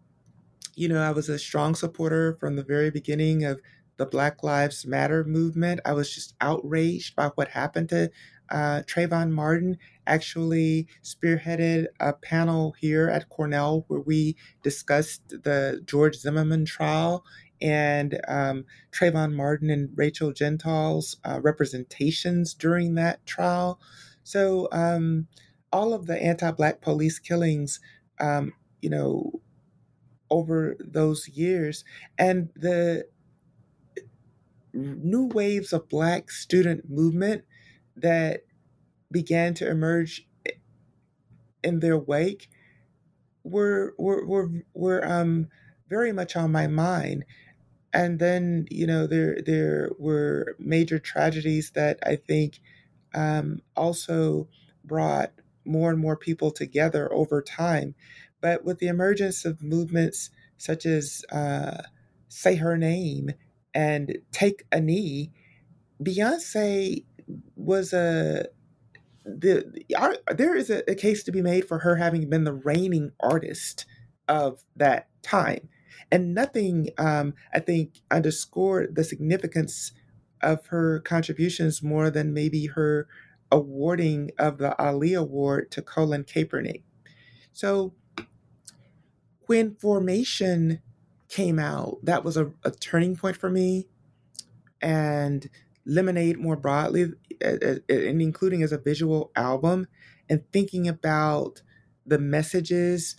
you 0.74 0.88
know, 0.88 1.02
I 1.02 1.10
was 1.10 1.28
a 1.28 1.38
strong 1.38 1.74
supporter 1.74 2.36
from 2.38 2.56
the 2.56 2.64
very 2.64 2.90
beginning 2.90 3.44
of 3.44 3.60
the 3.96 4.06
Black 4.06 4.42
Lives 4.42 4.86
Matter 4.86 5.24
movement. 5.24 5.80
I 5.84 5.94
was 5.94 6.14
just 6.14 6.34
outraged 6.40 7.16
by 7.16 7.28
what 7.34 7.48
happened 7.48 7.88
to 7.90 8.10
uh, 8.50 8.82
Trayvon 8.86 9.30
Martin. 9.32 9.78
Actually, 10.06 10.86
spearheaded 11.02 11.86
a 12.00 12.12
panel 12.12 12.74
here 12.78 13.08
at 13.08 13.28
Cornell 13.28 13.84
where 13.88 14.00
we 14.00 14.36
discussed 14.62 15.28
the 15.28 15.82
George 15.84 16.16
Zimmerman 16.16 16.64
trial 16.64 17.24
and 17.60 18.20
um, 18.28 18.64
Trayvon 18.92 19.34
Martin 19.34 19.70
and 19.70 19.90
Rachel 19.94 20.32
Jeantel's 20.32 21.16
uh, 21.24 21.40
representations 21.42 22.54
during 22.54 22.94
that 22.94 23.24
trial. 23.26 23.80
So, 24.22 24.68
um, 24.72 25.26
all 25.72 25.92
of 25.92 26.06
the 26.06 26.20
anti 26.22 26.50
Black 26.52 26.80
police 26.80 27.18
killings, 27.18 27.80
um, 28.20 28.52
you 28.80 28.90
know, 28.90 29.40
over 30.30 30.76
those 30.80 31.28
years, 31.28 31.84
and 32.18 32.50
the 32.54 33.06
new 34.72 35.26
waves 35.26 35.72
of 35.72 35.88
Black 35.88 36.30
student 36.30 36.88
movement 36.90 37.44
that 37.96 38.42
began 39.12 39.54
to 39.54 39.68
emerge 39.70 40.26
in 41.62 41.80
their 41.80 41.98
wake 41.98 42.48
were 43.44 43.94
were 43.98 44.26
were, 44.26 44.50
were 44.74 45.06
um, 45.06 45.48
very 45.88 46.12
much 46.12 46.36
on 46.36 46.52
my 46.52 46.66
mind. 46.66 47.24
And 47.92 48.18
then 48.18 48.66
you 48.70 48.86
know 48.86 49.06
there 49.06 49.38
there 49.44 49.90
were 49.98 50.56
major 50.58 50.98
tragedies 50.98 51.72
that 51.72 51.98
I 52.04 52.16
think 52.16 52.60
um, 53.14 53.60
also 53.76 54.48
brought 54.84 55.32
more 55.64 55.90
and 55.90 55.98
more 56.00 56.16
people 56.16 56.50
together 56.50 57.12
over 57.12 57.42
time. 57.42 57.94
But 58.40 58.64
with 58.64 58.78
the 58.78 58.88
emergence 58.88 59.44
of 59.44 59.62
movements 59.62 60.30
such 60.58 60.86
as 60.86 61.24
uh, 61.32 61.82
Say 62.28 62.56
Her 62.56 62.76
Name 62.78 63.32
and 63.74 64.18
Take 64.32 64.64
a 64.72 64.80
Knee, 64.80 65.32
Beyonce 66.02 67.04
was 67.56 67.92
a 67.92 68.46
the, 69.24 69.84
our, 69.98 70.16
there 70.34 70.54
is 70.54 70.70
a, 70.70 70.88
a 70.88 70.94
case 70.94 71.24
to 71.24 71.32
be 71.32 71.42
made 71.42 71.66
for 71.66 71.80
her 71.80 71.96
having 71.96 72.30
been 72.30 72.44
the 72.44 72.52
reigning 72.52 73.10
artist 73.18 73.84
of 74.28 74.62
that 74.76 75.08
time, 75.22 75.68
and 76.12 76.34
nothing 76.34 76.90
um, 76.98 77.34
I 77.52 77.58
think 77.58 78.00
underscored 78.10 78.94
the 78.94 79.04
significance 79.04 79.92
of 80.42 80.66
her 80.66 81.00
contributions 81.00 81.82
more 81.82 82.10
than 82.10 82.32
maybe 82.34 82.66
her 82.66 83.08
awarding 83.50 84.30
of 84.38 84.58
the 84.58 84.78
Ali 84.80 85.14
Award 85.14 85.70
to 85.72 85.82
Colin 85.82 86.24
Kaepernick. 86.24 86.82
So 87.52 87.94
when 89.46 89.74
Formation 89.76 90.82
came 91.28 91.58
out, 91.58 91.98
that 92.02 92.24
was 92.24 92.36
a, 92.36 92.52
a 92.64 92.70
turning 92.70 93.16
point 93.16 93.36
for 93.36 93.50
me. 93.50 93.88
And 94.80 95.48
Lemonade 95.86 96.38
more 96.38 96.56
broadly, 96.56 97.12
and 97.40 97.82
including 98.22 98.62
as 98.62 98.72
a 98.72 98.78
visual 98.78 99.30
album, 99.36 99.88
and 100.28 100.42
thinking 100.52 100.88
about 100.88 101.62
the 102.06 102.18
messages, 102.18 103.16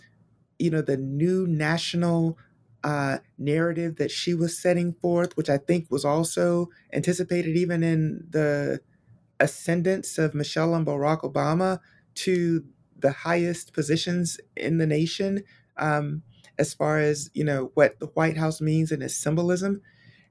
you 0.58 0.70
know, 0.70 0.82
the 0.82 0.96
new 0.96 1.46
national 1.46 2.38
uh, 2.84 3.18
narrative 3.38 3.96
that 3.96 4.10
she 4.10 4.34
was 4.34 4.58
setting 4.58 4.94
forth, 4.94 5.36
which 5.36 5.50
I 5.50 5.58
think 5.58 5.90
was 5.90 6.04
also 6.04 6.68
anticipated 6.92 7.56
even 7.56 7.82
in 7.82 8.26
the 8.30 8.80
ascendance 9.40 10.18
of 10.18 10.34
Michelle 10.34 10.74
and 10.74 10.86
Barack 10.86 11.20
Obama 11.22 11.80
to 12.16 12.64
the 12.98 13.12
highest 13.12 13.72
positions 13.72 14.40
in 14.56 14.78
the 14.78 14.86
nation. 14.86 15.44
Um, 15.76 16.22
as 16.58 16.74
far 16.74 16.98
as 16.98 17.30
you 17.34 17.44
know 17.44 17.70
what 17.74 18.00
the 18.00 18.06
White 18.06 18.36
House 18.36 18.60
means 18.60 18.90
and 18.90 19.02
its 19.02 19.16
symbolism. 19.16 19.80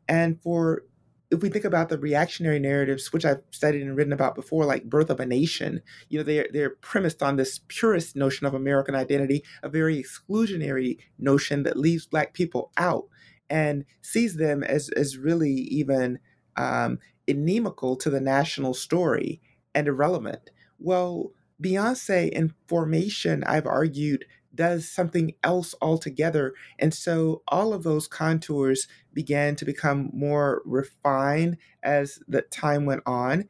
And 0.08 0.42
for 0.42 0.84
if 1.30 1.42
we 1.42 1.50
think 1.50 1.66
about 1.66 1.90
the 1.90 1.98
reactionary 1.98 2.60
narratives, 2.60 3.12
which 3.12 3.26
I've 3.26 3.42
studied 3.52 3.82
and 3.82 3.98
written 3.98 4.14
about 4.14 4.36
before, 4.36 4.66
like 4.66 4.86
Birth 4.90 5.10
of 5.10 5.20
a 5.20 5.26
Nation, 5.26 5.82
you 6.10 6.18
know, 6.18 6.24
they're 6.24 6.48
they're 6.54 6.70
premised 6.70 7.22
on 7.22 7.36
this 7.36 7.60
purist 7.68 8.16
notion 8.16 8.48
of 8.48 8.54
American 8.54 8.96
identity, 8.96 9.44
a 9.62 9.70
very 9.70 10.02
exclusionary 10.02 10.98
notion 11.20 11.64
that 11.64 11.78
leaves 11.78 12.06
Black 12.06 12.34
people 12.34 12.72
out 12.78 13.06
and 13.50 13.86
sees 14.02 14.38
them 14.38 14.64
as 14.64 14.90
as 14.96 15.18
really 15.18 15.52
even 15.52 16.20
um, 16.56 17.00
inimical 17.28 17.98
to 17.98 18.10
the 18.10 18.22
national 18.22 18.74
story 18.74 19.42
and 19.76 19.88
irrelevant. 19.88 20.50
Well, 20.80 21.32
Beyonce 21.62 22.30
in 22.30 22.54
Formation, 22.68 23.44
I've 23.46 23.66
argued, 23.66 24.26
does 24.58 24.92
something 24.92 25.32
else 25.44 25.74
altogether. 25.82 26.54
And 26.78 26.94
so 26.94 27.44
all 27.48 27.74
of 27.74 27.84
those 27.84 28.08
contours 28.08 28.88
began 29.14 29.56
to 29.56 29.66
become 29.66 30.10
more 30.14 30.62
refined 30.66 31.56
as 31.82 32.20
the 32.28 32.42
time 32.42 32.86
went 32.86 33.04
on. 33.06 33.46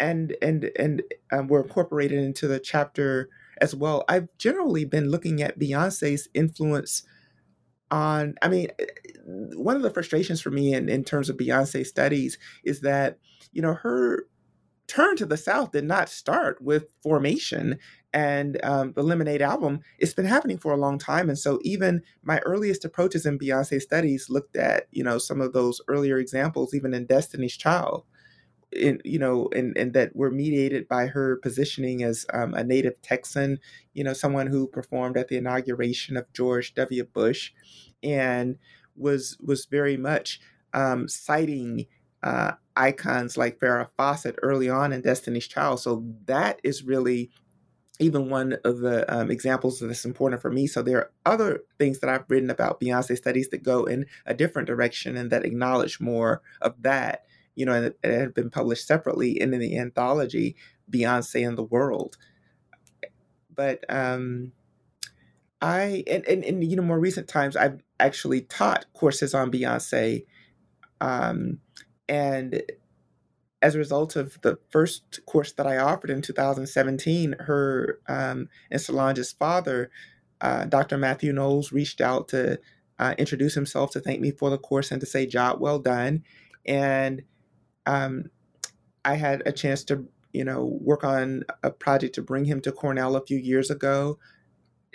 And 0.00 0.34
and 0.42 0.68
and 0.76 1.02
um, 1.30 1.46
were 1.46 1.62
incorporated 1.62 2.18
into 2.18 2.48
the 2.48 2.58
chapter 2.58 3.28
as 3.60 3.72
well. 3.72 4.04
I've 4.08 4.26
generally 4.36 4.84
been 4.84 5.10
looking 5.10 5.40
at 5.40 5.60
Beyonce's 5.60 6.28
influence 6.34 7.04
on, 7.92 8.34
I 8.42 8.48
mean, 8.48 8.68
eh, 8.80 8.86
one 9.54 9.76
of 9.76 9.82
the 9.82 9.90
frustrations 9.90 10.40
for 10.40 10.50
me 10.50 10.74
in, 10.74 10.88
in 10.88 11.04
terms 11.04 11.28
of 11.28 11.36
Beyonce 11.36 11.86
studies 11.86 12.38
is 12.64 12.80
that, 12.80 13.18
you 13.52 13.62
know, 13.62 13.74
her 13.74 14.26
turn 14.88 15.16
to 15.16 15.26
the 15.26 15.36
South 15.36 15.72
did 15.72 15.84
not 15.84 16.08
start 16.08 16.60
with 16.60 16.92
formation 17.02 17.78
and 18.12 18.58
um, 18.64 18.92
the 18.92 19.02
Lemonade 19.02 19.42
album. 19.42 19.80
It's 19.98 20.14
been 20.14 20.26
happening 20.26 20.58
for 20.58 20.72
a 20.72 20.76
long 20.76 20.98
time, 20.98 21.28
and 21.28 21.38
so 21.38 21.58
even 21.62 22.02
my 22.22 22.38
earliest 22.40 22.84
approaches 22.84 23.26
in 23.26 23.38
Beyonce 23.38 23.80
studies 23.80 24.28
looked 24.28 24.56
at 24.56 24.86
you 24.90 25.04
know 25.04 25.18
some 25.18 25.40
of 25.40 25.52
those 25.52 25.80
earlier 25.88 26.18
examples, 26.18 26.74
even 26.74 26.94
in 26.94 27.06
Destiny's 27.06 27.56
Child, 27.56 28.04
in 28.72 29.00
you 29.04 29.18
know, 29.18 29.48
and 29.54 29.76
and 29.76 29.92
that 29.94 30.14
were 30.14 30.30
mediated 30.30 30.88
by 30.88 31.06
her 31.06 31.36
positioning 31.36 32.02
as 32.02 32.26
um, 32.32 32.54
a 32.54 32.64
native 32.64 33.00
Texan, 33.02 33.58
you 33.94 34.04
know, 34.04 34.12
someone 34.12 34.46
who 34.46 34.66
performed 34.66 35.16
at 35.16 35.28
the 35.28 35.36
inauguration 35.36 36.16
of 36.16 36.32
George 36.32 36.74
W. 36.74 37.04
Bush, 37.04 37.52
and 38.02 38.58
was 38.96 39.38
was 39.40 39.66
very 39.66 39.96
much 39.96 40.40
um, 40.74 41.08
citing 41.08 41.86
uh, 42.22 42.52
icons 42.76 43.36
like 43.36 43.58
Farrah 43.58 43.88
Fawcett 43.96 44.36
early 44.42 44.68
on 44.68 44.92
in 44.92 45.02
Destiny's 45.02 45.48
Child. 45.48 45.80
So 45.80 46.04
that 46.26 46.60
is 46.62 46.84
really 46.84 47.30
even 48.00 48.30
one 48.30 48.56
of 48.64 48.80
the 48.80 49.10
um, 49.14 49.30
examples 49.30 49.80
that's 49.80 50.04
important 50.04 50.40
for 50.40 50.50
me. 50.50 50.66
So 50.66 50.82
there 50.82 50.98
are 50.98 51.10
other 51.26 51.62
things 51.78 52.00
that 52.00 52.10
I've 52.10 52.24
written 52.28 52.50
about 52.50 52.80
Beyonce 52.80 53.16
studies 53.16 53.48
that 53.50 53.62
go 53.62 53.84
in 53.84 54.06
a 54.26 54.34
different 54.34 54.66
direction 54.66 55.16
and 55.16 55.30
that 55.30 55.44
acknowledge 55.44 56.00
more 56.00 56.42
of 56.60 56.74
that, 56.82 57.24
you 57.54 57.66
know, 57.66 57.72
and, 57.72 57.94
and 58.02 58.12
have 58.14 58.34
been 58.34 58.50
published 58.50 58.86
separately 58.86 59.40
in, 59.40 59.52
in 59.52 59.60
the 59.60 59.78
anthology 59.78 60.56
Beyonce 60.90 61.46
and 61.46 61.56
the 61.56 61.62
World. 61.62 62.16
But 63.54 63.84
um, 63.88 64.52
I 65.60 66.02
and, 66.08 66.26
and, 66.26 66.44
and 66.44 66.64
you 66.64 66.76
know 66.76 66.82
more 66.82 66.98
recent 66.98 67.28
times 67.28 67.56
I've 67.56 67.82
actually 68.00 68.42
taught 68.42 68.86
courses 68.94 69.34
on 69.34 69.52
Beyonce. 69.52 70.24
Um, 71.00 71.60
and 72.08 72.62
as 73.62 73.74
a 73.74 73.78
result 73.78 74.16
of 74.16 74.38
the 74.42 74.58
first 74.70 75.20
course 75.26 75.52
that 75.52 75.66
I 75.66 75.78
offered 75.78 76.10
in 76.10 76.20
2017, 76.20 77.36
her 77.40 78.00
um, 78.08 78.48
and 78.70 78.80
Solange's 78.80 79.32
father, 79.32 79.90
uh, 80.40 80.64
Dr. 80.64 80.98
Matthew 80.98 81.32
Knowles, 81.32 81.72
reached 81.72 82.00
out 82.00 82.28
to 82.28 82.58
uh, 82.98 83.14
introduce 83.18 83.54
himself 83.54 83.92
to 83.92 84.00
thank 84.00 84.20
me 84.20 84.32
for 84.32 84.50
the 84.50 84.58
course 84.58 84.90
and 84.90 85.00
to 85.00 85.06
say 85.06 85.26
job 85.26 85.60
well 85.60 85.78
done. 85.78 86.24
And 86.66 87.22
um, 87.86 88.24
I 89.04 89.14
had 89.14 89.42
a 89.46 89.52
chance 89.52 89.84
to, 89.84 90.04
you 90.32 90.44
know, 90.44 90.78
work 90.80 91.04
on 91.04 91.44
a 91.62 91.70
project 91.70 92.16
to 92.16 92.22
bring 92.22 92.44
him 92.44 92.60
to 92.62 92.72
Cornell 92.72 93.16
a 93.16 93.24
few 93.24 93.38
years 93.38 93.70
ago 93.70 94.18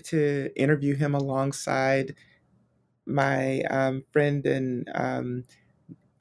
to 0.04 0.50
interview 0.56 0.96
him 0.96 1.16
alongside 1.16 2.16
my 3.06 3.62
um, 3.70 4.04
friend 4.12 4.46
and 4.46 4.90
um, 4.94 5.44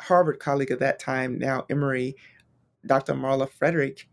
Harvard 0.00 0.38
colleague 0.38 0.70
at 0.70 0.80
that 0.80 0.98
time, 0.98 1.38
now 1.38 1.66
Emory, 1.68 2.16
Dr. 2.86 3.14
Marla 3.14 3.48
Frederick. 3.48 4.08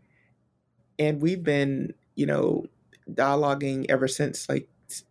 And 0.98 1.20
we've 1.20 1.42
been, 1.42 1.94
you 2.14 2.26
know, 2.26 2.66
dialoguing 3.10 3.86
ever 3.88 4.08
since. 4.08 4.48
Like, 4.48 4.68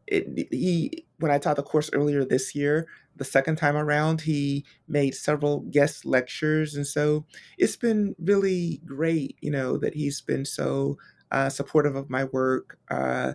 it, 0.07 0.47
he, 0.51 1.05
when 1.19 1.31
I 1.31 1.37
taught 1.37 1.57
the 1.57 1.63
course 1.63 1.89
earlier 1.93 2.23
this 2.23 2.55
year, 2.55 2.87
the 3.15 3.25
second 3.25 3.57
time 3.57 3.75
around, 3.75 4.21
he 4.21 4.65
made 4.87 5.15
several 5.15 5.59
guest 5.61 6.05
lectures. 6.05 6.75
And 6.75 6.87
so 6.87 7.25
it's 7.57 7.75
been 7.75 8.15
really 8.19 8.81
great, 8.85 9.37
you 9.41 9.51
know, 9.51 9.77
that 9.77 9.93
he's 9.93 10.21
been 10.21 10.45
so 10.45 10.97
uh, 11.31 11.49
supportive 11.49 11.95
of 11.95 12.09
my 12.09 12.25
work 12.25 12.77
uh, 12.89 13.33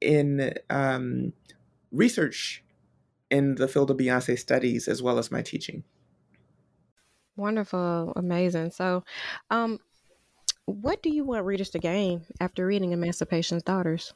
in 0.00 0.54
um, 0.70 1.32
research 1.90 2.62
in 3.30 3.54
the 3.54 3.68
field 3.68 3.90
of 3.90 3.96
Beyonce 3.96 4.38
studies 4.38 4.88
as 4.88 5.02
well 5.02 5.18
as 5.18 5.30
my 5.30 5.42
teaching. 5.42 5.84
Wonderful, 7.36 8.12
amazing. 8.16 8.70
So, 8.70 9.04
um, 9.50 9.78
what 10.66 11.02
do 11.02 11.10
you 11.10 11.24
want 11.24 11.44
readers 11.44 11.70
to 11.70 11.78
gain 11.78 12.22
after 12.40 12.66
reading 12.66 12.92
Emancipation's 12.92 13.62
Daughters? 13.62 14.12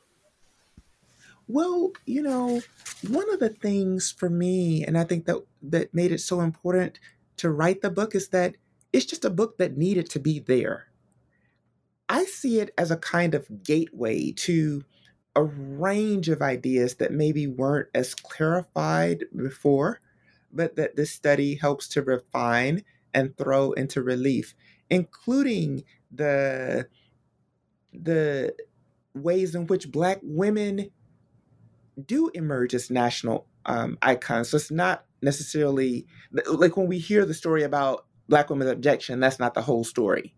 Well, 1.49 1.93
you 2.07 2.23
know, 2.23 2.61
one 3.09 3.33
of 3.33 3.41
the 3.41 3.49
things 3.49 4.11
for 4.11 4.29
me, 4.29 4.85
and 4.85 4.99
I 4.99 5.05
think 5.05 5.27
that 5.27 5.45
that 5.62 5.95
made 5.95 6.12
it 6.12 6.21
so 6.21 6.41
important 6.41 6.99
to 7.39 7.51
write 7.51 7.83
the 7.83 7.91
book 7.91 8.14
is 8.14 8.29
that 8.29 8.57
it's 8.93 9.07
just 9.07 9.25
a 9.25 9.31
book 9.31 9.59
that 9.59 9.77
needed 9.77 10.11
to 10.11 10.19
be 10.19 10.41
there. 10.41 10.89
I 12.09 12.25
see 12.25 12.61
it 12.61 12.73
as 12.79 12.91
a 12.91 12.97
kind 12.97 13.35
of 13.35 13.64
gateway 13.64 14.33
to 14.33 14.85
a 15.35 15.43
range 15.43 16.29
of 16.29 16.41
ideas 16.41 16.97
that 16.97 17.12
maybe 17.12 17.47
weren't 17.47 17.89
as 17.95 18.14
clarified 18.14 19.25
before, 19.35 20.01
but 20.53 20.77
that 20.77 20.97
this 20.97 21.11
study 21.11 21.57
helps 21.57 21.89
to 21.89 22.03
refine 22.03 22.83
and 23.17 23.37
throw 23.37 23.73
into 23.73 24.03
relief, 24.03 24.55
including 24.91 25.83
the 26.12 26.87
the 27.93 28.55
ways 29.14 29.55
in 29.55 29.67
which 29.67 29.91
Black 29.91 30.21
women 30.23 30.91
do 32.07 32.31
emerge 32.35 32.75
as 32.75 32.91
national 32.91 33.47
um, 33.67 33.99
icons. 34.03 34.51
So 34.51 34.59
it's 34.59 34.71
not 34.71 35.05
necessarily 35.23 36.07
like 36.47 36.77
when 36.77 36.89
we 36.89 36.99
hear 36.99 37.25
the 37.25 37.35
story 37.35 37.62
about 37.64 38.07
Black 38.29 38.51
women's 38.51 38.71
objection, 38.71 39.21
that's 39.21 39.39
not 39.39 39.55
the 39.55 39.62
whole 39.62 39.85
story. 39.85 40.35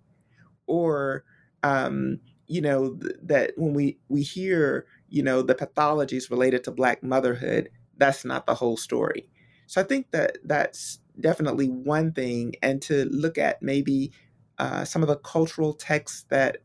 Or, 0.66 1.24
um, 1.62 2.20
you 2.47 2.61
know, 2.61 2.95
th- 2.95 3.16
that 3.24 3.53
when 3.57 3.74
we, 3.74 3.99
we 4.09 4.22
hear, 4.22 4.87
you 5.09 5.22
know, 5.22 5.43
the 5.43 5.55
pathologies 5.55 6.31
related 6.31 6.64
to 6.64 6.70
Black 6.70 7.03
motherhood, 7.03 7.70
that's 7.97 8.24
not 8.24 8.47
the 8.47 8.55
whole 8.55 8.76
story. 8.76 9.29
So 9.66 9.81
I 9.81 9.85
think 9.85 10.11
that 10.12 10.39
that's 10.45 11.01
definitely 11.20 11.68
one 11.68 12.12
thing, 12.12 12.54
and 12.62 12.80
to 12.82 13.04
look 13.06 13.38
at 13.38 13.62
maybe 13.62 14.12
uh, 14.58 14.84
some 14.84 15.02
of 15.02 15.08
the 15.08 15.16
cultural 15.16 15.72
texts 15.72 16.24
that 16.30 16.58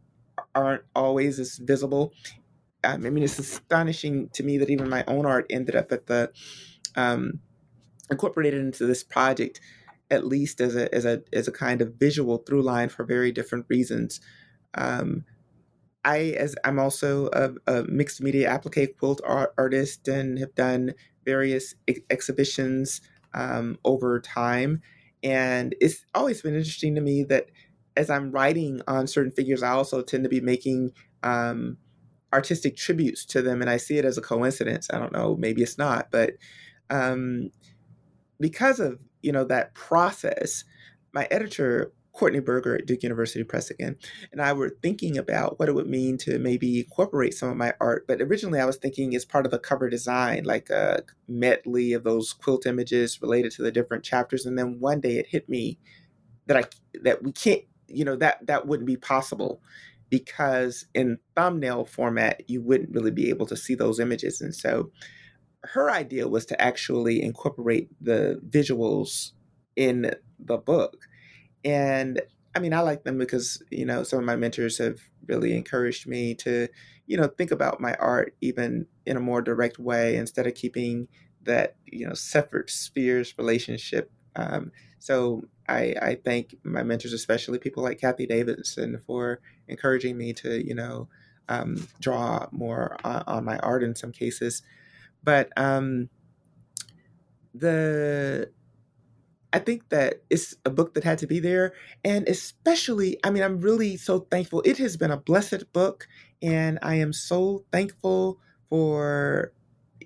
aren't 0.56 0.84
always 0.96 1.40
as 1.40 1.58
visible. 1.58 2.14
I 2.84 2.98
mean, 2.98 3.24
it's 3.24 3.40
astonishing 3.40 4.30
to 4.34 4.44
me 4.44 4.58
that 4.58 4.70
even 4.70 4.90
my 4.90 5.04
own 5.08 5.26
art 5.26 5.46
ended 5.50 5.76
up 5.76 5.92
at 5.92 6.08
the 6.08 6.32
um, 6.96 7.40
incorporated 8.10 8.60
into 8.60 8.86
this 8.86 9.04
project, 9.04 9.62
at 10.12 10.26
least 10.26 10.60
as 10.60 10.76
a 10.76 10.94
as 10.94 11.06
a 11.06 11.22
as 11.32 11.48
a 11.48 11.52
kind 11.52 11.82
of 11.82 11.96
visual 11.96 12.38
through 12.40 12.62
line 12.62 12.90
for 12.90 13.06
very 13.06 13.32
different 13.32 13.66
reasons. 13.70 14.20
Um, 14.74 15.26
I, 16.06 16.36
as 16.38 16.56
I'm 16.66 16.80
also 16.80 17.30
a, 17.32 17.54
a, 17.66 17.84
mixed 17.84 18.22
media 18.22 18.50
applique 18.50 18.98
quilt 18.98 19.22
art, 19.26 19.54
artist 19.58 20.08
and 20.10 20.38
have 20.38 20.54
done 20.54 20.96
various 21.24 21.76
ex- 21.88 22.02
exhibitions 22.10 23.00
um, 23.34 23.78
over 23.86 24.20
time. 24.20 24.82
And 25.24 25.76
it's 25.80 26.06
always 26.14 26.42
been 26.42 26.56
interesting 26.56 26.96
to 26.96 27.02
me 27.02 27.24
that 27.26 27.48
as 27.96 28.10
I'm 28.10 28.32
writing 28.32 28.82
on 28.88 29.08
certain 29.08 29.32
figures, 29.32 29.64
I 29.64 29.72
also 29.72 30.02
tend 30.02 30.24
to 30.24 30.30
be 30.30 30.42
making 30.42 30.92
um, 31.24 31.78
artistic 32.34 32.76
tributes 32.76 33.26
to 33.26 33.42
them. 33.42 33.62
And 33.62 33.70
I 33.70 33.78
see 33.78 33.98
it 33.98 34.06
as 34.06 34.18
a 34.18 34.22
coincidence. 34.22 34.88
I 34.92 35.00
don't 35.00 35.14
know, 35.14 35.36
maybe 35.38 35.62
it's 35.62 35.78
not, 35.78 36.10
but 36.12 36.34
um, 36.90 37.52
because 38.40 38.80
of 38.80 39.00
you 39.22 39.32
know 39.32 39.46
that 39.46 39.74
process, 39.74 40.64
my 41.14 41.28
editor 41.32 41.94
Courtney 42.14 42.40
Berger 42.40 42.76
at 42.76 42.86
Duke 42.86 43.04
University 43.04 43.44
Press 43.44 43.70
again, 43.72 43.98
and 44.32 44.42
I 44.42 44.54
were 44.54 44.78
thinking 44.82 45.18
about 45.18 45.60
what 45.60 45.68
it 45.68 45.76
would 45.76 45.88
mean 45.88 46.18
to 46.20 46.38
maybe 46.38 46.80
incorporate 46.80 47.34
some 47.34 47.50
of 47.50 47.58
my 47.58 47.74
art. 47.82 48.06
But 48.08 48.22
originally, 48.22 48.60
I 48.60 48.66
was 48.66 48.78
thinking 48.78 49.16
as 49.16 49.26
part 49.26 49.46
of 49.46 49.52
the 49.52 49.60
cover 49.60 49.90
design, 49.90 50.44
like 50.44 50.70
a 50.70 51.04
medley 51.28 51.94
of 51.94 52.04
those 52.04 52.32
quilt 52.32 52.66
images 52.66 53.22
related 53.22 53.52
to 53.54 53.64
the 53.64 53.72
different 53.72 54.04
chapters. 54.04 54.46
And 54.46 54.58
then 54.58 54.80
one 54.80 55.02
day, 55.02 55.18
it 55.18 55.28
hit 55.28 55.50
me 55.50 55.80
that 56.46 56.58
I 56.58 56.64
that 57.02 57.24
we 57.24 57.32
can't, 57.32 57.64
you 57.88 58.06
know, 58.06 58.16
that 58.18 58.46
that 58.46 58.68
wouldn't 58.68 58.88
be 58.88 58.98
possible 58.98 59.62
because 60.10 60.86
in 60.94 61.18
thumbnail 61.36 61.86
format, 61.86 62.44
you 62.48 62.62
wouldn't 62.62 62.94
really 62.94 63.12
be 63.12 63.30
able 63.30 63.48
to 63.48 63.58
see 63.58 63.74
those 63.74 64.00
images. 64.00 64.40
And 64.40 64.54
so, 64.54 64.92
her 65.64 65.90
idea 65.90 66.28
was 66.28 66.46
to 66.46 66.62
actually 66.62 67.24
incorporate 67.24 67.90
the 68.00 68.40
visuals 68.48 69.32
in 69.76 70.14
the 70.38 70.58
book 70.58 70.98
and 71.64 72.22
I 72.56 72.60
mean, 72.60 72.74
I 72.74 72.82
like 72.82 73.04
them 73.04 73.18
because, 73.18 73.62
you 73.72 73.86
know, 73.86 74.04
some 74.04 74.20
of 74.20 74.26
my 74.26 74.36
mentors 74.36 74.78
have 74.78 75.00
really 75.28 75.56
encouraged 75.56 76.08
me 76.08 76.36
to, 76.36 76.68
you 77.08 77.18
know, 77.18 77.28
think 77.28 77.52
about 77.52 77.82
my 77.82 77.94
art 77.96 78.36
even 78.42 78.86
in 79.06 79.18
a 79.18 79.22
more 79.22 79.42
direct 79.42 79.80
way 79.80 80.16
instead 80.16 80.46
of 80.46 80.54
keeping 80.54 81.08
that, 81.44 81.76
you 81.86 82.08
know, 82.08 82.14
separate 82.14 82.70
spheres 82.70 83.34
relationship. 83.38 84.12
Um, 84.36 84.72
so 85.00 85.44
I, 85.68 85.96
I 86.02 86.18
thank 86.24 86.56
my 86.64 86.84
mentors, 86.84 87.14
especially 87.14 87.60
people 87.60 87.84
like 87.84 88.00
Cathy 88.00 88.26
Davidson, 88.26 89.02
for 89.06 89.40
encouraging 89.68 90.18
me 90.18 90.34
to, 90.34 90.66
you 90.66 90.76
know, 90.76 91.10
um, 91.50 91.88
draw 92.00 92.48
more 92.52 92.98
on, 93.04 93.24
on, 93.28 93.46
my 93.46 93.58
art 93.58 93.84
in 93.84 93.96
some 93.96 94.12
cases. 94.12 94.62
But 95.24 95.50
um, 95.58 96.10
the 97.54 98.52
I 99.54 99.60
think 99.60 99.90
that 99.90 100.24
it's 100.30 100.56
a 100.66 100.72
book 100.72 100.96
that 100.96 101.04
had 101.04 101.20
to 101.20 101.28
be 101.28 101.40
there. 101.40 101.74
And 102.04 102.28
especially, 102.28 103.20
I 103.24 103.30
mean, 103.30 103.44
I'm 103.44 103.60
really 103.62 103.98
so 103.98 104.20
thankful. 104.32 104.62
It 104.66 104.78
has 104.80 104.98
been 104.98 105.12
a 105.12 105.18
blessed 105.18 105.72
book. 105.74 106.08
And 106.42 106.80
I 106.82 106.96
am 106.96 107.14
so 107.14 107.64
thankful 107.72 108.40
for, 108.70 109.54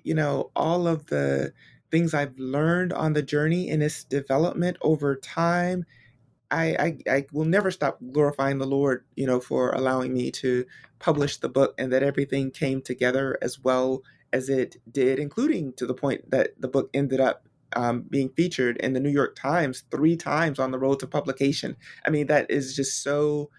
you 0.04 0.14
know, 0.14 0.50
all 0.54 0.86
of 0.86 1.06
the 1.06 1.52
things 1.90 2.14
I've 2.14 2.38
learned 2.38 2.92
on 2.92 3.14
the 3.14 3.22
journey 3.22 3.68
in 3.70 3.82
its 3.82 4.04
development 4.04 4.76
over 4.82 5.16
time. 5.16 5.86
I, 6.50 6.98
I, 7.08 7.12
I 7.16 7.26
will 7.32 7.44
never 7.46 7.70
stop 7.70 7.98
glorifying 8.12 8.58
the 8.58 8.66
Lord, 8.66 9.04
you 9.16 9.26
know, 9.26 9.40
for 9.40 9.70
allowing 9.72 10.14
me 10.14 10.30
to 10.32 10.66
publish 10.98 11.38
the 11.38 11.48
book 11.48 11.74
and 11.78 11.92
that 11.92 12.02
everything 12.02 12.50
came 12.50 12.82
together 12.82 13.38
as 13.42 13.60
well 13.60 14.02
as 14.32 14.48
it 14.50 14.76
did, 14.90 15.18
including 15.18 15.72
to 15.74 15.86
the 15.86 15.94
point 15.94 16.30
that 16.30 16.60
the 16.60 16.68
book 16.68 16.90
ended 16.94 17.20
up 17.20 17.47
um, 17.76 18.04
being 18.08 18.30
featured 18.30 18.76
in 18.78 18.92
the 18.92 19.00
New 19.00 19.10
York 19.10 19.36
Times 19.36 19.84
three 19.90 20.16
times 20.16 20.58
on 20.58 20.70
the 20.70 20.78
road 20.78 21.00
to 21.00 21.06
publication. 21.06 21.76
I 22.06 22.10
mean, 22.10 22.26
that 22.28 22.50
is 22.50 22.74
just 22.74 23.02
so 23.02 23.50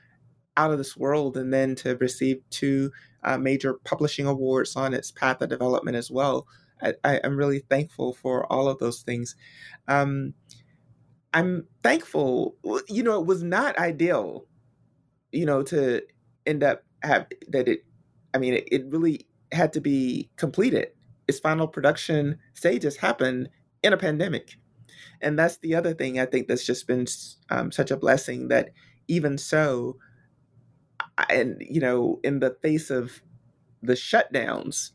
out 0.57 0.71
of 0.71 0.77
this 0.77 0.97
world. 0.97 1.37
And 1.37 1.53
then 1.53 1.75
to 1.75 1.95
receive 1.97 2.41
two 2.49 2.91
uh, 3.23 3.37
major 3.37 3.75
publishing 3.85 4.25
awards 4.25 4.75
on 4.75 4.93
its 4.93 5.11
path 5.11 5.41
of 5.41 5.49
development 5.49 5.97
as 5.97 6.09
well. 6.09 6.47
I, 6.81 7.19
am 7.23 7.35
really 7.35 7.59
thankful 7.59 8.13
for 8.13 8.45
all 8.51 8.69
of 8.69 8.79
those 8.79 9.01
things. 9.01 9.35
Um, 9.89 10.33
I'm 11.33 11.67
thankful. 11.83 12.55
You 12.87 13.03
know, 13.03 13.19
it 13.19 13.27
was 13.27 13.43
not 13.43 13.77
ideal, 13.77 14.45
you 15.31 15.45
know, 15.45 15.61
to 15.63 16.01
end 16.45 16.63
up 16.63 16.83
have 17.03 17.27
that 17.49 17.67
it. 17.67 17.85
I 18.33 18.37
mean, 18.37 18.53
it, 18.53 18.67
it 18.71 18.85
really 18.87 19.27
had 19.51 19.73
to 19.73 19.81
be 19.81 20.29
completed. 20.37 20.89
Its 21.27 21.39
final 21.39 21.67
production 21.67 22.37
stages 22.53 22.95
happened 22.95 23.49
in 23.83 23.93
a 23.93 23.97
pandemic. 23.97 24.57
And 25.21 25.37
that's 25.37 25.57
the 25.57 25.75
other 25.75 25.93
thing 25.93 26.19
I 26.19 26.25
think 26.25 26.47
that's 26.47 26.65
just 26.65 26.87
been 26.87 27.05
um, 27.49 27.71
such 27.71 27.91
a 27.91 27.97
blessing 27.97 28.47
that 28.49 28.69
even 29.07 29.37
so, 29.37 29.97
and 31.29 31.57
you 31.59 31.81
know, 31.81 32.19
in 32.23 32.39
the 32.39 32.55
face 32.61 32.89
of 32.89 33.21
the 33.81 33.93
shutdowns, 33.93 34.91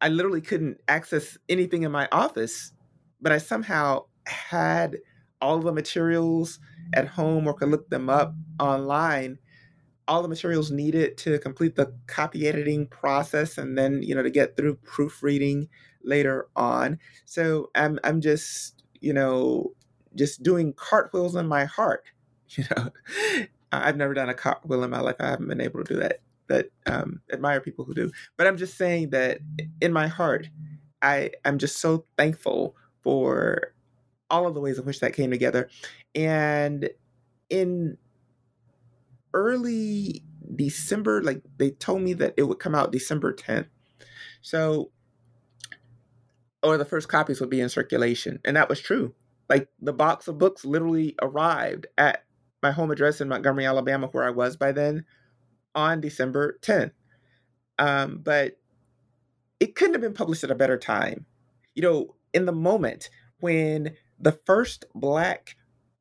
I 0.00 0.08
literally 0.08 0.40
couldn't 0.40 0.80
access 0.88 1.38
anything 1.48 1.82
in 1.82 1.90
my 1.90 2.08
office, 2.12 2.72
but 3.20 3.32
I 3.32 3.38
somehow 3.38 4.04
had 4.26 4.98
all 5.40 5.58
the 5.58 5.72
materials 5.72 6.58
at 6.94 7.08
home 7.08 7.46
or 7.46 7.54
could 7.54 7.68
look 7.68 7.88
them 7.90 8.08
up 8.08 8.34
online 8.60 9.38
all 10.08 10.22
the 10.22 10.28
materials 10.28 10.70
needed 10.70 11.16
to 11.18 11.38
complete 11.40 11.74
the 11.74 11.92
copy 12.06 12.46
editing 12.46 12.86
process 12.86 13.58
and 13.58 13.76
then 13.76 14.02
you 14.02 14.14
know 14.14 14.22
to 14.22 14.30
get 14.30 14.56
through 14.56 14.76
proofreading 14.76 15.68
later 16.06 16.48
on 16.56 16.98
so 17.24 17.70
i'm 17.74 17.98
i'm 18.04 18.20
just 18.20 18.82
you 19.00 19.12
know 19.12 19.72
just 20.14 20.42
doing 20.42 20.72
cartwheels 20.74 21.36
in 21.36 21.46
my 21.46 21.64
heart 21.64 22.04
you 22.50 22.64
know 22.76 22.90
i've 23.72 23.96
never 23.96 24.14
done 24.14 24.28
a 24.28 24.34
cartwheel 24.34 24.84
in 24.84 24.90
my 24.90 25.00
life 25.00 25.16
i 25.20 25.26
haven't 25.28 25.48
been 25.48 25.60
able 25.60 25.82
to 25.82 25.94
do 25.94 26.00
that 26.00 26.20
but 26.48 26.70
um, 26.86 27.20
admire 27.32 27.60
people 27.60 27.84
who 27.84 27.94
do 27.94 28.10
but 28.36 28.46
i'm 28.46 28.56
just 28.56 28.76
saying 28.78 29.10
that 29.10 29.38
in 29.80 29.92
my 29.92 30.06
heart 30.06 30.48
i 31.02 31.30
i'm 31.44 31.58
just 31.58 31.78
so 31.78 32.04
thankful 32.16 32.76
for 33.02 33.74
all 34.30 34.46
of 34.46 34.54
the 34.54 34.60
ways 34.60 34.78
in 34.78 34.84
which 34.84 35.00
that 35.00 35.12
came 35.14 35.30
together 35.30 35.68
and 36.14 36.88
in 37.50 37.96
early 39.34 40.22
December. 40.56 41.22
Like 41.22 41.42
they 41.58 41.70
told 41.70 42.02
me 42.02 42.14
that 42.14 42.34
it 42.36 42.44
would 42.44 42.58
come 42.58 42.74
out 42.74 42.92
December 42.92 43.32
10th. 43.32 43.66
So, 44.42 44.90
or 46.66 46.76
the 46.76 46.84
first 46.84 47.08
copies 47.08 47.40
would 47.40 47.48
be 47.48 47.60
in 47.60 47.68
circulation. 47.68 48.40
And 48.44 48.56
that 48.56 48.68
was 48.68 48.80
true. 48.80 49.14
Like 49.48 49.68
the 49.80 49.92
box 49.92 50.26
of 50.26 50.36
books 50.36 50.64
literally 50.64 51.14
arrived 51.22 51.86
at 51.96 52.24
my 52.60 52.72
home 52.72 52.90
address 52.90 53.20
in 53.20 53.28
Montgomery, 53.28 53.64
Alabama, 53.64 54.08
where 54.08 54.24
I 54.24 54.30
was 54.30 54.56
by 54.56 54.72
then, 54.72 55.04
on 55.76 56.00
December 56.00 56.58
10th. 56.62 56.90
Um, 57.78 58.18
but 58.20 58.58
it 59.60 59.76
couldn't 59.76 59.94
have 59.94 60.00
been 60.00 60.12
published 60.12 60.42
at 60.42 60.50
a 60.50 60.56
better 60.56 60.76
time. 60.76 61.24
You 61.76 61.82
know, 61.82 62.16
in 62.34 62.46
the 62.46 62.52
moment 62.52 63.10
when 63.38 63.94
the 64.18 64.36
first 64.44 64.86
Black 64.92 65.54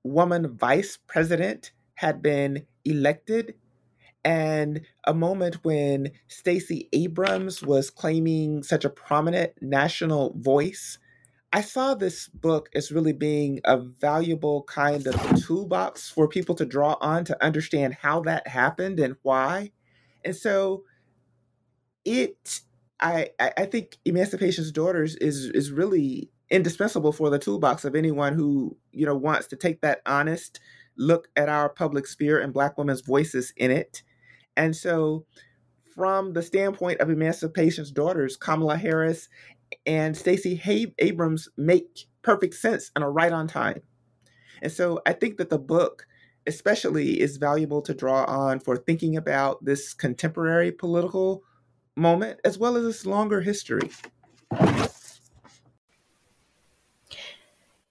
woman 0.03 0.57
vice 0.57 0.97
president 1.05 1.73
had 1.93 2.23
been 2.23 2.65
elected 2.85 3.53
and 4.25 4.81
a 5.05 5.13
moment 5.13 5.63
when 5.63 6.11
Stacey 6.27 6.89
Abrams 6.91 7.61
was 7.61 7.91
claiming 7.91 8.63
such 8.63 8.83
a 8.83 8.89
prominent 8.89 9.53
national 9.61 10.33
voice. 10.37 10.97
I 11.53 11.61
saw 11.61 11.93
this 11.93 12.27
book 12.27 12.69
as 12.75 12.91
really 12.91 13.13
being 13.13 13.61
a 13.63 13.77
valuable 13.77 14.63
kind 14.63 15.05
of 15.07 15.45
toolbox 15.45 16.09
for 16.09 16.27
people 16.27 16.55
to 16.55 16.65
draw 16.65 16.97
on 16.99 17.23
to 17.25 17.45
understand 17.45 17.93
how 18.01 18.21
that 18.21 18.47
happened 18.47 18.99
and 18.99 19.15
why. 19.21 19.71
And 20.25 20.35
so 20.35 20.83
it 22.03 22.61
I 22.99 23.29
I 23.39 23.65
think 23.65 23.97
Emancipation's 24.05 24.71
Daughters 24.71 25.15
is 25.17 25.45
is 25.45 25.71
really 25.71 26.31
indispensable 26.49 27.11
for 27.11 27.29
the 27.29 27.39
toolbox 27.39 27.85
of 27.85 27.95
anyone 27.95 28.33
who, 28.33 28.75
you 28.91 29.05
know, 29.05 29.15
wants 29.15 29.47
to 29.47 29.55
take 29.55 29.81
that 29.81 30.01
honest 30.05 30.59
look 30.97 31.27
at 31.35 31.49
our 31.49 31.69
public 31.69 32.07
sphere 32.07 32.39
and 32.39 32.53
Black 32.53 32.77
women's 32.77 33.01
voices 33.01 33.53
in 33.57 33.71
it. 33.71 34.03
And 34.57 34.75
so, 34.75 35.25
from 35.95 36.33
the 36.33 36.41
standpoint 36.41 36.99
of 36.99 37.09
Emancipation's 37.09 37.91
Daughters, 37.91 38.35
Kamala 38.35 38.77
Harris 38.77 39.29
and 39.85 40.15
Stacey 40.15 40.61
Abrams 40.99 41.49
make 41.57 42.07
perfect 42.21 42.55
sense 42.55 42.91
and 42.95 43.03
are 43.03 43.11
right 43.11 43.31
on 43.31 43.47
time. 43.47 43.81
And 44.61 44.71
so, 44.71 45.01
I 45.05 45.13
think 45.13 45.37
that 45.37 45.49
the 45.49 45.59
book, 45.59 46.05
especially, 46.47 47.19
is 47.19 47.37
valuable 47.37 47.81
to 47.83 47.93
draw 47.93 48.23
on 48.25 48.59
for 48.59 48.77
thinking 48.77 49.17
about 49.17 49.63
this 49.63 49.93
contemporary 49.93 50.71
political 50.71 51.43
moment 51.95 52.39
as 52.43 52.57
well 52.57 52.75
as 52.75 52.85
its 52.85 53.05
longer 53.05 53.41
history. 53.41 53.89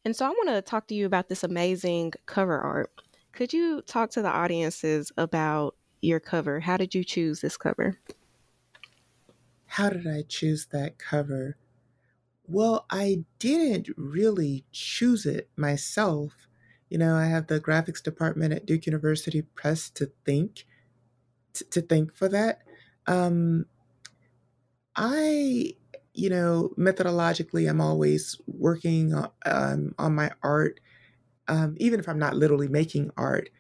And 0.04 0.14
so 0.14 0.26
I 0.26 0.30
want 0.30 0.48
to 0.50 0.62
talk 0.62 0.86
to 0.88 0.94
you 0.94 1.06
about 1.06 1.28
this 1.28 1.42
amazing 1.42 2.12
cover 2.26 2.58
art. 2.58 2.92
Could 3.32 3.52
you 3.52 3.80
talk 3.82 4.10
to 4.10 4.22
the 4.22 4.28
audiences 4.30 5.10
about 5.16 5.76
your 6.04 6.20
cover? 6.20 6.60
How 6.60 6.76
did 6.76 6.94
you 6.94 7.04
choose 7.04 7.40
this 7.40 7.56
cover? 7.56 7.98
How 9.66 9.90
did 9.90 10.06
I 10.06 10.22
choose 10.22 10.66
that 10.66 10.98
cover? 10.98 11.56
Well, 12.46 12.86
I 12.90 13.24
didn't 13.38 13.88
really 13.96 14.64
choose 14.72 15.26
it 15.26 15.50
myself. 15.56 16.48
You 16.90 16.98
know, 16.98 17.16
I 17.16 17.26
have 17.26 17.46
the 17.46 17.60
graphics 17.60 18.02
department 18.02 18.52
at 18.52 18.66
Duke 18.66 18.86
University 18.86 19.42
Press 19.42 19.90
to 19.90 20.12
think 20.24 20.66
to 21.54 21.80
thank 21.80 22.14
for 22.14 22.28
that. 22.28 22.62
Um, 23.06 23.66
I 24.96 25.74
you 26.16 26.30
know, 26.30 26.72
methodologically, 26.78 27.68
I'm 27.68 27.80
always 27.80 28.40
working 28.46 29.12
on, 29.14 29.30
um, 29.46 29.94
on 29.98 30.14
my 30.14 30.30
art, 30.44 30.78
um, 31.48 31.76
even 31.78 32.00
if 32.00 32.08
I'm 32.08 32.20
not 32.20 32.36
literally 32.36 32.68
making 32.68 33.10
art, 33.16 33.50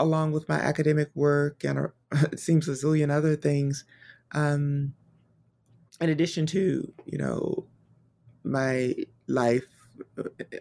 along 0.00 0.32
with 0.32 0.48
my 0.48 0.56
academic 0.56 1.10
work 1.14 1.62
and 1.62 1.90
it 2.12 2.40
seems 2.40 2.66
a 2.68 2.72
zillion 2.72 3.10
other 3.10 3.36
things. 3.36 3.84
Um, 4.32 4.94
in 6.00 6.08
addition 6.08 6.46
to, 6.46 6.92
you 7.04 7.18
know, 7.18 7.66
my 8.42 8.94
life, 9.26 9.66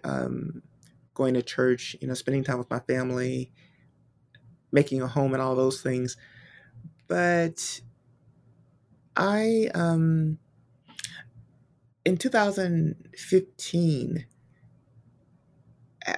um, 0.04 0.62
going 1.14 1.36
to 1.36 1.42
church, 1.42 1.96
you 2.02 2.08
know, 2.08 2.14
spending 2.14 2.44
time 2.44 2.58
with 2.58 2.70
my 2.70 2.80
family, 2.80 3.54
making 4.72 5.02
a 5.02 5.08
home, 5.08 5.34
and 5.34 5.42
all 5.42 5.56
those 5.56 5.82
things. 5.82 6.18
But 7.08 7.80
I, 9.16 9.70
um, 9.74 10.38
in 12.04 12.18
2015, 12.18 14.26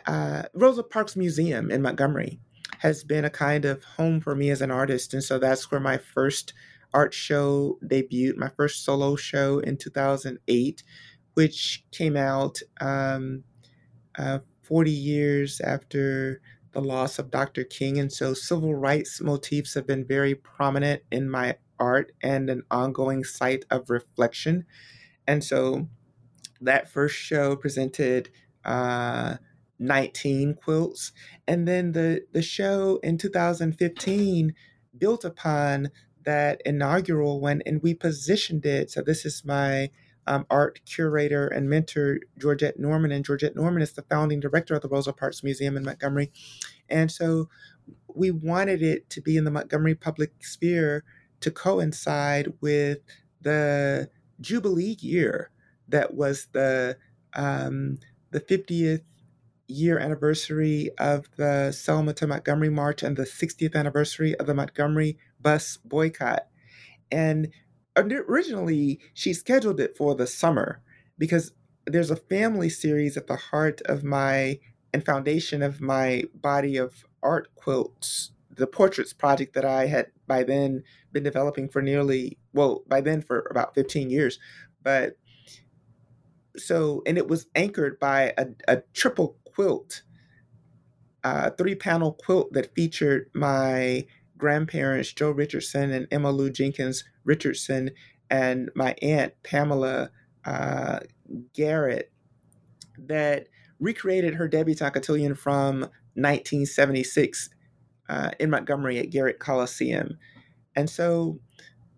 uh, 0.07 0.43
Rosa 0.53 0.83
Parks 0.83 1.15
Museum 1.15 1.69
in 1.69 1.83
Montgomery 1.83 2.39
has 2.81 3.03
been 3.03 3.23
a 3.23 3.29
kind 3.29 3.63
of 3.63 3.83
home 3.83 4.19
for 4.19 4.33
me 4.33 4.49
as 4.49 4.59
an 4.59 4.71
artist. 4.71 5.13
And 5.13 5.23
so 5.23 5.37
that's 5.37 5.69
where 5.69 5.79
my 5.79 5.99
first 5.99 6.53
art 6.91 7.13
show 7.13 7.77
debuted, 7.85 8.37
my 8.37 8.49
first 8.49 8.83
solo 8.83 9.15
show 9.15 9.59
in 9.59 9.77
2008, 9.77 10.81
which 11.35 11.85
came 11.91 12.17
out 12.17 12.59
um, 12.81 13.43
uh, 14.17 14.39
40 14.63 14.89
years 14.89 15.61
after 15.61 16.41
the 16.71 16.81
loss 16.81 17.19
of 17.19 17.29
Dr. 17.29 17.63
King. 17.63 17.99
And 17.99 18.11
so 18.11 18.33
civil 18.33 18.73
rights 18.73 19.21
motifs 19.21 19.75
have 19.75 19.85
been 19.85 20.03
very 20.03 20.33
prominent 20.33 21.03
in 21.11 21.29
my 21.29 21.57
art 21.79 22.13
and 22.23 22.49
an 22.49 22.63
ongoing 22.71 23.23
site 23.23 23.63
of 23.69 23.91
reflection. 23.91 24.65
And 25.27 25.43
so 25.43 25.87
that 26.59 26.89
first 26.89 27.15
show 27.15 27.55
presented 27.55 28.31
uh, 28.65 29.35
19 29.81 30.55
quilts. 30.55 31.11
And 31.47 31.67
then 31.67 31.91
the, 31.91 32.23
the 32.31 32.41
show 32.41 32.99
in 33.03 33.17
2015 33.17 34.53
built 34.97 35.25
upon 35.25 35.89
that 36.23 36.61
inaugural 36.65 37.41
one 37.41 37.61
and 37.65 37.81
we 37.81 37.93
positioned 37.93 38.65
it. 38.65 38.91
So 38.91 39.01
this 39.01 39.25
is 39.25 39.43
my 39.43 39.89
um, 40.27 40.45
art 40.49 40.79
curator 40.85 41.47
and 41.47 41.69
mentor, 41.69 42.19
Georgette 42.37 42.79
Norman. 42.79 43.11
And 43.11 43.25
Georgette 43.25 43.55
Norman 43.55 43.81
is 43.81 43.93
the 43.93 44.03
founding 44.03 44.39
director 44.39 44.75
of 44.75 44.81
the 44.81 44.87
Rosa 44.87 45.11
Parks 45.11 45.43
Museum 45.43 45.75
in 45.75 45.83
Montgomery. 45.83 46.31
And 46.87 47.11
so 47.11 47.49
we 48.13 48.29
wanted 48.29 48.83
it 48.83 49.09
to 49.09 49.21
be 49.21 49.35
in 49.35 49.45
the 49.45 49.51
Montgomery 49.51 49.95
public 49.95 50.31
sphere 50.43 51.03
to 51.39 51.49
coincide 51.49 52.53
with 52.61 52.99
the 53.41 54.09
Jubilee 54.39 54.97
year 54.99 55.49
that 55.87 56.13
was 56.13 56.47
the 56.53 56.97
um, 57.33 57.97
the 58.31 58.39
50th 58.39 59.01
year 59.71 59.97
anniversary 59.97 60.89
of 60.97 61.25
the 61.37 61.71
Selma 61.71 62.13
to 62.13 62.27
Montgomery 62.27 62.69
March 62.69 63.03
and 63.03 63.17
the 63.17 63.23
60th 63.23 63.75
anniversary 63.75 64.35
of 64.35 64.47
the 64.47 64.53
Montgomery 64.53 65.17
bus 65.39 65.77
boycott. 65.83 66.47
And 67.11 67.51
originally, 67.97 68.99
she 69.13 69.33
scheduled 69.33 69.79
it 69.79 69.97
for 69.97 70.15
the 70.15 70.27
summer 70.27 70.81
because 71.17 71.53
there's 71.85 72.11
a 72.11 72.15
family 72.15 72.69
series 72.69 73.17
at 73.17 73.27
the 73.27 73.35
heart 73.35 73.81
of 73.85 74.03
my 74.03 74.59
and 74.93 75.05
foundation 75.05 75.61
of 75.61 75.81
my 75.81 76.23
body 76.33 76.77
of 76.77 77.05
art 77.23 77.53
quilts, 77.55 78.31
the 78.49 78.67
portraits 78.67 79.13
project 79.13 79.53
that 79.53 79.65
I 79.65 79.87
had 79.87 80.07
by 80.27 80.43
then 80.43 80.83
been 81.11 81.23
developing 81.23 81.69
for 81.69 81.81
nearly, 81.81 82.37
well, 82.53 82.83
by 82.87 83.01
then 83.01 83.21
for 83.21 83.47
about 83.49 83.73
15 83.73 84.09
years. 84.09 84.39
But 84.83 85.17
so, 86.57 87.01
and 87.05 87.17
it 87.17 87.27
was 87.27 87.47
anchored 87.55 87.99
by 87.99 88.33
a, 88.37 88.47
a 88.67 88.77
triple 88.93 89.37
quilt, 89.53 90.03
a 91.23 91.51
three 91.51 91.75
panel 91.75 92.13
quilt 92.13 92.53
that 92.53 92.73
featured 92.75 93.29
my 93.33 94.05
grandparents, 94.37 95.13
Joe 95.13 95.31
Richardson 95.31 95.91
and 95.91 96.07
Emma 96.11 96.31
Lou 96.31 96.49
Jenkins 96.49 97.03
Richardson, 97.23 97.91
and 98.29 98.71
my 98.75 98.95
aunt, 99.01 99.33
Pamela 99.43 100.09
uh, 100.45 100.99
Garrett, 101.53 102.11
that 102.97 103.47
recreated 103.79 104.35
her 104.35 104.47
debutante 104.47 104.93
cotillion 104.93 105.35
from 105.35 105.81
1976 106.15 107.49
uh, 108.09 108.31
in 108.39 108.49
Montgomery 108.49 108.99
at 108.99 109.09
Garrett 109.09 109.39
Coliseum. 109.39 110.17
And 110.75 110.89
so 110.89 111.39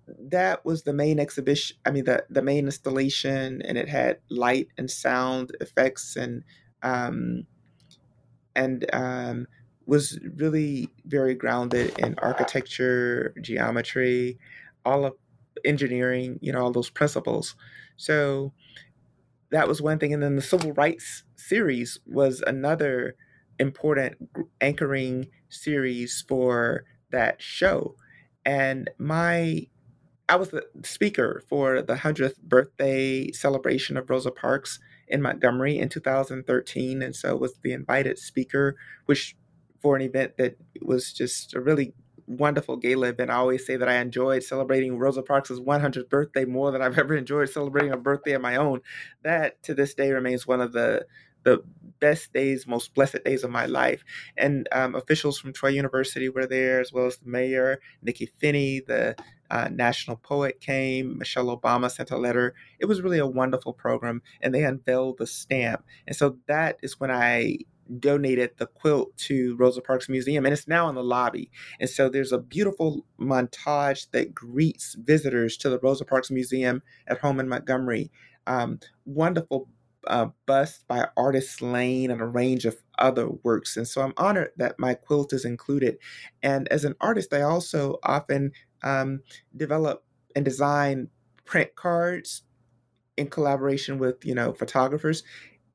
that 0.07 0.65
was 0.65 0.83
the 0.83 0.93
main 0.93 1.19
exhibition, 1.19 1.77
I 1.85 1.91
mean, 1.91 2.05
the, 2.05 2.25
the 2.29 2.41
main 2.41 2.65
installation, 2.65 3.61
and 3.61 3.77
it 3.77 3.89
had 3.89 4.17
light 4.29 4.67
and 4.77 4.89
sound 4.89 5.51
effects 5.61 6.15
and 6.15 6.43
um, 6.83 7.45
and 8.55 8.85
um, 8.93 9.47
was 9.85 10.19
really 10.35 10.89
very 11.05 11.35
grounded 11.35 11.97
in 11.99 12.15
architecture, 12.19 13.33
geometry, 13.41 14.37
all 14.85 15.05
of 15.05 15.13
engineering, 15.65 16.39
you 16.41 16.51
know, 16.51 16.61
all 16.61 16.71
those 16.71 16.89
principles. 16.89 17.55
So 17.97 18.53
that 19.51 19.67
was 19.67 19.81
one 19.81 19.99
thing. 19.99 20.13
And 20.13 20.23
then 20.23 20.35
the 20.35 20.41
civil 20.41 20.73
rights 20.73 21.23
series 21.35 21.99
was 22.05 22.43
another 22.45 23.15
important 23.59 24.15
anchoring 24.61 25.27
series 25.49 26.23
for 26.27 26.85
that 27.11 27.41
show. 27.41 27.95
And 28.45 28.89
my 28.97 29.67
I 30.29 30.37
was 30.37 30.49
the 30.49 30.65
speaker 30.83 31.43
for 31.49 31.81
the 31.81 31.95
100th 31.95 32.39
birthday 32.41 33.31
celebration 33.31 33.97
of 33.97 34.09
Rosa 34.09 34.31
Parks 34.31 34.79
in 35.07 35.21
Montgomery 35.21 35.77
in 35.79 35.89
2013. 35.89 37.01
And 37.01 37.15
so 37.15 37.35
was 37.35 37.55
the 37.61 37.73
invited 37.73 38.17
speaker, 38.17 38.75
which 39.05 39.35
for 39.81 39.95
an 39.95 40.01
event 40.01 40.37
that 40.37 40.57
was 40.81 41.13
just 41.13 41.53
a 41.53 41.61
really 41.61 41.93
wonderful 42.27 42.77
gala 42.77 43.09
event. 43.09 43.29
I 43.29 43.35
always 43.35 43.65
say 43.65 43.75
that 43.75 43.89
I 43.89 43.95
enjoyed 43.95 44.43
celebrating 44.43 44.97
Rosa 44.97 45.21
Parks' 45.21 45.51
100th 45.51 46.09
birthday 46.09 46.45
more 46.45 46.71
than 46.71 46.81
I've 46.81 46.97
ever 46.99 47.15
enjoyed 47.15 47.49
celebrating 47.49 47.91
a 47.91 47.97
birthday 47.97 48.33
of 48.33 48.41
my 48.41 48.55
own. 48.55 48.81
That 49.23 49.61
to 49.63 49.73
this 49.73 49.93
day 49.93 50.11
remains 50.11 50.47
one 50.47 50.61
of 50.61 50.73
the 50.73 51.05
the 51.43 51.61
best 51.99 52.31
days, 52.31 52.65
most 52.65 52.93
blessed 52.93 53.23
days 53.25 53.43
of 53.43 53.51
my 53.51 53.65
life. 53.65 54.03
And 54.37 54.67
um, 54.71 54.95
officials 54.95 55.37
from 55.37 55.51
Troy 55.51 55.69
University 55.69 56.29
were 56.29 56.45
there, 56.45 56.79
as 56.79 56.93
well 56.93 57.05
as 57.05 57.17
the 57.17 57.29
mayor, 57.29 57.79
Nikky 58.05 58.29
Finney, 58.39 58.79
the 58.79 59.15
uh, 59.53 59.69
national 59.71 60.17
poet 60.17 60.59
came. 60.59 61.19
Michelle 61.19 61.55
Obama 61.55 61.89
sent 61.91 62.09
a 62.09 62.17
letter. 62.17 62.55
It 62.79 62.85
was 62.85 63.01
really 63.01 63.19
a 63.19 63.27
wonderful 63.27 63.71
program, 63.71 64.23
and 64.41 64.53
they 64.53 64.63
unveiled 64.63 65.19
the 65.19 65.27
stamp. 65.27 65.85
And 66.07 66.15
so 66.15 66.37
that 66.47 66.79
is 66.81 66.99
when 66.99 67.11
I 67.11 67.59
donated 67.99 68.51
the 68.57 68.65
quilt 68.65 69.15
to 69.17 69.55
Rosa 69.57 69.81
Parks 69.81 70.09
Museum, 70.09 70.45
and 70.45 70.53
it's 70.53 70.67
now 70.67 70.89
in 70.89 70.95
the 70.95 71.03
lobby. 71.03 71.51
And 71.79 71.87
so 71.87 72.09
there's 72.09 72.31
a 72.31 72.39
beautiful 72.39 73.05
montage 73.19 74.09
that 74.09 74.33
greets 74.33 74.95
visitors 74.95 75.55
to 75.57 75.69
the 75.69 75.79
Rosa 75.79 76.05
Parks 76.05 76.31
Museum 76.31 76.81
at 77.07 77.19
home 77.19 77.39
in 77.39 77.47
Montgomery. 77.47 78.09
Um, 78.47 78.79
wonderful 79.05 79.69
uh, 80.07 80.27
bust 80.47 80.85
by 80.87 81.07
Artis 81.15 81.61
Lane 81.61 82.11
and 82.11 82.21
a 82.21 82.25
range 82.25 82.65
of 82.65 82.77
other 82.97 83.29
works. 83.29 83.77
And 83.77 83.87
so 83.87 84.01
I'm 84.01 84.13
honored 84.17 84.49
that 84.57 84.79
my 84.79 84.95
quilt 84.95 85.31
is 85.31 85.45
included. 85.45 85.97
And 86.41 86.67
as 86.69 86.83
an 86.85 86.95
artist, 86.99 87.33
I 87.33 87.41
also 87.41 87.99
often 88.03 88.51
um, 88.83 89.21
develop 89.55 90.03
and 90.35 90.45
design 90.45 91.09
print 91.45 91.75
cards 91.75 92.43
in 93.17 93.27
collaboration 93.27 93.99
with 93.99 94.25
you 94.25 94.33
know 94.33 94.53
photographers 94.53 95.23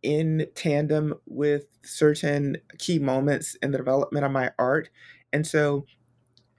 in 0.02 0.46
tandem 0.54 1.14
with 1.26 1.66
certain 1.84 2.56
key 2.78 2.98
moments 2.98 3.56
in 3.62 3.72
the 3.72 3.78
development 3.78 4.24
of 4.24 4.32
my 4.32 4.50
art. 4.58 4.88
And 5.32 5.46
so 5.46 5.86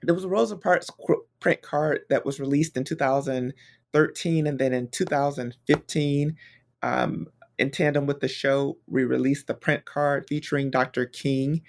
there 0.02 0.14
was 0.14 0.24
a 0.24 0.28
Rosa 0.28 0.56
Parks 0.56 0.90
print 1.40 1.62
card 1.62 2.00
that 2.10 2.24
was 2.24 2.40
released 2.40 2.76
in 2.76 2.84
2013. 2.84 4.46
And 4.46 4.58
then 4.58 4.72
in 4.72 4.88
2015, 4.88 6.36
um, 6.82 7.26
in 7.58 7.70
tandem 7.70 8.06
with 8.06 8.20
the 8.20 8.28
show, 8.28 8.78
we 8.86 9.04
released 9.04 9.46
the 9.46 9.54
print 9.54 9.84
card 9.84 10.26
featuring 10.28 10.70
Dr. 10.70 11.06
King. 11.06 11.62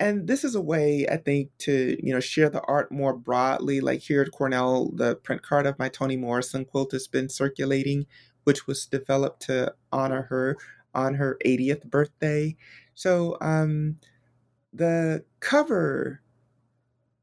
And 0.00 0.26
this 0.26 0.44
is 0.44 0.54
a 0.56 0.62
way, 0.62 1.06
I 1.08 1.18
think, 1.18 1.50
to 1.60 1.98
you 2.02 2.14
know 2.14 2.20
share 2.20 2.50
the 2.50 2.62
art 2.62 2.90
more 2.90 3.14
broadly. 3.14 3.80
Like 3.82 4.00
here 4.00 4.22
at 4.22 4.32
Cornell, 4.32 4.90
the 4.94 5.16
print 5.16 5.42
card 5.42 5.66
of 5.66 5.78
my 5.78 5.90
Toni 5.90 6.16
Morrison 6.16 6.64
quilt 6.64 6.92
has 6.92 7.08
been 7.08 7.28
circulating, 7.28 8.06
which 8.44 8.66
was 8.66 8.86
developed 8.86 9.42
to 9.42 9.74
honor 9.92 10.22
her 10.30 10.56
on 10.94 11.14
her 11.16 11.38
80th 11.46 11.84
birthday. 11.84 12.56
So 12.94 13.38
um, 13.42 13.98
the 14.72 15.24
cover, 15.40 16.22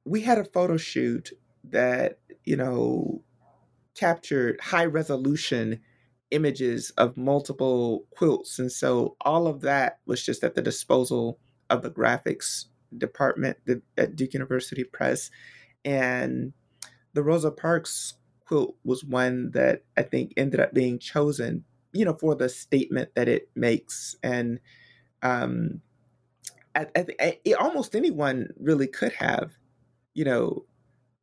we 0.05 0.21
had 0.21 0.37
a 0.37 0.45
photo 0.45 0.77
shoot 0.77 1.31
that, 1.65 2.19
you 2.45 2.55
know, 2.57 3.23
captured 3.95 4.61
high 4.61 4.85
resolution 4.85 5.81
images 6.31 6.91
of 6.97 7.17
multiple 7.17 8.05
quilts. 8.11 8.59
And 8.59 8.71
so 8.71 9.15
all 9.21 9.47
of 9.47 9.61
that 9.61 9.99
was 10.05 10.23
just 10.23 10.43
at 10.43 10.55
the 10.55 10.61
disposal 10.61 11.39
of 11.69 11.81
the 11.81 11.91
graphics 11.91 12.65
department 12.97 13.57
at 13.97 14.15
Duke 14.15 14.33
University 14.33 14.83
Press. 14.83 15.29
And 15.83 16.53
the 17.13 17.23
Rosa 17.23 17.51
Parks 17.51 18.13
quilt 18.45 18.75
was 18.83 19.03
one 19.03 19.51
that 19.51 19.83
I 19.97 20.03
think 20.03 20.33
ended 20.37 20.59
up 20.59 20.73
being 20.73 20.99
chosen 20.99 21.65
you 21.97 22.05
know, 22.05 22.13
for 22.13 22.35
the 22.35 22.47
statement 22.47 23.09
that 23.15 23.27
it 23.27 23.49
makes. 23.55 24.15
And 24.21 24.59
um, 25.23 25.81
I, 26.75 26.85
I, 26.95 27.05
I, 27.19 27.53
almost 27.53 27.95
anyone 27.95 28.49
really 28.59 28.87
could 28.87 29.13
have, 29.13 29.53
you 30.13 30.23
know, 30.23 30.65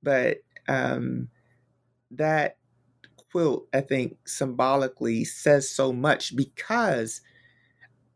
but 0.03 0.39
um, 0.69 1.29
that 2.11 2.57
quilt, 3.31 3.69
I 3.73 3.83
think, 3.83 4.17
symbolically 4.27 5.25
says 5.25 5.71
so 5.71 5.93
much 5.93 6.35
because 6.35 7.21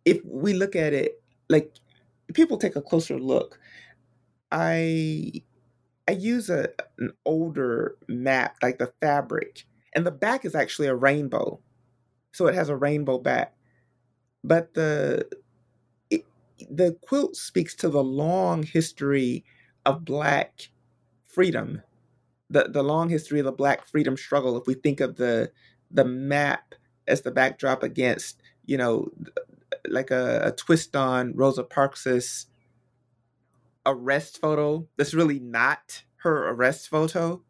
if 0.05 0.19
we 0.25 0.53
look 0.53 0.75
at 0.75 0.93
it, 0.93 1.23
like 1.49 1.77
people 2.35 2.59
take 2.59 2.77
a 2.77 2.83
closer 2.83 3.19
look, 3.19 3.59
I 4.53 5.33
I 6.09 6.13
use 6.13 6.51
a 6.51 6.71
an 6.99 7.13
older 7.27 7.97
map, 8.09 8.57
like 8.63 8.79
the 8.79 8.93
fabric, 9.01 9.65
and 9.95 10.07
the 10.07 10.11
back 10.13 10.45
is 10.45 10.55
actually 10.55 10.89
a 10.89 10.97
rainbow 10.97 11.61
so 12.33 12.47
it 12.47 12.55
has 12.55 12.69
a 12.69 12.77
rainbow 12.77 13.19
back. 13.19 13.55
But 14.45 14.75
the 14.75 15.29
the 16.71 16.97
quilt 17.03 17.37
speaks 17.37 17.75
to 17.77 17.89
the 17.89 18.03
long 18.03 18.63
history 18.63 19.45
of 19.87 20.05
Black 20.05 20.71
freedom, 21.27 21.83
the 22.51 22.65
the 22.71 22.83
long 22.83 23.09
history 23.09 23.41
of 23.41 23.47
the 23.47 23.53
Black 23.53 23.87
freedom 23.87 24.17
struggle. 24.17 24.57
If 24.59 24.67
we 24.67 24.75
think 24.75 25.01
of 25.01 25.17
the 25.17 25.51
the 25.91 26.05
map 26.05 26.75
as 27.09 27.23
the 27.23 27.31
backdrop 27.31 27.83
against, 27.83 28.43
you 28.67 28.77
know, 28.79 29.11
like 29.87 30.11
a, 30.11 30.41
a 30.45 30.53
twist 30.53 30.97
on 30.97 31.33
Rosa 31.35 31.65
Parks's 31.65 32.47
arrest 33.87 34.41
photo, 34.41 34.87
that's 34.97 35.15
really 35.15 35.39
not 35.39 36.03
her 36.17 36.49
arrest 36.51 36.89
photo. 36.89 37.43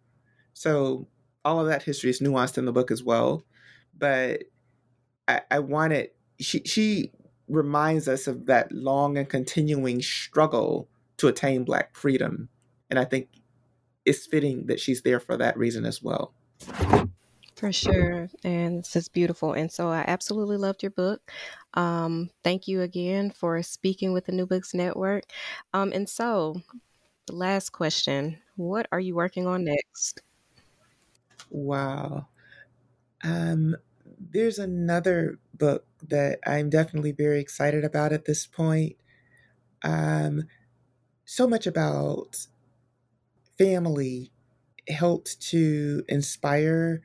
So 0.52 1.08
all 1.44 1.60
of 1.60 1.68
that 1.68 1.82
history 1.82 2.10
is 2.10 2.20
nuanced 2.20 2.58
in 2.58 2.64
the 2.64 2.72
book 2.72 2.90
as 2.90 3.02
well. 3.02 3.44
But 3.96 4.44
I, 5.26 5.40
I 5.50 5.58
wanted 5.60 6.10
she 6.40 6.62
she 6.64 7.12
reminds 7.48 8.08
us 8.08 8.26
of 8.26 8.46
that 8.46 8.70
long 8.72 9.16
and 9.16 9.28
continuing 9.28 10.02
struggle 10.02 10.88
to 11.16 11.28
attain 11.28 11.64
black 11.64 11.96
freedom. 11.96 12.48
And 12.90 12.98
I 12.98 13.04
think 13.04 13.28
it's 14.04 14.26
fitting 14.26 14.66
that 14.66 14.80
she's 14.80 15.02
there 15.02 15.20
for 15.20 15.36
that 15.36 15.56
reason 15.56 15.84
as 15.84 16.02
well. 16.02 16.34
For 17.58 17.72
sure. 17.72 18.30
And 18.44 18.78
this 18.78 18.94
is 18.94 19.08
beautiful. 19.08 19.52
And 19.52 19.70
so 19.72 19.88
I 19.88 20.04
absolutely 20.06 20.56
loved 20.56 20.82
your 20.82 20.90
book. 20.92 21.32
Um, 21.74 22.30
thank 22.44 22.68
you 22.68 22.82
again 22.82 23.30
for 23.32 23.60
speaking 23.64 24.12
with 24.12 24.26
the 24.26 24.32
New 24.32 24.46
Books 24.46 24.74
Network. 24.74 25.24
Um, 25.74 25.92
and 25.92 26.08
so, 26.08 26.62
the 27.26 27.34
last 27.36 27.70
question 27.70 28.42
What 28.56 28.88
are 28.92 29.00
you 29.00 29.16
working 29.16 29.46
on 29.46 29.64
next? 29.64 30.22
Wow. 31.50 32.28
Um, 33.24 33.76
there's 34.18 34.58
another 34.58 35.38
book 35.54 35.86
that 36.08 36.40
I'm 36.46 36.70
definitely 36.70 37.12
very 37.12 37.40
excited 37.40 37.84
about 37.84 38.12
at 38.12 38.24
this 38.26 38.46
point. 38.46 38.96
Um, 39.84 40.44
so 41.24 41.48
much 41.48 41.66
about 41.66 42.46
family 43.56 44.30
helped 44.88 45.40
to 45.40 46.04
inspire 46.08 47.02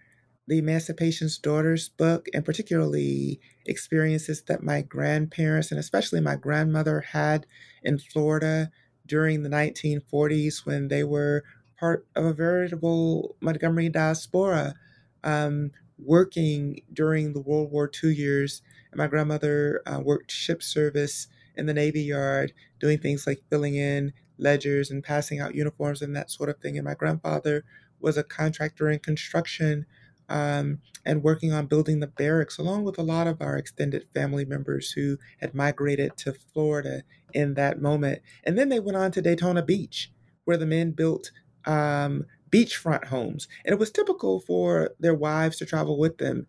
the 0.48 0.58
Emancipation's 0.58 1.38
Daughters 1.38 1.89
book, 1.89 2.28
and 2.34 2.44
particularly 2.44 3.39
experiences 3.66 4.44
that 4.44 4.64
my 4.64 4.82
grandparents 4.82 5.72
and 5.72 5.80
especially 5.80 6.20
my 6.20 6.36
grandmother 6.36 7.02
had 7.02 7.46
in 7.82 7.98
Florida 7.98 8.70
during 9.06 9.44
the 9.44 9.50
1940s 9.50 10.66
when 10.66 10.88
they 10.88 11.04
were 11.04 11.44
part 11.80 12.06
of 12.16 12.26
a 12.26 12.34
veritable 12.34 13.36
Montgomery 13.41 13.89
diaspora, 13.89 14.76
um, 15.24 15.72
working 15.98 16.82
during 16.91 17.34
the 17.34 17.41
World 17.41 17.72
War 17.72 17.89
II 18.04 18.14
years. 18.14 18.62
And 18.91 18.98
my 18.98 19.08
grandmother 19.08 19.82
uh, 19.86 20.00
worked 20.00 20.32
ship 20.32 20.62
service 20.62 21.28
in 21.56 21.66
the 21.66 21.74
Navy 21.74 22.02
Yard, 22.02 22.54
doing 22.80 22.98
things 22.98 23.28
like 23.28 23.44
filling 23.50 23.76
in 23.76 24.14
ledgers 24.38 24.91
and 24.91 25.04
passing 25.04 25.39
out 25.39 25.56
uniforms 25.56 26.02
and 26.02 26.16
that 26.16 26.32
sort 26.32 26.50
of 26.50 26.58
thing. 26.58 26.78
And 26.78 26.86
my 26.86 26.96
grandfather 26.96 27.64
was 28.00 28.18
a 28.18 28.24
contractor 28.24 28.89
in 28.89 29.00
construction 29.00 29.86
um, 30.30 30.80
and 31.05 31.24
working 31.24 31.51
on 31.51 31.67
building 31.67 31.99
the 31.99 32.07
barracks, 32.07 32.57
along 32.57 32.84
with 32.84 32.97
a 32.97 33.03
lot 33.03 33.28
of 33.28 33.41
our 33.41 33.57
extended 33.57 34.05
family 34.13 34.45
members 34.45 34.91
who 34.91 35.17
had 35.41 35.53
migrated 35.53 36.15
to 36.17 36.34
Florida 36.34 37.03
in 37.34 37.55
that 37.55 37.82
moment. 37.82 38.21
And 38.43 38.57
then 38.57 38.69
they 38.69 38.80
went 38.80 38.97
on 38.97 39.11
to 39.11 39.21
Daytona 39.21 39.61
Beach, 39.61 40.11
where 40.45 40.57
the 40.57 40.65
men 40.65 40.91
built 40.91 41.32
um, 41.65 42.26
beachfront 42.49 43.05
homes. 43.05 43.47
And 43.65 43.74
it 43.74 43.80
was 43.80 43.91
typical 43.91 44.39
for 44.41 44.91
their 44.99 45.15
wives 45.15 45.57
to 45.57 45.65
travel 45.65 45.97
with 45.97 46.17
them 46.17 46.47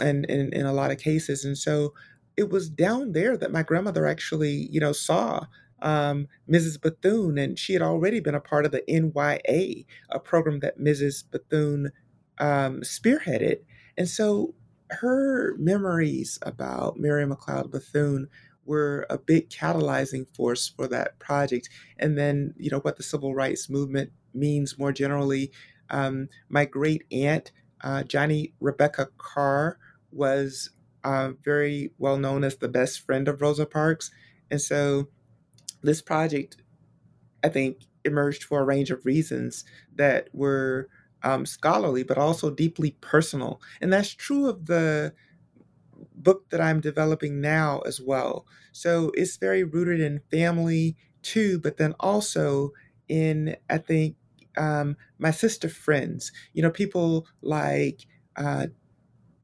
and 0.00 0.24
in, 0.26 0.66
a 0.66 0.72
lot 0.72 0.90
of 0.90 0.98
cases. 0.98 1.44
And 1.44 1.56
so 1.56 1.92
it 2.36 2.50
was 2.50 2.70
down 2.70 3.12
there 3.12 3.36
that 3.36 3.52
my 3.52 3.62
grandmother 3.62 4.06
actually, 4.06 4.68
you 4.70 4.80
know, 4.80 4.92
saw 4.92 5.46
um, 5.82 6.28
Mrs. 6.48 6.80
Bethune, 6.80 7.36
and 7.38 7.58
she 7.58 7.72
had 7.72 7.82
already 7.82 8.20
been 8.20 8.34
a 8.34 8.40
part 8.40 8.64
of 8.64 8.72
the 8.72 8.82
NYA, 8.88 9.84
a 10.10 10.20
program 10.20 10.60
that 10.60 10.78
Mrs. 10.78 11.24
Bethune 11.30 11.90
um, 12.38 12.80
spearheaded. 12.80 13.58
And 13.96 14.08
so 14.08 14.54
her 14.90 15.54
memories 15.58 16.38
about 16.42 16.98
Mary 16.98 17.26
McLeod 17.26 17.70
Bethune 17.70 18.28
were 18.64 19.06
a 19.10 19.18
big 19.18 19.48
catalyzing 19.50 20.26
force 20.34 20.68
for 20.68 20.86
that 20.88 21.18
project. 21.18 21.68
And 21.98 22.16
then, 22.16 22.54
you 22.56 22.70
know, 22.70 22.80
what 22.80 22.96
the 22.96 23.02
civil 23.02 23.34
rights 23.34 23.68
movement 23.68 24.12
means 24.34 24.78
more 24.78 24.92
generally. 24.92 25.50
Um, 25.90 26.28
my 26.48 26.64
great 26.64 27.04
aunt, 27.10 27.52
uh, 27.82 28.02
Johnnie 28.04 28.54
Rebecca 28.60 29.08
Carr, 29.18 29.78
was 30.10 30.70
uh, 31.04 31.32
very 31.42 31.90
well 31.98 32.18
known 32.18 32.44
as 32.44 32.56
the 32.56 32.68
best 32.68 33.04
friend 33.04 33.28
of 33.28 33.40
Rosa 33.42 33.66
Parks. 33.66 34.10
And 34.50 34.60
so 34.60 35.08
this 35.82 36.02
project, 36.02 36.62
I 37.42 37.48
think, 37.48 37.78
emerged 38.04 38.44
for 38.44 38.60
a 38.60 38.64
range 38.64 38.90
of 38.90 39.04
reasons 39.04 39.64
that 39.94 40.28
were 40.32 40.88
um, 41.22 41.46
scholarly, 41.46 42.02
but 42.02 42.18
also 42.18 42.50
deeply 42.50 42.92
personal. 43.00 43.60
And 43.80 43.92
that's 43.92 44.14
true 44.14 44.48
of 44.48 44.66
the 44.66 45.12
book 46.14 46.48
that 46.50 46.60
I'm 46.60 46.80
developing 46.80 47.40
now 47.40 47.80
as 47.80 48.00
well. 48.00 48.46
So 48.72 49.10
it's 49.14 49.36
very 49.36 49.64
rooted 49.64 50.00
in 50.00 50.20
family 50.30 50.96
too, 51.22 51.58
but 51.60 51.76
then 51.76 51.94
also 52.00 52.72
in, 53.08 53.56
I 53.68 53.78
think, 53.78 54.16
um, 54.56 54.96
my 55.18 55.30
sister 55.30 55.68
friends, 55.68 56.30
you 56.52 56.62
know, 56.62 56.70
people 56.70 57.26
like 57.40 58.06
uh, 58.36 58.66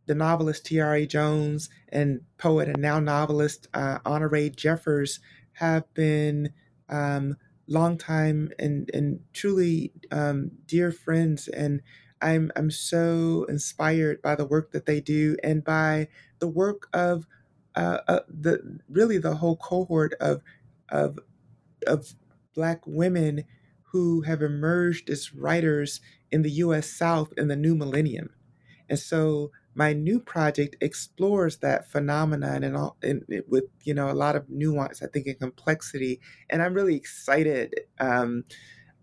the 0.07 0.15
novelist 0.15 0.67
Tayari 0.67 1.09
Jones 1.09 1.69
and 1.91 2.21
poet 2.39 2.69
and 2.69 2.81
now 2.81 2.99
novelist 3.01 3.69
uh, 3.75 3.99
Honorée 4.01 4.55
Jeffers 4.55 5.21
have 5.53 5.93
been 5.95 6.53
um, 6.89 7.37
long 7.69 7.99
time 7.99 8.51
and 8.59 8.91
and 8.95 9.21
truly 9.33 9.93
um, 10.11 10.51
dear 10.67 10.91
friends 10.91 11.49
and 11.49 11.83
I'm 12.23 12.51
I'm 12.57 12.71
so 12.71 13.45
inspired 13.49 14.23
by 14.23 14.35
the 14.35 14.47
work 14.47 14.73
that 14.73 14.87
they 14.87 15.01
do 15.01 15.37
and 15.45 15.63
by 15.65 16.09
the 16.41 16.49
work 16.49 16.89
of 16.93 17.27
uh, 17.77 18.01
uh, 18.09 18.21
the 18.29 18.81
really 18.89 19.19
the 19.19 19.37
whole 19.37 19.57
cohort 19.57 20.15
of 20.21 20.43
of 20.89 21.19
of 21.87 22.15
black 22.55 22.87
women 22.87 23.45
who 23.93 24.23
have 24.23 24.43
emerged 24.43 25.11
as 25.11 25.35
writers 25.35 26.01
in 26.31 26.43
the 26.43 26.51
U.S. 26.53 26.91
South 26.91 27.33
in 27.37 27.49
the 27.49 27.57
new 27.57 27.75
millennium, 27.75 28.35
and 28.89 28.99
so 28.99 29.53
my 29.79 29.93
new 29.93 30.19
project 30.19 30.75
explores 30.81 31.59
that 31.59 31.89
phenomenon 31.89 32.65
and 32.65 32.77
all 32.77 32.97
with 33.47 33.65
you 33.85 33.95
know 33.95 34.11
a 34.11 34.13
lot 34.25 34.35
of 34.35 34.51
nuance 34.51 35.03
i 35.03 35.07
think 35.07 35.27
and 35.29 35.39
complexity 35.39 36.21
and 36.51 36.61
i'm 36.61 36.75
really 36.75 36.97
excited 36.97 37.73
um, 38.01 38.45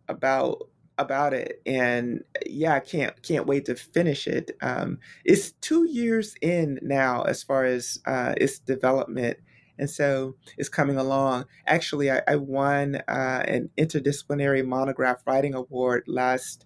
about 0.10 0.68
about 0.98 1.34
it. 1.34 1.62
And 1.66 2.24
yeah 2.46 2.76
i 2.76 2.80
can't 2.80 3.22
can't 3.22 3.48
wait 3.48 3.66
to 3.66 3.76
finish 3.76 4.28
it. 4.28 4.52
Um, 4.62 5.00
it's 5.24 5.52
two 5.54 5.88
years 5.90 6.36
in 6.42 6.80
now 6.82 7.24
as 7.24 7.44
far 7.44 7.66
as 7.66 8.00
uh, 8.06 8.34
its 8.38 8.60
development 8.60 9.38
and 9.78 9.90
so 9.90 10.36
it's 10.58 10.70
coming 10.70 10.98
along. 10.98 11.46
Actually 11.68 12.12
i, 12.12 12.22
I 12.28 12.36
won 12.36 12.98
uh, 13.08 13.44
an 13.48 13.70
interdisciplinary 13.78 14.66
monograph 14.66 15.22
writing 15.26 15.54
award 15.54 16.04
last 16.08 16.66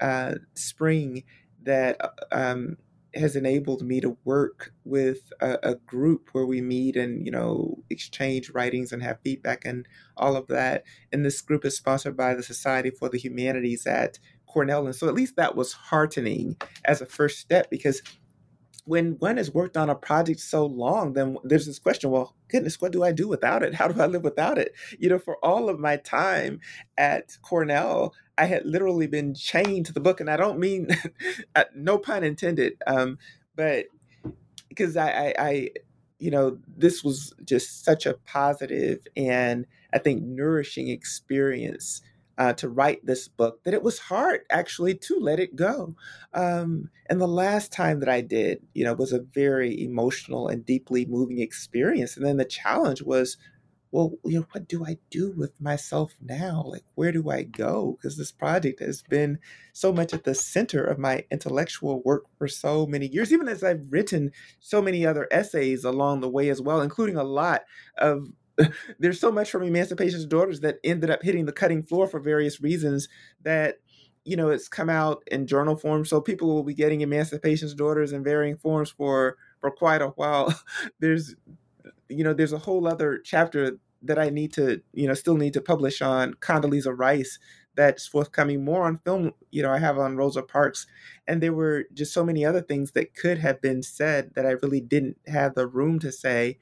uh, 0.00 0.34
spring 0.54 1.24
that 1.62 1.96
uh, 2.00 2.08
um, 2.32 2.76
has 3.16 3.36
enabled 3.36 3.82
me 3.82 4.00
to 4.00 4.16
work 4.24 4.72
with 4.84 5.32
a, 5.40 5.58
a, 5.62 5.74
group 5.74 6.28
where 6.32 6.46
we 6.46 6.60
meet 6.60 6.96
and 6.96 7.24
you 7.24 7.32
know 7.32 7.82
exchange 7.90 8.50
writings 8.50 8.92
and 8.92 9.02
have 9.02 9.20
feedback 9.22 9.64
and 9.64 9.86
all 10.16 10.36
of 10.36 10.46
that. 10.48 10.84
And 11.12 11.24
this 11.24 11.40
group 11.40 11.64
is 11.64 11.76
sponsored 11.76 12.16
by 12.16 12.34
the 12.34 12.42
society 12.42 12.90
for 12.90 13.08
the 13.08 13.18
humanities 13.18 13.86
at 13.86 14.18
cornell. 14.46 14.86
And 14.86 14.94
so 14.94 15.08
at 15.08 15.14
least 15.14 15.36
that 15.36 15.56
was 15.56 15.72
heartening 15.72 16.56
as 16.84 17.00
a 17.00 17.06
first 17.06 17.38
step 17.38 17.68
because 17.70 18.02
when 18.86 19.16
one 19.18 19.36
has 19.36 19.52
worked 19.52 19.76
on 19.76 19.90
a 19.90 19.96
project 19.96 20.38
so 20.40 20.64
long, 20.64 21.12
then 21.12 21.36
there's 21.42 21.66
this 21.66 21.80
question, 21.80 22.10
well, 22.10 22.36
goodness, 22.48 22.80
what 22.80 22.92
do 22.92 23.02
I 23.02 23.10
do 23.10 23.26
without 23.26 23.62
it? 23.64 23.74
How 23.76 23.88
do 23.88 24.00
I 24.00 24.06
live 24.06 24.22
without 24.22 24.58
it? 24.58 24.72
You 24.98 25.08
know, 25.08 25.18
for 25.18 25.36
all 25.44 25.68
of 25.68 25.78
my 25.80 25.96
time 25.96 26.60
at 26.96 27.36
Cornell, 27.42 28.14
I 28.38 28.46
had 28.46 28.64
literally 28.64 29.08
been 29.08 29.34
chained 29.34 29.86
to 29.86 29.92
the 29.92 30.00
book. 30.00 30.20
And 30.20 30.30
I 30.30 30.36
don't 30.36 30.60
mean, 30.60 30.88
uh, 31.56 31.64
no 31.74 31.98
pun 31.98 32.22
intended, 32.22 32.74
um, 32.86 33.18
but 33.56 33.86
because 34.68 34.96
I, 34.96 35.10
I, 35.10 35.34
I, 35.38 35.70
you 36.18 36.30
know, 36.30 36.58
this 36.76 37.02
was 37.02 37.34
just 37.44 37.84
such 37.84 38.06
a 38.06 38.14
positive 38.24 39.00
and 39.16 39.66
I 39.92 39.98
think 39.98 40.22
nourishing 40.22 40.88
experience 40.88 42.02
uh, 42.38 42.52
to 42.54 42.68
write 42.68 43.04
this 43.04 43.28
book 43.28 43.62
that 43.64 43.74
it 43.74 43.82
was 43.82 43.98
hard 43.98 44.42
actually 44.50 44.94
to 44.94 45.18
let 45.18 45.40
it 45.40 45.56
go. 45.56 45.94
Um, 46.34 46.90
and 47.08 47.20
the 47.20 47.26
last 47.26 47.72
time 47.72 48.00
that 48.00 48.08
I 48.08 48.20
did, 48.20 48.62
you 48.74 48.84
know, 48.84 48.94
was 48.94 49.12
a 49.12 49.20
very 49.20 49.82
emotional 49.82 50.48
and 50.48 50.64
deeply 50.64 51.06
moving 51.06 51.40
experience. 51.40 52.16
And 52.16 52.26
then 52.26 52.36
the 52.36 52.44
challenge 52.44 53.02
was, 53.02 53.36
well, 53.92 54.12
you 54.24 54.40
know, 54.40 54.46
what 54.52 54.68
do 54.68 54.84
I 54.84 54.98
do 55.10 55.32
with 55.36 55.58
myself 55.60 56.14
now? 56.20 56.64
Like, 56.66 56.84
where 56.96 57.12
do 57.12 57.30
I 57.30 57.44
go? 57.44 57.96
Because 57.96 58.18
this 58.18 58.32
project 58.32 58.80
has 58.80 59.02
been 59.02 59.38
so 59.72 59.92
much 59.92 60.12
at 60.12 60.24
the 60.24 60.34
center 60.34 60.84
of 60.84 60.98
my 60.98 61.24
intellectual 61.30 62.02
work 62.02 62.24
for 62.36 62.48
so 62.48 62.86
many 62.86 63.06
years, 63.06 63.32
even 63.32 63.48
as 63.48 63.64
I've 63.64 63.86
written 63.88 64.32
so 64.60 64.82
many 64.82 65.06
other 65.06 65.28
essays 65.30 65.84
along 65.84 66.20
the 66.20 66.28
way 66.28 66.50
as 66.50 66.60
well, 66.60 66.82
including 66.82 67.16
a 67.16 67.24
lot 67.24 67.62
of 67.96 68.28
there's 68.98 69.20
so 69.20 69.30
much 69.32 69.50
from 69.50 69.62
Emancipation's 69.62 70.26
Daughters 70.26 70.60
that 70.60 70.78
ended 70.84 71.10
up 71.10 71.22
hitting 71.22 71.46
the 71.46 71.52
cutting 71.52 71.82
floor 71.82 72.06
for 72.06 72.20
various 72.20 72.60
reasons 72.60 73.08
that 73.42 73.76
you 74.24 74.36
know 74.36 74.48
it's 74.50 74.68
come 74.68 74.88
out 74.90 75.22
in 75.30 75.46
journal 75.46 75.76
form. 75.76 76.04
So 76.04 76.20
people 76.20 76.48
will 76.54 76.64
be 76.64 76.74
getting 76.74 77.00
emancipation's 77.02 77.74
daughters 77.74 78.12
in 78.12 78.24
varying 78.24 78.56
forms 78.56 78.90
for 78.90 79.36
for 79.60 79.70
quite 79.70 80.02
a 80.02 80.08
while. 80.08 80.54
There's 81.00 81.34
you 82.08 82.24
know 82.24 82.34
there's 82.34 82.52
a 82.52 82.58
whole 82.58 82.86
other 82.86 83.18
chapter 83.24 83.78
that 84.02 84.18
i 84.18 84.30
need 84.30 84.52
to 84.52 84.80
you 84.92 85.06
know 85.06 85.14
still 85.14 85.36
need 85.36 85.52
to 85.52 85.60
publish 85.60 86.02
on 86.02 86.34
condoleezza 86.34 86.96
rice 86.96 87.38
that's 87.74 88.06
forthcoming 88.06 88.64
more 88.64 88.84
on 88.84 88.98
film 88.98 89.32
you 89.50 89.62
know 89.62 89.72
i 89.72 89.78
have 89.78 89.98
on 89.98 90.16
rosa 90.16 90.42
parks. 90.42 90.86
And 91.26 91.42
there 91.42 91.52
were 91.52 91.84
just 91.92 92.12
so 92.12 92.24
many 92.24 92.44
other 92.44 92.60
things 92.62 92.92
that 92.92 93.14
could 93.14 93.38
have 93.38 93.60
been 93.60 93.82
said 93.82 94.32
that 94.34 94.46
i 94.46 94.50
really 94.50 94.80
didn't 94.80 95.18
have 95.26 95.54
the 95.54 95.66
room 95.66 95.98
to 96.00 96.12
say 96.12 96.58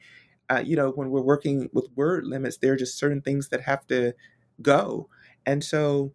uh, 0.51 0.63
you 0.65 0.77
know, 0.77 0.91
when 0.91 1.11
we're 1.11 1.23
working 1.23 1.71
with 1.73 1.89
word 1.97 2.27
limits, 2.27 2.59
there 2.59 2.73
are 2.73 2.77
just 2.77 2.99
certain 2.99 3.21
things 3.23 3.49
that 3.51 3.63
have 3.63 3.87
to 3.89 4.15
go. 4.63 5.09
And 5.47 5.65
so 5.65 6.13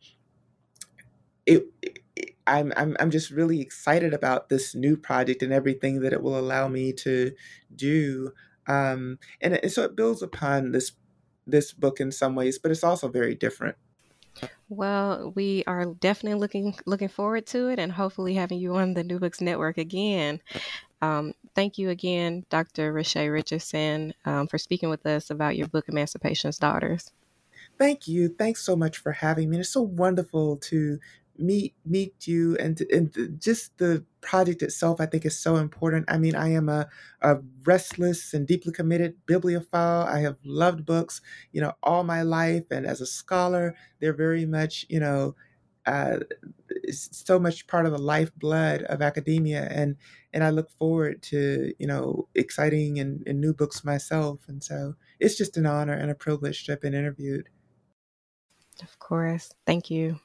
it, 1.45 1.65
it 1.82 1.99
I'm, 2.47 2.73
I'm 2.77 2.97
I'm 2.99 3.11
just 3.11 3.32
really 3.32 3.61
excited 3.61 4.13
about 4.13 4.49
this 4.49 4.73
new 4.75 4.97
project 4.97 5.43
and 5.43 5.53
everything 5.53 6.01
that 6.01 6.13
it 6.13 6.23
will 6.23 6.38
allow 6.38 6.67
me 6.67 6.93
to 6.93 7.32
do. 7.75 8.32
Um, 8.67 9.19
and, 9.41 9.55
and 9.55 9.71
so 9.71 9.84
it 9.84 9.95
builds 9.95 10.21
upon 10.21 10.71
this 10.71 10.93
this 11.47 11.73
book 11.73 11.99
in 11.99 12.11
some 12.11 12.36
ways, 12.36 12.59
but 12.59 12.71
it's 12.71 12.84
also 12.84 13.07
very 13.07 13.36
different. 13.36 13.77
Well, 14.69 15.32
we 15.36 15.63
are 15.65 15.86
definitely 15.86 16.39
looking 16.39 16.75
looking 16.86 17.07
forward 17.07 17.47
to 17.47 17.69
it, 17.69 17.80
and 17.80 17.91
hopefully 17.91 18.36
having 18.36 18.59
you 18.59 18.75
on 18.75 18.93
the 18.93 19.03
New 19.03 19.19
Books 19.19 19.41
Network 19.41 19.77
again. 19.77 20.41
Um, 21.01 21.34
thank 21.55 21.77
you 21.77 21.89
again, 21.89 22.45
Dr. 22.49 22.93
Riché 22.93 23.32
Richardson, 23.32 24.13
um, 24.25 24.47
for 24.47 24.57
speaking 24.57 24.89
with 24.89 25.05
us 25.05 25.30
about 25.30 25.55
your 25.55 25.67
book, 25.67 25.86
Emancipation's 25.88 26.57
Daughters. 26.57 27.11
Thank 27.77 28.07
you. 28.07 28.30
Thanks 28.30 28.63
so 28.63 28.75
much 28.75 28.97
for 28.97 29.13
having 29.13 29.49
me. 29.49 29.57
It's 29.57 29.69
so 29.69 29.82
wonderful 29.82 30.57
to 30.57 30.99
meet 31.40 31.76
meet 31.86 32.28
you 32.28 32.56
and 32.58 32.82
and 32.92 33.38
just 33.40 33.78
the 33.78 34.06
project 34.22 34.62
itself 34.62 35.00
i 35.00 35.06
think 35.06 35.26
is 35.26 35.40
so 35.40 35.56
important. 35.56 36.06
I 36.10 36.18
mean 36.18 36.36
i 36.36 36.50
am 36.50 36.70
a, 36.70 36.88
a 37.22 37.38
restless 37.64 38.34
and 38.34 38.48
deeply 38.48 38.74
committed 38.74 39.16
bibliophile. 39.26 40.06
I 40.06 40.20
have 40.20 40.38
loved 40.44 40.86
books 40.86 41.22
you 41.52 41.62
know 41.62 41.74
all 41.84 42.04
my 42.04 42.22
life 42.22 42.66
and 42.72 42.86
as 42.86 43.02
a 43.02 43.06
scholar 43.06 43.76
they're 44.00 44.14
very 44.14 44.46
much 44.46 44.86
you 44.90 45.00
know 45.00 45.36
uh, 45.86 46.20
so 46.92 47.40
much 47.40 47.68
part 47.68 47.86
of 47.86 47.92
the 47.92 47.98
lifeblood 47.98 48.84
of 48.84 49.02
academia 49.02 49.68
and 49.72 49.96
and 50.34 50.44
i 50.44 50.50
look 50.50 50.70
forward 50.72 51.22
to 51.22 51.74
you 51.80 51.88
know 51.88 52.28
exciting 52.36 53.00
and, 53.00 53.24
and 53.28 53.40
new 53.42 53.54
books 53.54 53.84
myself 53.84 54.42
and 54.48 54.64
so 54.64 54.96
it's 55.20 55.38
just 55.38 55.58
an 55.58 55.66
honor 55.66 55.94
and 55.94 56.12
a 56.12 56.16
privilege 56.16 56.66
to 56.66 56.72
have 56.72 56.82
been 56.82 56.94
interviewed. 56.94 57.50
Of 58.82 59.00
course. 59.00 59.52
Thank 59.66 59.90
you 59.90 60.20